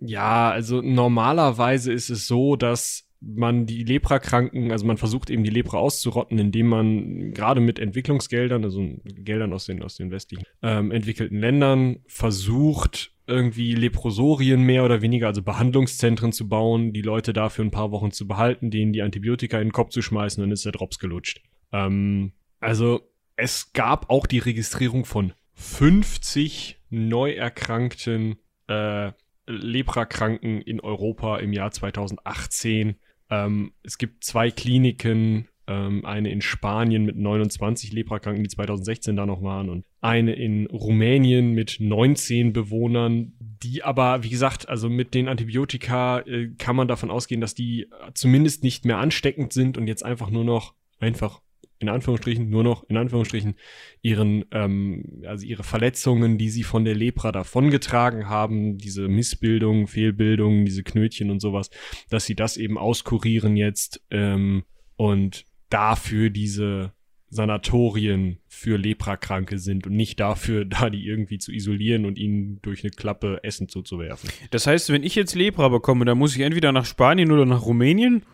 [0.00, 5.50] ja, also normalerweise ist es so, dass man die Leprakranken, also man versucht eben die
[5.50, 10.90] Lepra auszurotten, indem man gerade mit Entwicklungsgeldern, also Geldern aus den, aus den westlichen ähm,
[10.90, 17.64] entwickelten Ländern, versucht, irgendwie Leprosorien mehr oder weniger, also Behandlungszentren zu bauen, die Leute dafür
[17.64, 20.64] ein paar Wochen zu behalten, denen die Antibiotika in den Kopf zu schmeißen, dann ist
[20.64, 21.42] der Drops gelutscht.
[21.72, 23.02] Ähm, also
[23.36, 29.12] es gab auch die Registrierung von 50 neu erkrankten äh,
[29.46, 32.96] Leprakranken in Europa im Jahr 2018.
[33.30, 39.24] Ähm, es gibt zwei Kliniken, ähm, eine in Spanien mit 29 Leprakranken, die 2016 da
[39.24, 45.14] noch waren, und eine in Rumänien mit 19 Bewohnern, die aber, wie gesagt, also mit
[45.14, 49.86] den Antibiotika äh, kann man davon ausgehen, dass die zumindest nicht mehr ansteckend sind und
[49.86, 51.40] jetzt einfach nur noch einfach
[51.80, 53.54] in Anführungsstrichen nur noch in Anführungsstrichen
[54.02, 60.64] ihren ähm, also ihre Verletzungen, die sie von der Lepra davongetragen haben, diese Missbildung, Fehlbildung,
[60.64, 61.70] diese Knötchen und sowas,
[62.10, 64.64] dass sie das eben auskurieren jetzt ähm,
[64.96, 66.92] und dafür diese
[67.30, 72.84] Sanatorien für Leprakranke sind und nicht dafür, da die irgendwie zu isolieren und ihnen durch
[72.84, 74.28] eine Klappe Essen zuzuwerfen.
[74.50, 77.64] Das heißt, wenn ich jetzt Lepra bekomme, dann muss ich entweder nach Spanien oder nach
[77.64, 78.24] Rumänien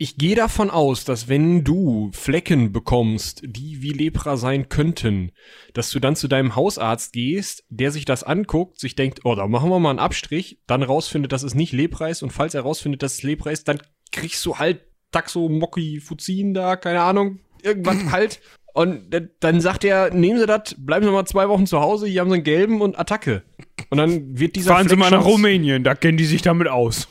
[0.00, 5.32] ich gehe davon aus, dass wenn du Flecken bekommst, die wie Lepra sein könnten,
[5.74, 9.48] dass du dann zu deinem Hausarzt gehst, der sich das anguckt, sich denkt, oh, da
[9.48, 12.62] machen wir mal einen Abstrich, dann rausfindet, dass es nicht Lepra ist und falls er
[12.62, 13.82] rausfindet, dass es Lepra ist, dann
[14.12, 17.40] kriegst du halt Taxo, Mocki, Fuzin da, keine Ahnung.
[17.62, 18.40] irgendwas halt.
[18.74, 22.20] Und dann sagt er, nehmen Sie das, bleiben Sie mal zwei Wochen zu Hause, hier
[22.20, 23.42] haben Sie einen gelben und Attacke.
[23.90, 26.68] Und dann wird dieser Fahren Sie Fleck mal nach Rumänien, da kennen die sich damit
[26.68, 27.08] aus.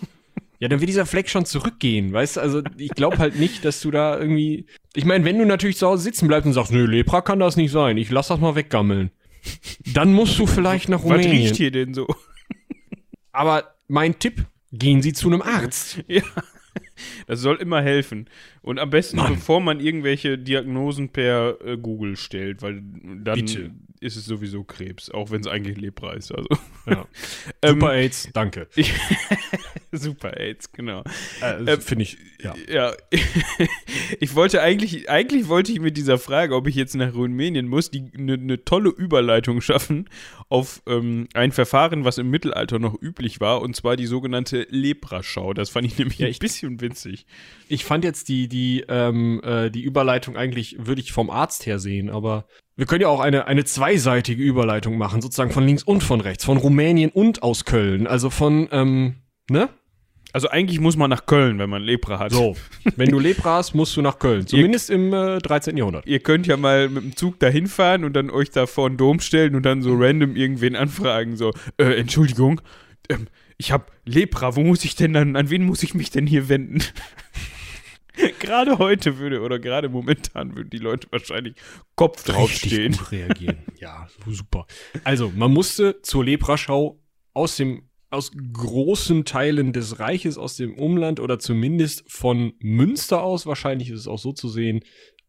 [0.59, 2.41] Ja, dann wird dieser Fleck schon zurückgehen, weißt du?
[2.41, 4.65] Also ich glaube halt nicht, dass du da irgendwie.
[4.95, 7.57] Ich meine, wenn du natürlich zu Hause sitzen bleibst und sagst, nö, Lepra kann das
[7.57, 9.11] nicht sein, ich lass das mal weggammeln.
[9.93, 11.53] Dann musst du vielleicht nach Was riecht Rumänien.
[11.55, 12.07] hier denn so?
[13.31, 16.03] Aber mein Tipp, gehen Sie zu einem Arzt.
[16.07, 16.23] Ja.
[17.27, 18.27] Das soll immer helfen.
[18.61, 19.35] Und am besten, Mann.
[19.35, 22.81] bevor man irgendwelche Diagnosen per äh, Google stellt, weil
[23.23, 23.71] dann Bitte.
[23.99, 26.31] ist es sowieso Krebs, auch wenn es eigentlich Lepra ist.
[26.31, 26.47] Also
[26.87, 27.05] Ja.
[27.61, 28.67] Ähm, Super AIDS, danke.
[29.91, 31.03] super AIDS, genau.
[31.41, 32.53] Äh, Finde ich, ja.
[32.69, 32.93] Ja,
[34.19, 37.91] ich wollte eigentlich, eigentlich wollte ich mit dieser Frage, ob ich jetzt nach Rumänien muss,
[37.91, 40.09] die eine ne tolle Überleitung schaffen
[40.49, 45.53] auf ähm, ein Verfahren, was im Mittelalter noch üblich war, und zwar die sogenannte Lepraschau.
[45.53, 47.25] Das fand ich nämlich Ja, ein ich- bisschen witzig.
[47.67, 51.79] Ich fand jetzt die, die, ähm, äh, die Überleitung eigentlich, würde ich vom Arzt her
[51.79, 56.03] sehen, aber wir können ja auch eine, eine zweiseitige Überleitung machen, sozusagen von links und
[56.03, 58.05] von rechts, von Rumänien und aus Köln.
[58.05, 59.15] Also von, ähm,
[59.49, 59.69] ne?
[60.33, 62.31] Also eigentlich muss man nach Köln, wenn man Lepra hat.
[62.31, 62.55] So,
[62.95, 64.45] wenn du Lepra hast, musst du nach Köln.
[64.45, 65.77] Zumindest im äh, 13.
[65.77, 66.05] Jahrhundert.
[66.05, 68.97] Ihr könnt ja mal mit dem Zug dahin fahren und dann euch da vor den
[68.97, 72.61] Dom stellen und dann so random irgendwen anfragen, so, äh, Entschuldigung,
[73.09, 73.27] ähm,
[73.57, 76.49] ich habe Lepra, wo muss ich denn dann, an wen muss ich mich denn hier
[76.49, 76.83] wenden?
[78.39, 81.55] gerade heute würde, oder gerade momentan würden die Leute wahrscheinlich
[81.95, 82.93] Kopf draufstehen.
[83.11, 83.57] reagieren.
[83.79, 84.67] ja, super.
[85.03, 86.99] Also, man musste zur Lepraschau
[87.33, 93.45] aus dem aus großen Teilen des Reiches, aus dem Umland oder zumindest von Münster aus,
[93.45, 94.81] wahrscheinlich ist es auch so zu sehen,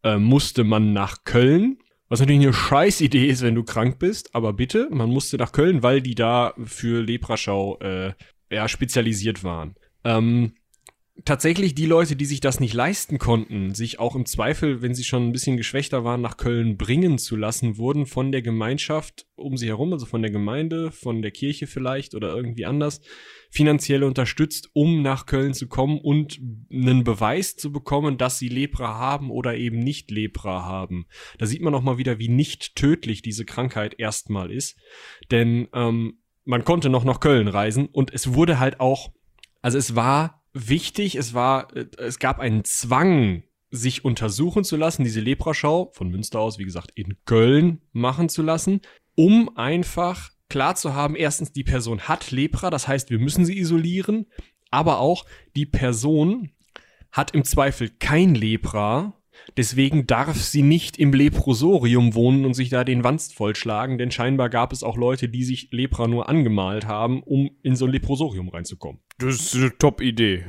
[0.03, 1.77] äh, musste man nach Köln.
[2.07, 5.51] Was natürlich eine scheiß Idee ist, wenn du krank bist, aber bitte, man musste nach
[5.51, 8.13] Köln, weil die da für Lepraschau äh,
[8.51, 9.75] ja, spezialisiert waren.
[10.03, 10.53] Ähm,
[11.25, 15.03] tatsächlich die Leute, die sich das nicht leisten konnten, sich auch im Zweifel, wenn sie
[15.03, 19.57] schon ein bisschen geschwächter waren, nach Köln bringen zu lassen, wurden von der Gemeinschaft um
[19.57, 23.01] sie herum, also von der Gemeinde, von der Kirche vielleicht oder irgendwie anders,
[23.49, 26.39] finanziell unterstützt, um nach Köln zu kommen und
[26.71, 31.05] einen Beweis zu bekommen, dass sie Lepra haben oder eben nicht Lepra haben.
[31.37, 34.77] Da sieht man auch mal wieder, wie nicht tödlich diese Krankheit erstmal ist.
[35.31, 39.11] Denn ähm, man konnte noch nach Köln reisen und es wurde halt auch,
[39.61, 45.03] also es war wichtig, es war, äh, es gab einen Zwang, sich untersuchen zu lassen,
[45.03, 48.81] diese Lepraschau von Münster aus, wie gesagt, in Köln machen zu lassen,
[49.15, 53.59] um einfach klar zu haben, erstens, die Person hat Lepra, das heißt, wir müssen sie
[53.59, 54.25] isolieren,
[54.71, 56.51] aber auch die Person
[57.11, 59.13] hat im Zweifel kein Lepra,
[59.57, 64.49] Deswegen darf sie nicht im Leprosorium wohnen und sich da den Wanst vollschlagen, denn scheinbar
[64.49, 68.49] gab es auch Leute, die sich Lepra nur angemalt haben, um in so ein Leprosorium
[68.49, 69.01] reinzukommen.
[69.17, 70.45] Das ist eine Top-Idee.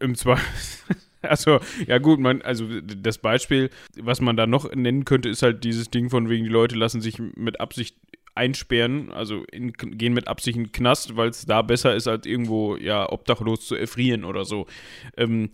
[0.00, 0.44] Im Zweifel.
[1.22, 3.68] Also, ja gut, man, also das Beispiel,
[3.98, 7.02] was man da noch nennen könnte, ist halt dieses Ding von wegen, die Leute lassen
[7.02, 7.94] sich mit Absicht
[8.34, 12.24] einsperren, also in, gehen mit Absicht in den Knast, weil es da besser ist, als
[12.24, 14.66] irgendwo, ja, obdachlos zu erfrieren oder so.
[15.16, 15.50] Ähm,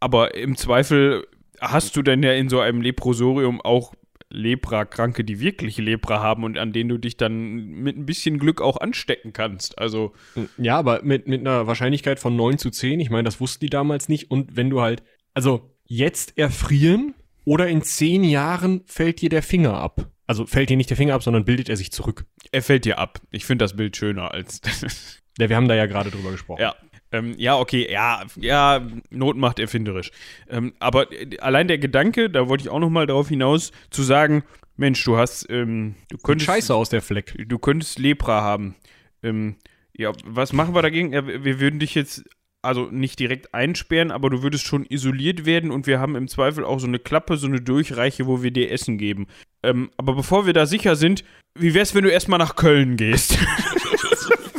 [0.00, 1.26] aber im Zweifel
[1.72, 3.94] hast du denn ja in so einem Leprosorium auch
[4.28, 8.60] Lepra-Kranke, die wirklich Lepra haben und an denen du dich dann mit ein bisschen Glück
[8.60, 9.78] auch anstecken kannst.
[9.78, 10.12] Also,
[10.58, 13.70] Ja, aber mit, mit einer Wahrscheinlichkeit von 9 zu 10, ich meine, das wussten die
[13.70, 14.30] damals nicht.
[14.30, 15.02] Und wenn du halt,
[15.32, 17.14] also jetzt erfrieren
[17.44, 20.10] oder in 10 Jahren fällt dir der Finger ab.
[20.26, 22.26] Also fällt dir nicht der Finger ab, sondern bildet er sich zurück.
[22.50, 23.20] er fällt dir ab.
[23.30, 24.60] Ich finde das Bild schöner als.
[25.38, 26.62] Ja, wir haben da ja gerade drüber gesprochen.
[26.62, 26.74] ja.
[27.16, 30.10] Ähm, ja, okay, ja, ja, Not macht erfinderisch.
[30.48, 34.02] Ähm, aber äh, allein der Gedanke, da wollte ich auch noch mal darauf hinaus, zu
[34.02, 34.44] sagen,
[34.76, 37.34] Mensch, du hast, ähm, du könntest, Scheiße aus der Fleck.
[37.48, 38.74] du könntest Lepra haben.
[39.22, 39.56] Ähm,
[39.96, 41.12] ja, was machen wir dagegen?
[41.12, 42.24] Wir würden dich jetzt
[42.62, 46.64] also nicht direkt einsperren, aber du würdest schon isoliert werden und wir haben im Zweifel
[46.64, 49.26] auch so eine Klappe, so eine Durchreiche, wo wir dir Essen geben.
[49.62, 51.24] Ähm, aber bevor wir da sicher sind,
[51.58, 53.38] wie wär's, wenn du erstmal nach Köln gehst?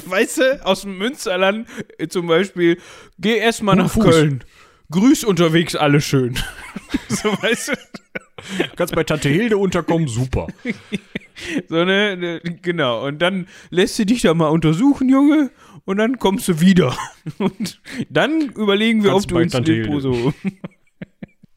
[0.12, 2.80] weißt du, aus dem Münsterland äh, zum Beispiel,
[3.20, 4.06] geh erstmal nach Fuß.
[4.06, 4.44] Köln.
[4.90, 6.36] Grüß unterwegs alle schön.
[7.10, 7.74] so, weißt du?
[8.76, 10.48] Kannst bei Tante Hilde unterkommen, super.
[11.70, 13.06] So, ne, ne, genau.
[13.06, 15.52] Und dann lässt sie dich da mal untersuchen, Junge,
[15.86, 16.98] und dann kommst du wieder.
[17.38, 17.80] Und
[18.10, 20.34] dann überlegen wir, Kannst ob du ins Tante Depot so.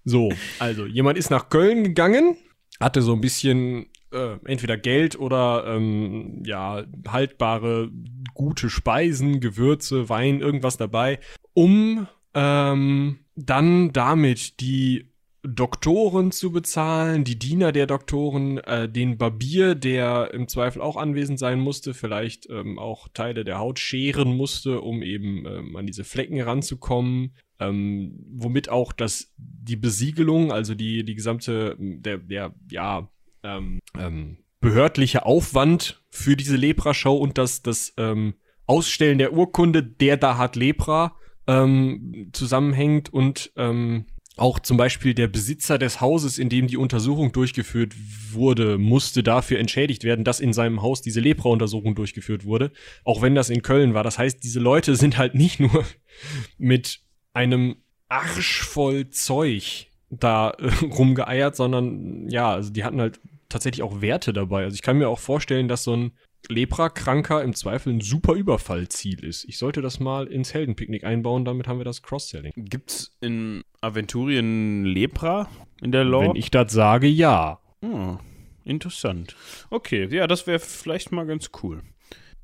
[0.04, 2.36] So, also jemand ist nach Köln gegangen,
[2.78, 7.90] hatte so ein bisschen äh, entweder Geld oder ähm, ja haltbare
[8.34, 11.18] gute Speisen, Gewürze, Wein, irgendwas dabei,
[11.54, 15.10] um ähm, dann damit die
[15.42, 21.38] Doktoren zu bezahlen, die Diener der Doktoren, äh, den Barbier, der im Zweifel auch anwesend
[21.38, 26.04] sein musste, vielleicht ähm, auch Teile der Haut scheren musste, um eben ähm, an diese
[26.04, 27.34] Flecken ranzukommen.
[27.58, 33.10] Ähm, womit auch das, die Besiegelung, also die, die gesamte, der, der, ja,
[33.42, 38.34] ähm, ähm, behördliche Aufwand für diese Lepra-Show und das, das ähm,
[38.66, 41.16] Ausstellen der Urkunde, der da hat Lepra,
[41.46, 47.32] ähm, zusammenhängt und ähm, auch zum Beispiel der Besitzer des Hauses, in dem die Untersuchung
[47.32, 47.94] durchgeführt
[48.32, 52.72] wurde, musste dafür entschädigt werden, dass in seinem Haus diese Lepra-Untersuchung durchgeführt wurde,
[53.04, 54.02] auch wenn das in Köln war.
[54.02, 55.84] Das heißt, diese Leute sind halt nicht nur
[56.58, 57.00] mit
[57.32, 57.76] einem
[58.08, 63.20] Arsch voll Zeug da äh, rumgeeiert, sondern ja, also die hatten halt
[63.50, 64.64] tatsächlich auch Werte dabei.
[64.64, 66.12] Also ich kann mir auch vorstellen, dass so ein
[66.48, 69.44] Lepra-Kranker im Zweifel ein super Überfallziel ist.
[69.44, 72.52] Ich sollte das mal ins Heldenpicknick einbauen, damit haben wir das Cross-Selling.
[72.56, 75.48] Gibt's in Aventurien Lepra
[75.82, 76.28] in der Lore?
[76.28, 77.60] Wenn ich das sage, ja.
[77.82, 78.16] Oh,
[78.64, 79.36] interessant.
[79.68, 81.82] Okay, ja, das wäre vielleicht mal ganz cool.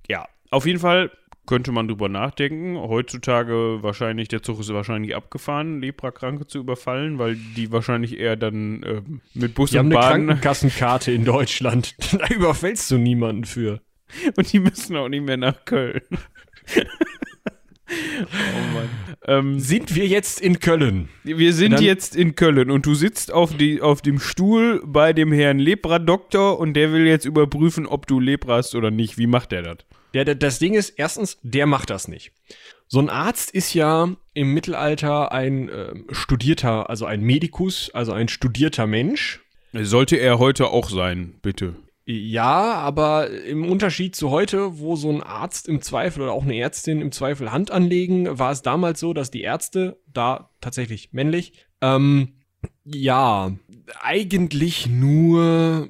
[0.08, 1.10] Ja, auf jeden Fall
[1.46, 2.76] könnte man drüber nachdenken.
[2.76, 8.82] Heutzutage wahrscheinlich, der Zug ist wahrscheinlich abgefahren, Leprakranke zu überfallen, weil die wahrscheinlich eher dann
[8.82, 9.02] äh,
[9.34, 11.94] mit Bus Die haben und eine Bahn Krankenkassenkarte in Deutschland.
[12.12, 13.80] da überfällst du niemanden für.
[14.36, 16.02] und die müssen auch nicht mehr nach Köln.
[17.88, 18.88] oh Mann.
[19.26, 21.08] Ähm, Sind wir jetzt in Köln?
[21.24, 25.12] wir sind Dann- jetzt in Köln und du sitzt auf, die, auf dem Stuhl bei
[25.12, 29.18] dem Herrn Lepra-Doktor und der will jetzt überprüfen, ob du Lepra hast oder nicht.
[29.18, 29.78] Wie macht der das?
[30.16, 32.32] Der, der, das Ding ist, erstens, der macht das nicht.
[32.88, 38.28] So ein Arzt ist ja im Mittelalter ein ähm, studierter, also ein Medikus, also ein
[38.28, 39.42] studierter Mensch.
[39.74, 41.76] Sollte er heute auch sein, bitte.
[42.06, 46.56] Ja, aber im Unterschied zu heute, wo so ein Arzt im Zweifel oder auch eine
[46.56, 51.66] Ärztin im Zweifel Hand anlegen, war es damals so, dass die Ärzte, da tatsächlich männlich,
[51.82, 52.36] ähm,
[52.84, 53.52] ja,
[54.00, 55.88] eigentlich nur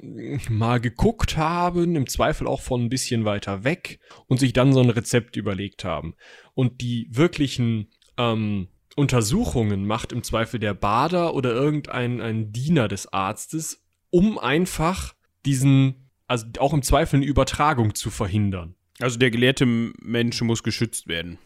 [0.49, 4.81] mal geguckt haben, im Zweifel auch von ein bisschen weiter weg und sich dann so
[4.81, 6.15] ein Rezept überlegt haben.
[6.53, 7.87] Und die wirklichen
[8.17, 15.13] ähm, Untersuchungen macht im Zweifel der Bader oder irgendein ein Diener des Arztes, um einfach
[15.45, 18.75] diesen, also auch im Zweifel eine Übertragung zu verhindern.
[18.99, 21.37] Also der gelehrte Mensch muss geschützt werden.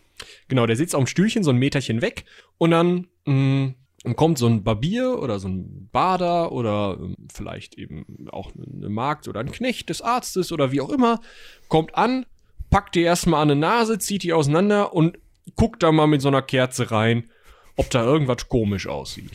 [0.47, 2.25] Genau, der sitzt auf dem Stühlchen so ein Meterchen weg
[2.57, 3.73] und dann mh,
[4.03, 8.89] dann kommt so ein Barbier oder so ein Bader oder ähm, vielleicht eben auch eine
[8.89, 11.21] Magd oder ein Knecht des Arztes oder wie auch immer,
[11.67, 12.25] kommt an,
[12.69, 15.19] packt die erstmal an eine Nase, zieht die auseinander und
[15.55, 17.29] guckt da mal mit so einer Kerze rein,
[17.75, 19.31] ob da irgendwas komisch aussieht.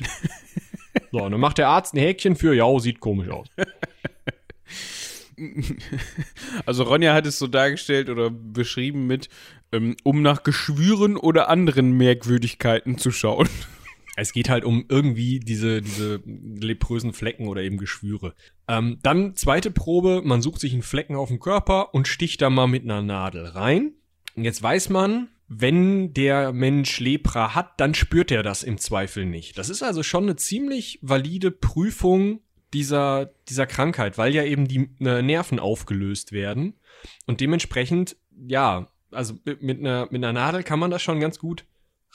[1.12, 3.46] so, und dann macht der Arzt ein Häkchen für, ja, sieht komisch aus.
[6.64, 9.28] Also Ronja hat es so dargestellt oder beschrieben mit,
[9.70, 13.48] ähm, um nach Geschwüren oder anderen Merkwürdigkeiten zu schauen.
[14.16, 18.34] Es geht halt um irgendwie diese, diese leprösen Flecken oder eben Geschwüre.
[18.66, 22.48] Ähm, dann zweite Probe, man sucht sich einen Flecken auf dem Körper und sticht da
[22.48, 23.92] mal mit einer Nadel rein.
[24.34, 29.26] Und jetzt weiß man, wenn der Mensch Lepra hat, dann spürt er das im Zweifel
[29.26, 29.58] nicht.
[29.58, 32.40] Das ist also schon eine ziemlich valide Prüfung
[32.72, 36.74] dieser, dieser Krankheit, weil ja eben die äh, Nerven aufgelöst werden.
[37.26, 38.16] Und dementsprechend,
[38.48, 41.64] ja, also mit einer, mit einer Nadel kann man das schon ganz gut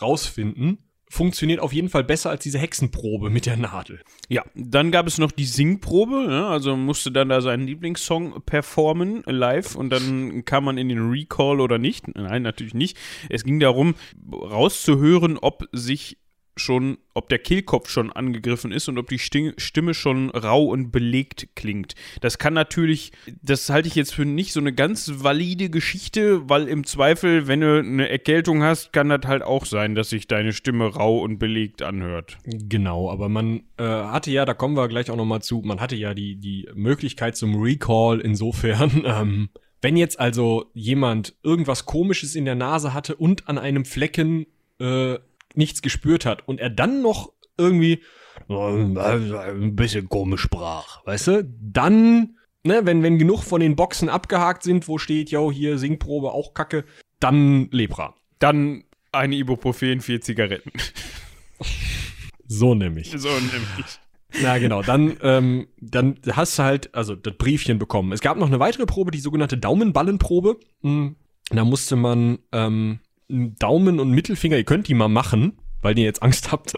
[0.02, 0.80] rausfinden
[1.12, 4.00] funktioniert auf jeden Fall besser als diese Hexenprobe mit der Nadel.
[4.30, 6.48] Ja, dann gab es noch die Singprobe, ne?
[6.48, 11.60] also musste dann da seinen Lieblingssong performen live und dann kam man in den Recall
[11.60, 12.08] oder nicht.
[12.16, 12.98] Nein, natürlich nicht.
[13.28, 13.96] Es ging darum,
[14.32, 16.18] rauszuhören, ob sich
[16.58, 21.50] schon, ob der Kehlkopf schon angegriffen ist und ob die Stimme schon rau und belegt
[21.56, 21.96] klingt.
[22.22, 26.68] Das kann natürlich, das halte ich jetzt für nicht so eine ganz valide Geschichte, weil
[26.68, 30.54] im Zweifel, wenn du eine Erkältung hast, kann das halt auch sein, dass sich deine
[30.54, 32.38] Stimme rau und belegt anhört.
[32.46, 35.96] Genau, aber man äh, hatte ja, da kommen wir gleich auch nochmal zu, man hatte
[35.96, 39.50] ja die, die Möglichkeit zum Recall insofern, ähm,
[39.82, 44.46] wenn jetzt also jemand irgendwas komisches in der Nase hatte und an einem Flecken
[44.80, 45.18] äh,
[45.56, 48.04] nichts gespürt hat und er dann noch irgendwie
[48.48, 54.64] ein bisschen komisch sprach, weißt du, dann, ne, wenn, wenn genug von den Boxen abgehakt
[54.64, 56.86] sind, wo steht, yo, hier Singprobe, auch Kacke,
[57.20, 58.16] dann Lepra.
[58.40, 60.72] Dann eine Ibuprofen, vier Zigaretten.
[62.48, 63.14] So nämlich.
[63.16, 64.00] so nämlich.
[64.42, 68.14] Na genau, dann, ähm, dann hast du halt, also das Briefchen bekommen.
[68.14, 70.58] Es gab noch eine weitere Probe, die sogenannte Daumenballenprobe.
[70.82, 71.16] Hm,
[71.50, 73.00] Da musste man ähm,
[73.32, 76.74] Daumen und Mittelfinger, ihr könnt die mal machen, weil ihr jetzt Angst habt.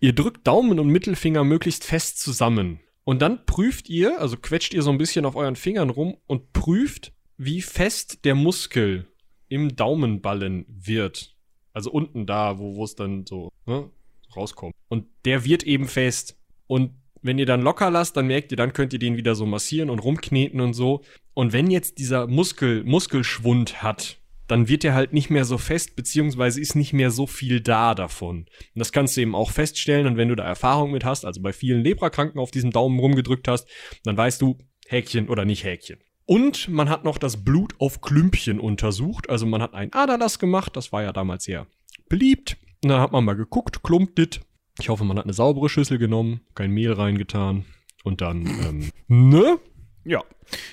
[0.00, 2.80] Ihr drückt Daumen und Mittelfinger möglichst fest zusammen.
[3.04, 6.52] Und dann prüft ihr, also quetscht ihr so ein bisschen auf euren Fingern rum und
[6.52, 9.08] prüft, wie fest der Muskel
[9.48, 11.34] im Daumenballen wird.
[11.72, 13.90] Also unten da, wo es dann so ne,
[14.36, 14.74] rauskommt.
[14.88, 16.36] Und der wird eben fest.
[16.66, 19.46] Und wenn ihr dann locker lasst, dann merkt ihr, dann könnt ihr den wieder so
[19.46, 21.02] massieren und rumkneten und so.
[21.34, 24.19] Und wenn jetzt dieser Muskel, Muskelschwund hat,
[24.50, 27.94] dann wird er halt nicht mehr so fest, beziehungsweise ist nicht mehr so viel da
[27.94, 28.38] davon.
[28.38, 30.08] Und das kannst du eben auch feststellen.
[30.08, 33.46] Und wenn du da Erfahrung mit hast, also bei vielen Leprakranken auf diesem Daumen rumgedrückt
[33.46, 33.68] hast,
[34.02, 36.00] dann weißt du, Häkchen oder nicht Häkchen.
[36.26, 39.30] Und man hat noch das Blut auf Klümpchen untersucht.
[39.30, 41.68] Also man hat einen Aderlass gemacht, das war ja damals sehr
[42.08, 42.56] beliebt.
[42.82, 44.40] Und dann hat man mal geguckt, klumpt dit.
[44.80, 47.66] Ich hoffe, man hat eine saubere Schüssel genommen, kein Mehl reingetan.
[48.02, 49.60] Und dann, ähm, ne?
[50.04, 50.24] Ja.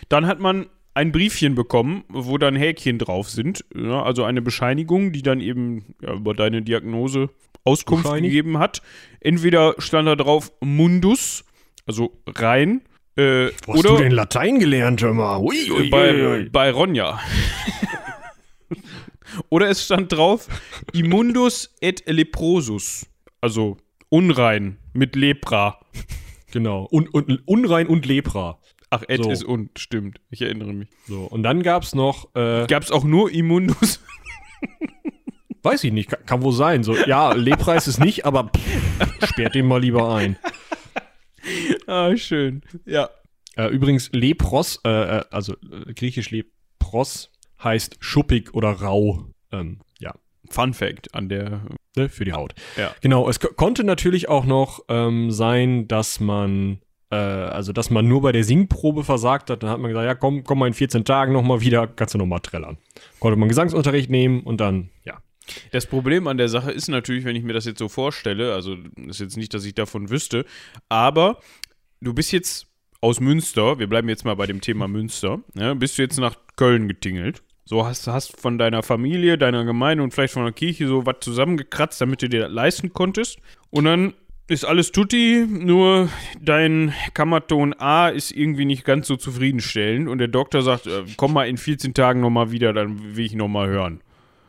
[0.10, 0.68] Dann hat man
[0.98, 3.64] ein Briefchen bekommen, wo dann Häkchen drauf sind.
[3.76, 7.30] Ja, also eine Bescheinigung, die dann eben ja, über deine Diagnose
[7.64, 8.82] Auskunft gegeben hat.
[9.20, 11.46] Entweder stand da drauf Mundus,
[11.86, 12.82] also rein,
[13.16, 15.38] äh, Wo hast oder du denn Latein gelernt, hör mal?
[15.40, 16.50] Ui, ui, bei, ui.
[16.50, 17.20] bei Ronja.
[19.50, 20.48] oder es stand drauf
[20.94, 23.06] Immundus et leprosus,
[23.40, 23.78] also
[24.10, 25.80] unrein mit Lepra.
[26.52, 26.88] Genau.
[26.90, 28.58] Und, und, unrein und Lepra.
[28.90, 29.30] Ach, et So.
[29.32, 30.22] ist und, stimmt.
[30.30, 30.88] Ich erinnere mich.
[31.08, 31.24] So.
[31.24, 34.02] Und dann gab's noch, äh, Gab es auch nur Immundus?
[35.64, 36.84] weiß ich nicht, kann, kann wohl sein.
[36.84, 40.38] So, ja, Lepra ist es nicht, aber pff, sperrt den mal lieber ein.
[41.88, 42.62] ah, schön.
[42.86, 43.10] Ja.
[43.56, 47.32] Äh, übrigens, Lepros, äh, äh, also äh, griechisch Lepros,
[47.64, 49.26] heißt schuppig oder rau.
[49.52, 50.14] Ähm, ja,
[50.50, 51.66] Fun Fact an der.
[51.98, 52.54] ne, für die Haut.
[52.78, 52.94] Ja.
[53.02, 56.80] Genau, es ko- konnte natürlich auch noch ähm, sein, dass man,
[57.10, 59.64] also dass man nur bei der Singprobe versagt hat.
[59.64, 62.18] Dann hat man gesagt, ja, komm, komm mal in 14 Tagen nochmal wieder, kannst du
[62.18, 62.78] nochmal trällern.
[63.20, 65.20] Konnte man Gesangsunterricht nehmen und dann, ja.
[65.72, 68.76] Das Problem an der Sache ist natürlich, wenn ich mir das jetzt so vorstelle, also
[69.08, 70.46] ist jetzt nicht, dass ich davon wüsste,
[70.90, 71.40] aber
[72.02, 72.68] du bist jetzt
[73.00, 76.36] aus Münster, wir bleiben jetzt mal bei dem Thema Münster, ja, bist du jetzt nach
[76.58, 77.44] Köln getingelt.
[77.64, 81.18] So hast hast von deiner Familie, deiner Gemeinde und vielleicht von der Kirche so was
[81.20, 83.40] zusammengekratzt, damit du dir das leisten konntest.
[83.70, 84.14] Und dann
[84.48, 90.30] ist alles tutti, nur dein Kammerton A ist irgendwie nicht ganz so zufriedenstellend und der
[90.30, 94.02] Doktor sagt, äh, komm mal in 14 Tagen nochmal wieder, dann will ich nochmal hören.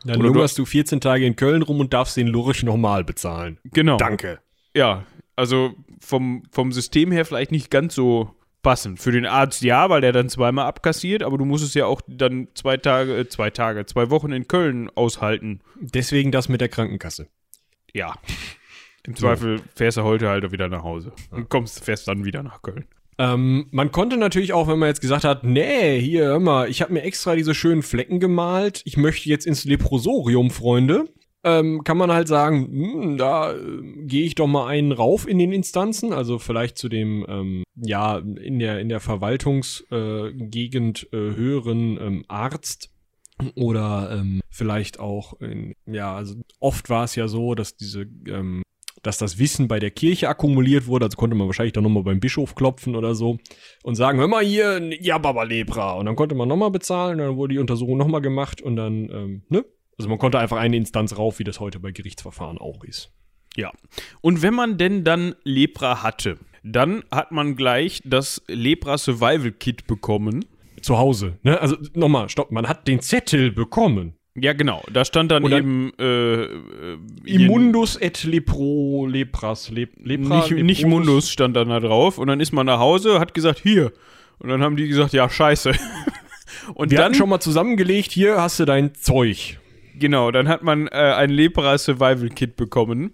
[0.05, 3.57] Dann lungerst du 14 Tage in Köln rum und darfst den Lurisch nochmal bezahlen.
[3.65, 3.97] Genau.
[3.97, 4.39] Danke.
[4.73, 5.03] Ja,
[5.35, 8.99] also vom, vom System her vielleicht nicht ganz so passend.
[8.99, 12.01] Für den Arzt ja, weil der dann zweimal abkassiert, aber du musst es ja auch
[12.07, 15.61] dann zwei Tage, äh, zwei Tage, zwei Wochen in Köln aushalten.
[15.79, 17.27] Deswegen das mit der Krankenkasse.
[17.93, 18.15] Ja.
[19.05, 21.11] Im Zweifel fährst du heute halt wieder nach Hause.
[21.31, 22.85] Und kommst, fährst dann wieder nach Köln.
[23.17, 26.81] Ähm, man konnte natürlich auch, wenn man jetzt gesagt hat, nee, hier, hör mal, ich
[26.81, 31.09] habe mir extra diese schönen Flecken gemalt, ich möchte jetzt ins Leprosorium, Freunde,
[31.43, 35.37] ähm, kann man halt sagen, hm, da äh, gehe ich doch mal einen rauf in
[35.37, 41.35] den Instanzen, also vielleicht zu dem, ähm, ja, in der, in der Verwaltungsgegend äh, äh,
[41.35, 42.89] höheren ähm, Arzt
[43.55, 48.63] oder ähm, vielleicht auch, in, ja, also oft war es ja so, dass diese, ähm,
[49.03, 52.19] dass das Wissen bei der Kirche akkumuliert wurde, also konnte man wahrscheinlich dann nochmal beim
[52.19, 53.37] Bischof klopfen oder so
[53.83, 55.93] und sagen, hör mal hier, ja, Baba Lepra.
[55.93, 59.41] Und dann konnte man nochmal bezahlen, dann wurde die Untersuchung nochmal gemacht und dann, ähm,
[59.49, 59.65] ne?
[59.97, 63.11] Also man konnte einfach eine Instanz rauf, wie das heute bei Gerichtsverfahren auch ist.
[63.57, 63.73] Ja.
[64.21, 69.87] Und wenn man denn dann Lepra hatte, dann hat man gleich das Lepra Survival Kit
[69.87, 70.45] bekommen.
[70.81, 71.59] Zu Hause, ne?
[71.59, 74.15] Also nochmal, stopp, man hat den Zettel bekommen.
[74.35, 74.83] Ja, genau.
[74.91, 80.85] Da stand dann, eben äh, äh, Immundus et lepro, lepras, lep, lepra, nicht, nicht.
[80.85, 82.17] Mundus stand dann da drauf.
[82.17, 83.91] Und dann ist man nach Hause, hat gesagt, hier.
[84.37, 85.73] Und dann haben die gesagt, ja, scheiße.
[86.73, 89.58] Und Wir dann, schon mal zusammengelegt, hier hast du dein Zeug.
[89.99, 93.11] Genau, dann hat man äh, ein Lepra Survival Kit bekommen.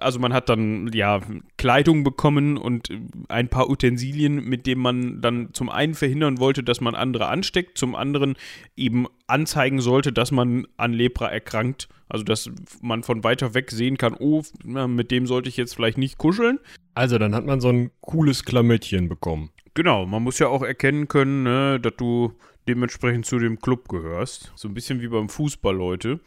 [0.00, 1.20] Also man hat dann, ja,
[1.56, 2.90] Kleidung bekommen und
[3.28, 7.78] ein paar Utensilien, mit denen man dann zum einen verhindern wollte, dass man andere ansteckt,
[7.78, 8.36] zum anderen
[8.76, 11.88] eben anzeigen sollte, dass man an Lepra erkrankt.
[12.08, 12.50] Also dass
[12.80, 16.16] man von weiter weg sehen kann, oh, na, mit dem sollte ich jetzt vielleicht nicht
[16.16, 16.58] kuscheln.
[16.94, 19.50] Also, dann hat man so ein cooles Klamettchen bekommen.
[19.74, 22.32] Genau, man muss ja auch erkennen können, ne, dass du
[22.68, 24.52] dementsprechend zu dem Club gehörst.
[24.54, 26.20] So ein bisschen wie beim Fußball, Leute.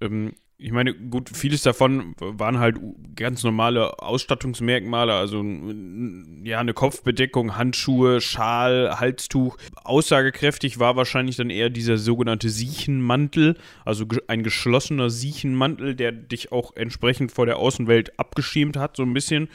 [0.00, 0.32] Ähm,
[0.62, 2.78] ich meine, gut, vieles davon waren halt
[3.16, 5.44] ganz normale Ausstattungsmerkmale, also
[6.44, 9.56] ja, eine Kopfbedeckung, Handschuhe, Schal, Halstuch.
[9.82, 16.76] Aussagekräftig war wahrscheinlich dann eher dieser sogenannte Siechenmantel, also ein geschlossener Siechenmantel, der dich auch
[16.76, 19.48] entsprechend vor der Außenwelt abgeschirmt hat, so ein bisschen.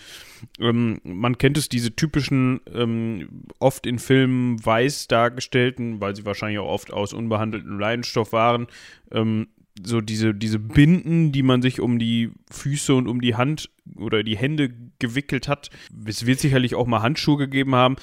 [0.59, 6.59] Ähm, man kennt es, diese typischen, ähm, oft in Filmen weiß dargestellten, weil sie wahrscheinlich
[6.59, 8.67] auch oft aus unbehandeltem Leinstoff waren,
[9.11, 9.47] ähm,
[9.83, 14.23] so diese, diese Binden, die man sich um die Füße und um die Hand oder
[14.23, 14.69] die Hände
[14.99, 15.69] gewickelt hat.
[16.05, 17.95] Es wird sicherlich auch mal Handschuhe gegeben haben.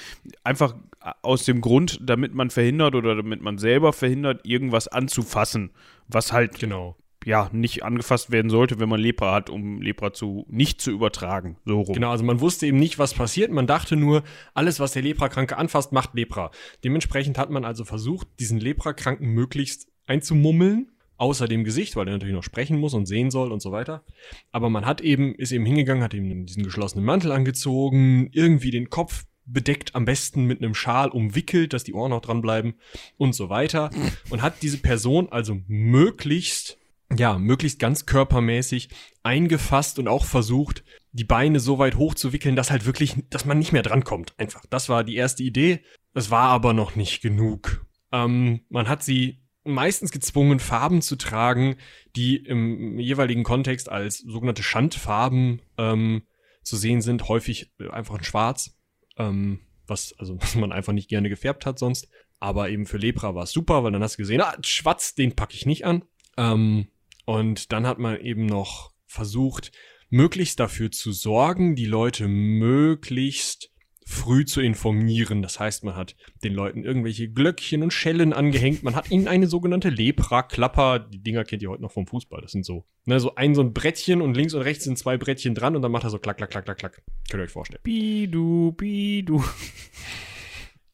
[0.43, 0.75] Einfach
[1.21, 5.71] aus dem Grund, damit man verhindert oder damit man selber verhindert, irgendwas anzufassen,
[6.07, 6.95] was halt Genau.
[7.25, 11.57] ja nicht angefasst werden sollte, wenn man Lepra hat, um Lepra zu nicht zu übertragen.
[11.65, 11.93] So rum.
[11.93, 13.51] Genau, also man wusste eben nicht, was passiert.
[13.51, 14.23] Man dachte nur,
[14.53, 16.49] alles, was der Leprakranke anfasst, macht Lepra.
[16.83, 22.35] Dementsprechend hat man also versucht, diesen Leprakranken möglichst einzumummeln, außer dem Gesicht, weil er natürlich
[22.35, 24.03] noch sprechen muss und sehen soll und so weiter.
[24.51, 28.89] Aber man hat eben, ist eben hingegangen, hat ihm diesen geschlossenen Mantel angezogen, irgendwie den
[28.89, 32.75] Kopf bedeckt, am besten mit einem Schal umwickelt, dass die Ohren noch dranbleiben
[33.17, 33.91] und so weiter.
[34.29, 36.77] Und hat diese Person also möglichst,
[37.15, 38.89] ja, möglichst ganz körpermäßig
[39.23, 43.71] eingefasst und auch versucht, die Beine so weit hochzuwickeln, dass halt wirklich, dass man nicht
[43.71, 44.33] mehr drankommt.
[44.37, 44.63] Einfach.
[44.69, 45.81] Das war die erste Idee.
[46.13, 47.85] Das war aber noch nicht genug.
[48.11, 51.75] Ähm, man hat sie meistens gezwungen, Farben zu tragen,
[52.15, 56.23] die im jeweiligen Kontext als sogenannte Schandfarben ähm,
[56.63, 58.77] zu sehen sind, häufig einfach in Schwarz,
[59.17, 62.07] ähm, was, also, was man einfach nicht gerne gefärbt hat sonst.
[62.39, 65.35] Aber eben für Lepra war es super, weil dann hast du gesehen, ah, Schwarz, den
[65.35, 66.03] packe ich nicht an.
[66.37, 66.89] Ähm,
[67.25, 69.71] und dann hat man eben noch versucht,
[70.09, 73.71] möglichst dafür zu sorgen, die Leute möglichst
[74.07, 75.41] früh zu informieren.
[75.41, 78.83] Das heißt, man hat den Leuten irgendwelche Glöckchen und Schellen angehängt.
[78.83, 80.99] Man hat ihnen eine sogenannte Lepra-Klapper.
[80.99, 82.41] Die Dinger kennt ihr heute noch vom Fußball.
[82.41, 85.17] Das sind so, ne, so ein so ein Brettchen und links und rechts sind zwei
[85.17, 87.01] Brettchen dran und dann macht er so klack, klack, klack, klack, klack.
[87.29, 87.81] Könnt ihr euch vorstellen.
[87.83, 89.43] Bidu, bidu.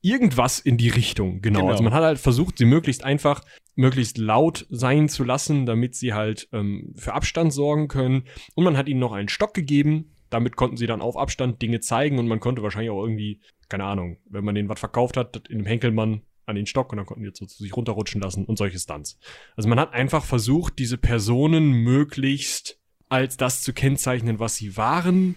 [0.02, 1.60] Irgendwas in die Richtung, genau.
[1.60, 1.72] Genau.
[1.72, 3.44] Also man hat halt versucht, sie möglichst einfach,
[3.76, 8.24] möglichst laut sein zu lassen, damit sie halt ähm, für Abstand sorgen können.
[8.56, 11.82] Und man hat ihnen noch einen Stock gegeben, damit konnten sie dann auf Abstand Dinge
[11.82, 15.48] zeigen und man konnte wahrscheinlich auch irgendwie, keine Ahnung, wenn man denen was verkauft hat,
[15.50, 18.22] in einem Henkelmann an den Stock und dann konnten die jetzt so zu sich runterrutschen
[18.22, 19.20] lassen und solche Stunts.
[19.56, 22.80] Also man hat einfach versucht, diese Personen möglichst
[23.10, 25.36] als das zu kennzeichnen, was sie waren,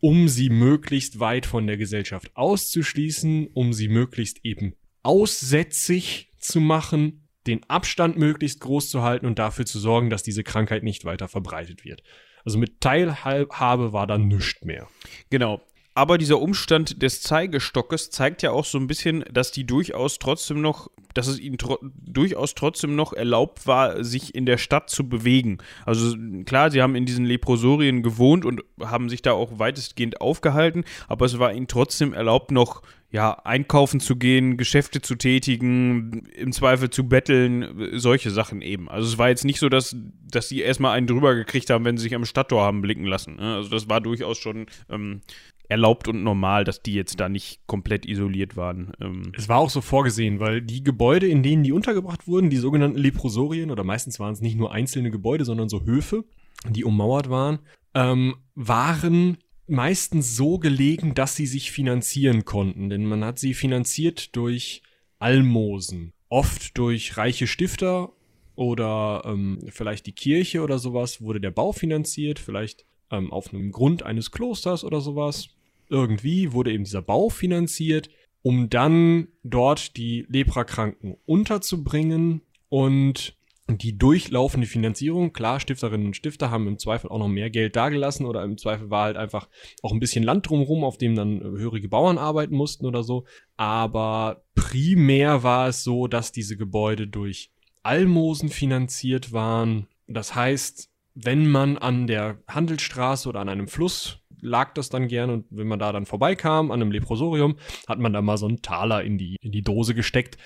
[0.00, 7.28] um sie möglichst weit von der Gesellschaft auszuschließen, um sie möglichst eben aussätzig zu machen,
[7.46, 11.28] den Abstand möglichst groß zu halten und dafür zu sorgen, dass diese Krankheit nicht weiter
[11.28, 12.02] verbreitet wird.
[12.46, 14.86] Also mit Teilhabe war dann nichts mehr.
[15.28, 15.60] Genau.
[15.96, 20.60] Aber dieser Umstand des Zeigestockes zeigt ja auch so ein bisschen, dass die durchaus trotzdem
[20.60, 25.08] noch, dass es ihnen tro durchaus trotzdem noch erlaubt war, sich in der Stadt zu
[25.08, 25.56] bewegen.
[25.86, 30.84] Also klar, sie haben in diesen Leprosorien gewohnt und haben sich da auch weitestgehend aufgehalten,
[31.08, 36.52] aber es war ihnen trotzdem erlaubt, noch ja, einkaufen zu gehen, Geschäfte zu tätigen, im
[36.52, 38.88] Zweifel zu betteln, solche Sachen eben.
[38.88, 39.96] Also es war jetzt nicht so, dass,
[40.30, 43.36] dass sie erstmal einen drüber gekriegt haben, wenn sie sich am Stadttor haben blicken lassen.
[43.36, 43.54] ne?
[43.54, 45.20] Also das war durchaus schon ähm,
[45.68, 48.92] erlaubt und normal, dass die jetzt da nicht komplett isoliert waren.
[49.00, 52.56] Ähm, Es war auch so vorgesehen, weil die Gebäude, in denen die untergebracht wurden, die
[52.56, 56.24] sogenannten Leprosorien, oder meistens waren es nicht nur einzelne Gebäude, sondern so Höfe,
[56.68, 57.60] die ummauert waren,
[57.94, 62.88] ähm, waren meistens so gelegen, dass sie sich finanzieren konnten.
[62.88, 64.82] Denn man hat sie finanziert durch
[65.18, 66.12] Almosen.
[66.28, 68.12] Oft durch reiche Stifter
[68.54, 73.70] oder ähm, vielleicht die Kirche oder sowas wurde der Bau finanziert, vielleicht ähm, auf einem
[73.70, 75.50] Grund eines Klosters oder sowas.
[75.88, 78.10] Irgendwie wurde eben dieser Bau finanziert,
[78.42, 83.35] um dann dort die Leprakranken unterzubringen und
[83.68, 88.24] die durchlaufende Finanzierung, klar, Stifterinnen und Stifter haben im Zweifel auch noch mehr Geld dagelassen
[88.24, 89.48] oder im Zweifel war halt einfach
[89.82, 93.24] auch ein bisschen Land drumherum, auf dem dann äh, hörige Bauern arbeiten mussten oder so.
[93.56, 97.50] Aber primär war es so, dass diese Gebäude durch
[97.82, 99.88] Almosen finanziert waren.
[100.06, 105.30] Das heißt, wenn man an der Handelsstraße oder an einem Fluss lag das dann gern
[105.30, 107.56] und wenn man da dann vorbeikam an einem Leprosorium,
[107.88, 110.36] hat man da mal so einen Taler in die, in die Dose gesteckt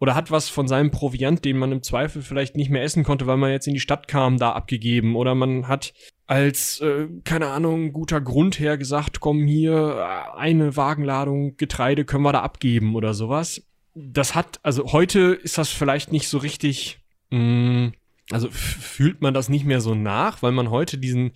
[0.00, 3.26] oder hat was von seinem Proviant, den man im Zweifel vielleicht nicht mehr essen konnte,
[3.26, 5.92] weil man jetzt in die Stadt kam, da abgegeben oder man hat
[6.26, 12.24] als, äh, keine Ahnung, guter Grund her gesagt, komm hier, äh, eine Wagenladung Getreide können
[12.24, 13.62] wir da abgeben oder sowas.
[13.94, 17.92] Das hat, also heute ist das vielleicht nicht so richtig, mh,
[18.30, 21.32] also f- fühlt man das nicht mehr so nach, weil man heute diesen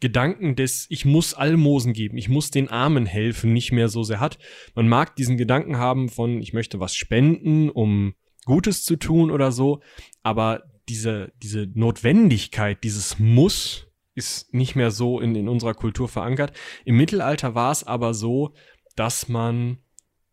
[0.00, 4.18] Gedanken des ich muss Almosen geben, ich muss den Armen helfen, nicht mehr so sehr
[4.18, 4.38] hat.
[4.74, 8.14] Man mag diesen Gedanken haben von ich möchte was spenden, um
[8.48, 9.80] Gutes zu tun oder so,
[10.22, 16.56] aber diese, diese Notwendigkeit, dieses Muss ist nicht mehr so in, in unserer Kultur verankert.
[16.86, 18.54] Im Mittelalter war es aber so,
[18.96, 19.78] dass man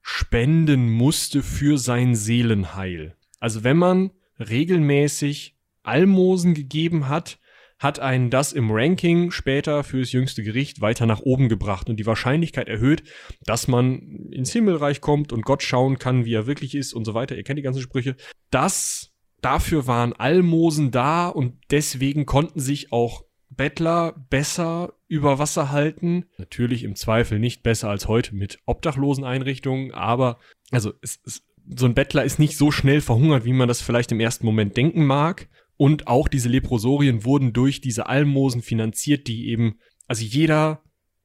[0.02, 3.18] spenden musste für sein Seelenheil.
[3.42, 7.38] Also wenn man regelmäßig Almosen gegeben hat,
[7.86, 12.06] hat einen das im Ranking später fürs jüngste Gericht weiter nach oben gebracht und die
[12.06, 13.04] Wahrscheinlichkeit erhöht,
[13.46, 14.00] dass man
[14.32, 17.38] ins Himmelreich kommt und Gott schauen kann, wie er wirklich ist und so weiter.
[17.38, 18.16] Ihr kennt die ganzen Sprüche.
[18.50, 26.26] Das, dafür waren Almosen da und deswegen konnten sich auch Bettler besser über Wasser halten.
[26.40, 30.40] Natürlich im Zweifel nicht besser als heute mit Obdachloseneinrichtungen, aber
[30.72, 31.44] also es, es,
[31.78, 34.76] so ein Bettler ist nicht so schnell verhungert, wie man das vielleicht im ersten Moment
[34.76, 35.48] denken mag.
[35.78, 40.82] Und auch diese Leprosorien wurden durch diese Almosen finanziert, die eben, also jeder,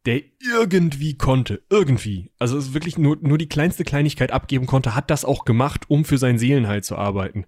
[0.07, 5.25] der irgendwie konnte, irgendwie, also wirklich nur, nur die kleinste Kleinigkeit abgeben konnte, hat das
[5.25, 7.45] auch gemacht, um für sein Seelenheil zu arbeiten.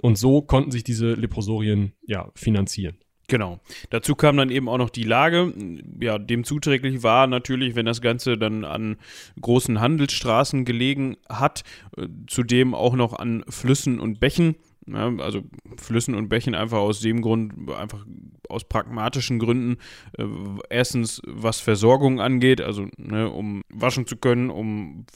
[0.00, 2.98] Und so konnten sich diese Leprosorien, ja, finanzieren.
[3.28, 3.60] Genau.
[3.90, 5.52] Dazu kam dann eben auch noch die Lage.
[6.00, 8.98] Ja, dem zuträglich war natürlich, wenn das Ganze dann an
[9.40, 11.64] großen Handelsstraßen gelegen hat,
[11.96, 14.54] äh, zudem auch noch an Flüssen und Bächen.
[14.88, 15.42] Ja, also
[15.78, 18.06] Flüssen und Bächen einfach aus dem Grund, einfach
[18.48, 19.78] aus pragmatischen Gründen.
[20.16, 20.24] Äh,
[20.70, 25.06] erstens, was Versorgung angeht, also ne, um waschen zu können, um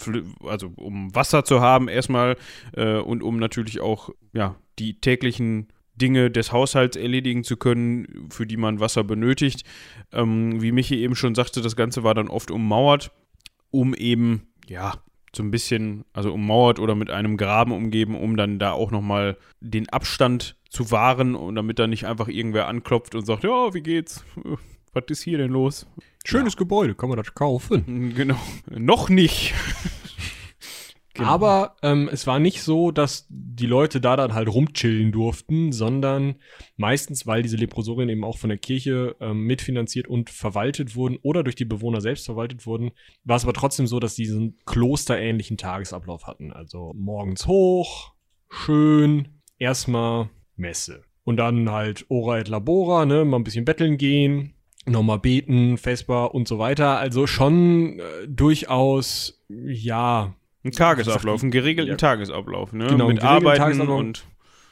[0.44, 2.36] also um Wasser zu haben erstmal
[2.72, 5.68] äh, und um natürlich auch ja die täglichen
[6.00, 9.64] Dinge des Haushalts erledigen zu können, für die man Wasser benötigt.
[10.12, 13.12] Ähm, wie Michi eben schon sagte, das Ganze war dann oft ummauert,
[13.70, 14.94] um eben, ja,
[15.34, 19.36] so ein bisschen, also ummauert oder mit einem Graben umgeben, um dann da auch nochmal
[19.60, 23.82] den Abstand zu wahren und damit da nicht einfach irgendwer anklopft und sagt, ja, wie
[23.82, 24.24] geht's?
[24.92, 25.86] Was ist hier denn los?
[26.24, 26.58] Schönes ja.
[26.58, 28.14] Gebäude, kann man das kaufen?
[28.14, 28.38] Genau.
[28.68, 29.54] Noch nicht.
[31.14, 31.28] Genau.
[31.28, 36.36] Aber ähm, es war nicht so, dass die Leute da dann halt rumchillen durften, sondern
[36.76, 41.42] meistens, weil diese Leprosorien eben auch von der Kirche ähm, mitfinanziert und verwaltet wurden oder
[41.42, 42.92] durch die Bewohner selbst verwaltet wurden,
[43.24, 46.52] war es aber trotzdem so, dass sie diesen klosterähnlichen Tagesablauf hatten.
[46.52, 48.12] Also morgens hoch,
[48.48, 51.02] schön, erstmal Messe.
[51.24, 54.54] Und dann halt Ora et Labora, ne, mal ein bisschen betteln gehen,
[54.86, 56.98] nochmal beten, Vesper und so weiter.
[56.98, 60.34] Also schon äh, durchaus, ja,
[60.64, 61.96] ein Tagesablauf, einen geregelten ja.
[61.96, 62.86] Tagesablauf, ne?
[62.86, 64.24] Genau, mit Arbeiten Tagesablauf, und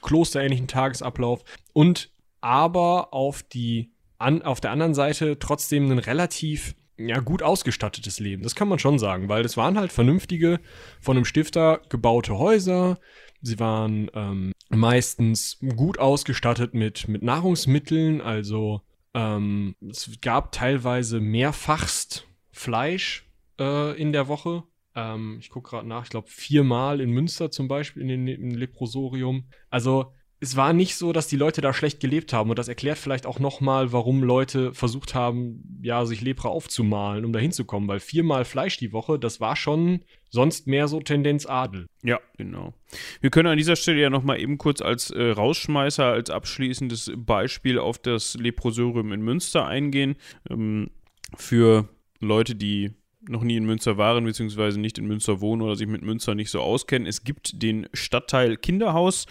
[0.03, 2.11] klosterähnlichen Tagesablauf und
[2.41, 8.43] aber auf die an, auf der anderen Seite trotzdem ein relativ ja, gut ausgestattetes Leben.
[8.43, 10.61] Das kann man schon sagen, weil das waren halt vernünftige,
[11.01, 12.99] von einem Stifter gebaute Häuser.
[13.41, 18.83] Sie waren ähm, meistens gut ausgestattet mit, mit Nahrungsmitteln, also
[19.15, 23.27] ähm, es gab teilweise mehrfachst Fleisch
[23.61, 24.65] äh, in der Woche.
[24.99, 29.45] Ähm, ich gucke gerade nach, ich glaube viermal in Münster zum Beispiel in dem Leprosorium.
[29.71, 32.51] Also es war nicht so, dass die Leute da schlecht gelebt haben.
[32.51, 37.33] Und das erklärt vielleicht auch nochmal, warum Leute versucht haben, ja, sich Lepra aufzumalen, um
[37.33, 37.89] da hinzukommen.
[37.89, 41.87] Weil viermal Fleisch die Woche, das war schon sonst mehr so Tendenz Adel.
[42.03, 42.73] Ja, genau.
[43.21, 47.79] Wir können an dieser Stelle ja nochmal eben kurz als äh, Rausschmeißer, als abschließendes Beispiel
[47.79, 50.17] auf das Leprosorium in Münster eingehen.
[50.49, 50.91] Ähm,
[51.37, 51.89] für
[52.21, 52.93] Leute, die
[53.29, 56.51] noch nie in Münster waren, beziehungsweise nicht in Münster wohnen oder sich mit Münster nicht
[56.51, 57.07] so auskennen.
[57.07, 59.27] Es gibt den Stadtteil Kinderhaus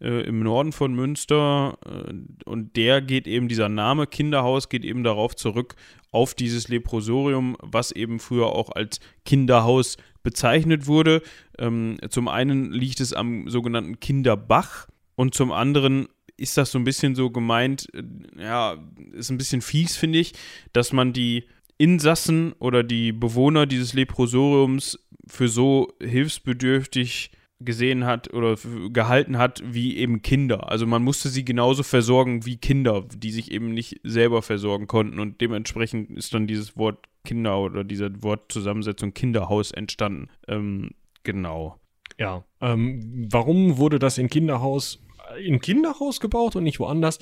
[0.00, 2.14] äh, im Norden von Münster äh,
[2.44, 5.76] und der geht eben, dieser Name Kinderhaus geht eben darauf zurück,
[6.10, 11.22] auf dieses Leprosorium, was eben früher auch als Kinderhaus bezeichnet wurde.
[11.58, 16.84] Ähm, zum einen liegt es am sogenannten Kinderbach und zum anderen ist das so ein
[16.84, 18.02] bisschen so gemeint, äh,
[18.42, 18.76] ja,
[19.12, 20.32] ist ein bisschen fies, finde ich,
[20.72, 21.44] dass man die
[21.82, 28.56] Insassen oder die Bewohner dieses Leprosoriums für so hilfsbedürftig gesehen hat oder
[28.92, 30.70] gehalten hat wie eben Kinder.
[30.70, 35.18] Also man musste sie genauso versorgen wie Kinder, die sich eben nicht selber versorgen konnten
[35.18, 40.28] und dementsprechend ist dann dieses Wort Kinder oder diese Wortzusammensetzung Kinderhaus entstanden.
[40.46, 40.90] Ähm,
[41.24, 41.80] genau.
[42.16, 42.44] Ja.
[42.60, 45.02] Ähm, warum wurde das in Kinderhaus
[45.44, 47.18] in Kinderhaus gebaut und nicht woanders?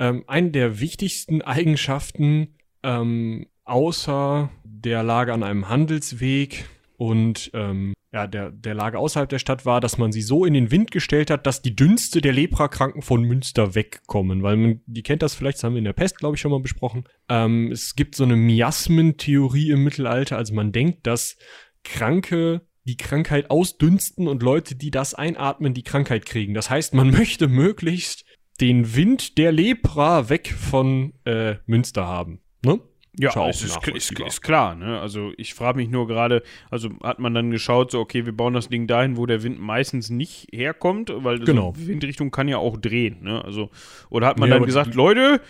[0.00, 6.66] Ähm, eine der wichtigsten Eigenschaften ähm, außer der Lage an einem Handelsweg
[6.96, 10.52] und ähm, ja, der, der Lage außerhalb der Stadt war, dass man sie so in
[10.52, 14.42] den Wind gestellt hat, dass die Dünste der Leprakranken von Münster wegkommen.
[14.42, 16.50] Weil man, die kennt das vielleicht, das haben wir in der Pest, glaube ich, schon
[16.50, 17.04] mal besprochen.
[17.28, 20.36] Ähm, es gibt so eine Miasmentheorie im Mittelalter.
[20.36, 21.36] Also man denkt, dass
[21.84, 26.54] Kranke die Krankheit ausdünsten und Leute, die das einatmen, die Krankheit kriegen.
[26.54, 28.24] Das heißt, man möchte möglichst
[28.60, 32.40] den Wind der Lepra weg von äh, Münster haben.
[32.64, 32.80] Ne?
[33.20, 34.74] Ja, es ist, ist, ist, klar.
[34.74, 35.00] Ne?
[35.00, 38.54] Also ich frage mich nur gerade, also hat man dann geschaut, so okay, wir bauen
[38.54, 41.74] das Ding dahin, wo der Wind meistens nicht herkommt, weil genau.
[41.76, 43.22] so Windrichtung kann ja auch drehen.
[43.22, 43.44] Ne?
[43.44, 43.70] Also
[44.08, 45.40] oder hat man ja, dann gesagt, Leute,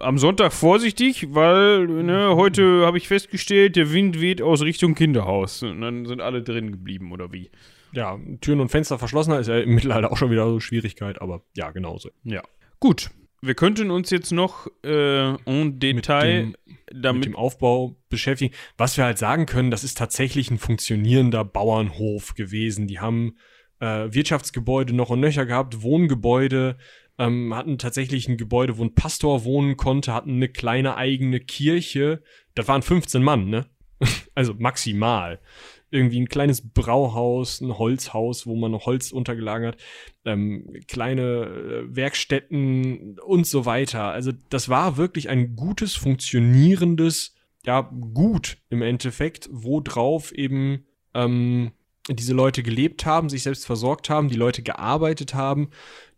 [0.00, 5.62] am Sonntag vorsichtig, weil ne, heute habe ich festgestellt, der Wind weht aus Richtung Kinderhaus.
[5.62, 7.50] Und dann sind alle drin geblieben oder wie?
[7.92, 11.42] Ja, Türen und Fenster verschlossen ist ja im Mittelalter auch schon wieder so Schwierigkeit, aber
[11.56, 12.10] ja, genauso.
[12.24, 12.42] Ja.
[12.78, 13.10] Gut,
[13.42, 18.54] wir könnten uns jetzt noch äh, en Detail mit dem, damit mit dem Aufbau beschäftigen.
[18.76, 22.86] Was wir halt sagen können, das ist tatsächlich ein funktionierender Bauernhof gewesen.
[22.86, 23.36] Die haben
[23.80, 26.76] äh, Wirtschaftsgebäude noch und nöcher gehabt, Wohngebäude,
[27.18, 32.22] ähm, hatten tatsächlich ein Gebäude, wo ein Pastor wohnen konnte, hatten eine kleine eigene Kirche.
[32.54, 33.66] Das waren 15 Mann, ne?
[34.34, 35.40] also maximal.
[35.90, 39.82] Irgendwie ein kleines Brauhaus, ein Holzhaus, wo man noch Holz untergelagert hat,
[40.24, 44.04] ähm, kleine äh, Werkstätten und so weiter.
[44.04, 47.34] Also das war wirklich ein gutes, funktionierendes,
[47.64, 47.82] ja,
[48.12, 50.84] gut im Endeffekt, wo drauf eben
[51.14, 51.72] ähm,
[52.08, 55.70] diese Leute gelebt haben, sich selbst versorgt haben, die Leute gearbeitet haben,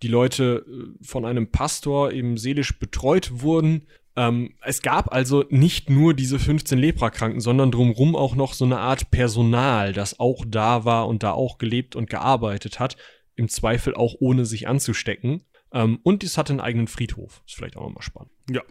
[0.02, 3.86] die Leute äh, von einem Pastor eben seelisch betreut wurden.
[4.18, 8.80] Ähm, es gab also nicht nur diese 15 Leprakranken, sondern drumherum auch noch so eine
[8.80, 12.96] Art Personal, das auch da war und da auch gelebt und gearbeitet hat,
[13.36, 15.44] im Zweifel auch ohne sich anzustecken.
[15.72, 17.42] Ähm, und es hatte einen eigenen Friedhof.
[17.46, 18.32] Ist vielleicht auch nochmal spannend.
[18.50, 18.62] Ja.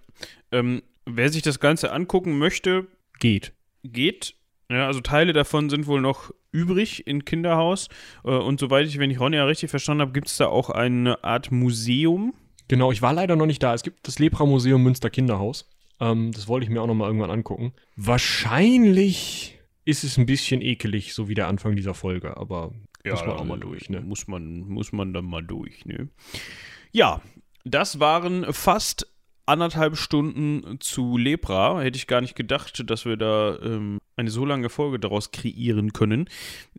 [0.51, 2.87] Ähm, wer sich das Ganze angucken möchte,
[3.19, 3.53] geht.
[3.83, 4.35] Geht.
[4.69, 7.87] Ja, also Teile davon sind wohl noch übrig in Kinderhaus.
[8.25, 11.23] Äh, und soweit ich, wenn ich Ronja richtig verstanden habe, gibt es da auch eine
[11.23, 12.33] Art Museum.
[12.67, 13.73] Genau, ich war leider noch nicht da.
[13.73, 15.69] Es gibt das Lepra-Museum Münster Kinderhaus.
[15.99, 17.73] Ähm, das wollte ich mir auch noch mal irgendwann angucken.
[17.95, 22.73] Wahrscheinlich ist es ein bisschen ekelig, so wie der Anfang dieser Folge, aber
[23.05, 24.01] Ja, muss man auch mal durch, ne?
[24.01, 26.09] Muss man, muss man dann mal durch, ne?
[26.91, 27.21] Ja,
[27.63, 29.07] das waren fast
[29.45, 31.81] anderthalb Stunden zu Lepra.
[31.81, 35.93] Hätte ich gar nicht gedacht, dass wir da ähm, eine so lange Folge daraus kreieren
[35.93, 36.29] können.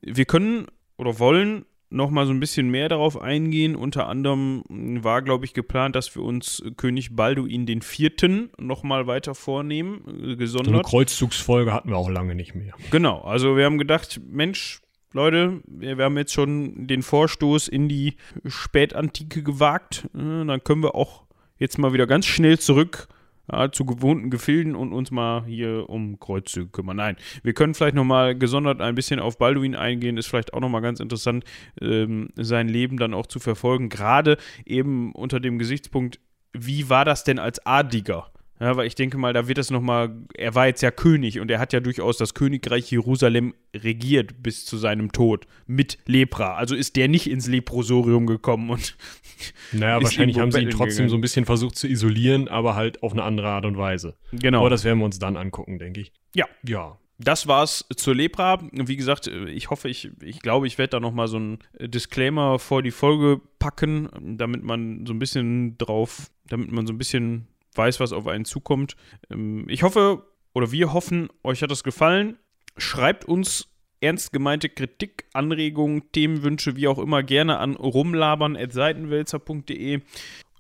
[0.03, 0.67] Wir können
[0.99, 3.77] oder wollen noch mal so ein bisschen mehr darauf eingehen.
[3.77, 9.07] Unter anderem war, glaube ich, geplant, dass wir uns König Balduin den Vierten noch mal
[9.07, 10.87] weiter vornehmen, äh, So eine gesondert.
[10.87, 12.75] Kreuzzugsfolge hatten wir auch lange nicht mehr.
[12.91, 14.81] Genau, also wir haben gedacht, Mensch,
[15.13, 20.09] Leute, wir, wir haben jetzt schon den Vorstoß in die Spätantike gewagt.
[20.15, 21.25] Äh, dann können wir auch
[21.57, 23.09] jetzt mal wieder ganz schnell zurück
[23.51, 26.97] ja, zu gewohnten Gefilden und uns mal hier um Kreuzzüge kümmern.
[26.97, 30.17] Nein, wir können vielleicht nochmal gesondert ein bisschen auf Balduin eingehen.
[30.17, 31.45] Ist vielleicht auch nochmal ganz interessant,
[31.81, 33.89] ähm, sein Leben dann auch zu verfolgen.
[33.89, 36.21] Gerade eben unter dem Gesichtspunkt,
[36.53, 38.31] wie war das denn als Adliger?
[38.61, 41.51] Ja, weil ich denke mal, da wird es nochmal, er war jetzt ja König und
[41.51, 46.57] er hat ja durchaus das Königreich Jerusalem regiert bis zu seinem Tod mit Lepra.
[46.57, 48.97] Also ist der nicht ins Leprosorium gekommen und
[49.73, 51.11] Naja, wahrscheinlich haben sie ihn trotzdem gegangen.
[51.11, 54.17] so ein bisschen versucht zu isolieren, aber halt auf eine andere Art und Weise.
[54.33, 54.61] genau.
[54.61, 56.13] Aber das werden wir uns dann angucken, denke ich.
[56.35, 56.47] Ja.
[56.67, 56.99] Ja.
[57.21, 58.61] Das war's zur Lepra.
[58.71, 62.81] Wie gesagt, ich hoffe, ich, ich glaube, ich werde da nochmal so ein Disclaimer vor
[62.81, 64.09] die Folge packen,
[64.39, 67.49] damit man so ein bisschen drauf, damit man so ein bisschen
[67.79, 68.97] weiß, was auf einen zukommt.
[69.31, 72.37] Ähm, Ich hoffe, oder wir hoffen, euch hat das gefallen.
[72.77, 73.69] Schreibt uns
[74.01, 80.01] ernst gemeinte Kritik, Anregungen, Themenwünsche, wie auch immer, gerne an rumlabern.seitenwälzer.de.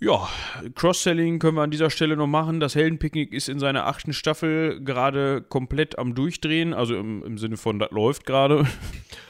[0.01, 0.28] Ja,
[0.77, 2.61] Cross-Selling können wir an dieser Stelle noch machen.
[2.61, 7.57] Das Heldenpicknick ist in seiner achten Staffel gerade komplett am Durchdrehen, also im, im Sinne
[7.57, 8.65] von, das läuft gerade.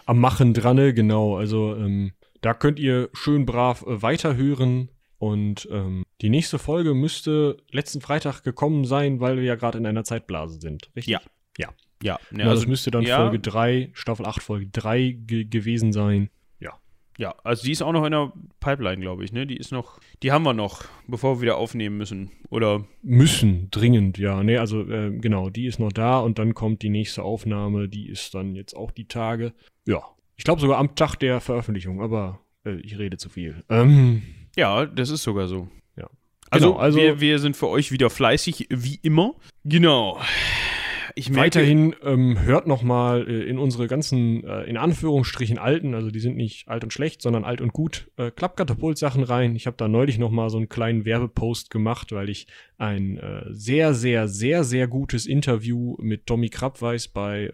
[0.05, 1.37] Am Machen dran, genau.
[1.37, 2.13] Also ähm,
[2.43, 4.91] da könnt ihr schön brav äh, weiterhören.
[5.19, 9.87] Und ähm, die nächste Folge müsste letzten Freitag gekommen sein, weil wir ja gerade in
[9.87, 10.91] einer Zeitblase sind.
[10.95, 11.13] Richtig?
[11.13, 11.21] Ja.
[11.59, 11.71] Ja.
[12.03, 13.17] Ja, ne, Ja, das müsste dann ja.
[13.17, 16.31] Folge 3, Staffel 8, Folge 3 ge gewesen sein.
[16.61, 16.79] Ja.
[17.19, 19.49] Ja, also die ist auch noch in der Pipeline, glaube ich, ne?
[19.49, 22.31] Die ist noch, die haben wir noch, bevor wir wieder aufnehmen müssen.
[22.51, 24.45] Oder Müssen, dringend, ja.
[24.45, 28.09] Nee, also äh, genau, die ist noch da und dann kommt die nächste Aufnahme, die
[28.09, 29.53] ist dann jetzt auch die Tage.
[29.85, 30.05] Ja.
[30.37, 33.65] Ich glaube sogar am Tag der Veröffentlichung, aber äh, ich rede zu viel.
[33.69, 34.23] Ähm,
[34.59, 35.69] ja, das ist sogar so.
[35.97, 36.09] Ja.
[36.51, 39.35] Also, Genau, also- wir, wir sind für euch wieder fleißig, wie immer.
[39.65, 40.21] Genau.
[41.15, 45.95] Ich merke, Weiterhin ähm, hört noch mal äh, in unsere ganzen, äh, in Anführungsstrichen alten,
[45.95, 49.57] also die sind nicht alt und schlecht, sondern alt und gut, äh, Klappkatapult-Sachen rein.
[49.57, 53.43] Ich habe da neulich noch mal so einen kleinen Werbepost gemacht, weil ich ein äh,
[53.49, 57.53] sehr, sehr, sehr, sehr gutes Interview mit Tommy Krabweis bei äh,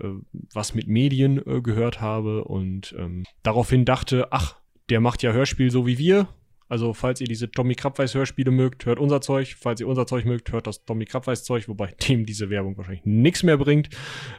[0.52, 4.56] Was mit Medien äh, gehört habe und ähm, daraufhin dachte, ach,
[4.90, 6.28] der macht ja Hörspiel so wie wir.
[6.69, 9.57] Also, falls ihr diese Tommy Krabweis Hörspiele mögt, hört unser Zeug.
[9.59, 13.05] Falls ihr unser Zeug mögt, hört das Tommy Krabweis Zeug, wobei dem diese Werbung wahrscheinlich
[13.05, 13.91] nichts mehr bringt.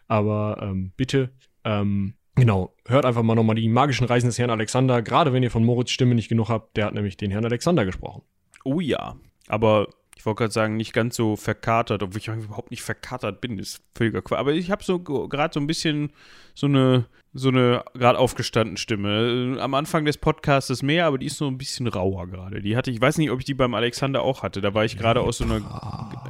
[0.08, 1.32] Aber ähm, bitte,
[1.64, 5.02] ähm, genau, hört einfach mal nochmal die magischen Reisen des Herrn Alexander.
[5.02, 7.86] Gerade wenn ihr von Moritz Stimme nicht genug habt, der hat nämlich den Herrn Alexander
[7.86, 8.24] gesprochen.
[8.64, 9.16] oh ja.
[9.48, 13.60] Aber ich wollte gerade sagen, nicht ganz so verkatert, obwohl ich überhaupt nicht verkatert bin,
[13.60, 14.40] ist völliger Quatsch.
[14.40, 16.12] Aber ich habe so gerade so ein bisschen
[16.54, 19.56] so eine, so eine gerade aufgestanden Stimme.
[19.58, 22.62] Äh, Am Anfang des Podcasts mehr, aber die ist so ein bisschen rauer gerade.
[22.62, 24.62] Die hatte, ich weiß nicht, ob ich die beim Alexander auch hatte.
[24.62, 25.60] Da war ich gerade aus so einer.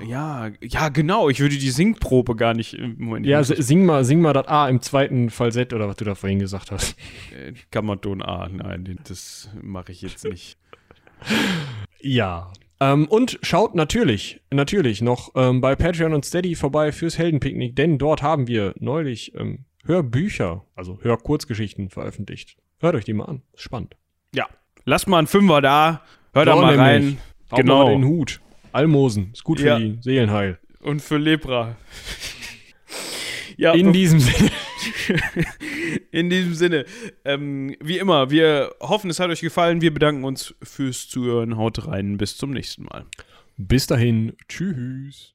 [0.06, 1.30] Ja, ja, genau.
[1.30, 3.28] Ich würde die Singprobe gar nicht im Moment.
[3.28, 6.40] Ja, sing mal, sing mal das A im zweiten Falsett oder was du da vorhin
[6.40, 6.98] gesagt hast.
[7.32, 8.50] Äh, Kammerton A.
[8.50, 10.58] Nein, das mache ich jetzt nicht.
[12.02, 12.52] Ja.
[12.80, 17.98] Ähm, und schaut natürlich, natürlich noch ähm, bei Patreon und Steady vorbei fürs Heldenpicknick, denn
[17.98, 22.58] dort haben wir neulich ähm, Hörbücher, also Hörkurzgeschichten veröffentlicht.
[22.80, 23.96] Hört euch die mal an, ist spannend.
[24.34, 24.48] Ja.
[24.84, 26.02] Lasst mal einen Fünfer da.
[26.34, 27.18] Hört da mal rein.
[27.52, 27.86] Haut Genau.
[27.86, 28.42] mal den Hut.
[28.74, 29.80] Almosen, ist gut für Ja.
[29.80, 30.60] die Seelenheil.
[30.82, 31.78] Und für Lepra.
[33.58, 34.52] ja, In diesem Sinne.
[36.12, 36.86] In diesem Sinne,
[37.24, 39.82] ähm, wie immer, wir hoffen, es hat euch gefallen.
[39.82, 41.58] Wir bedanken uns fürs Zuhören.
[41.58, 42.18] Haut rein.
[42.18, 43.06] Bis zum nächsten Mal.
[43.58, 44.34] Bis dahin.
[44.48, 45.35] Tschüss.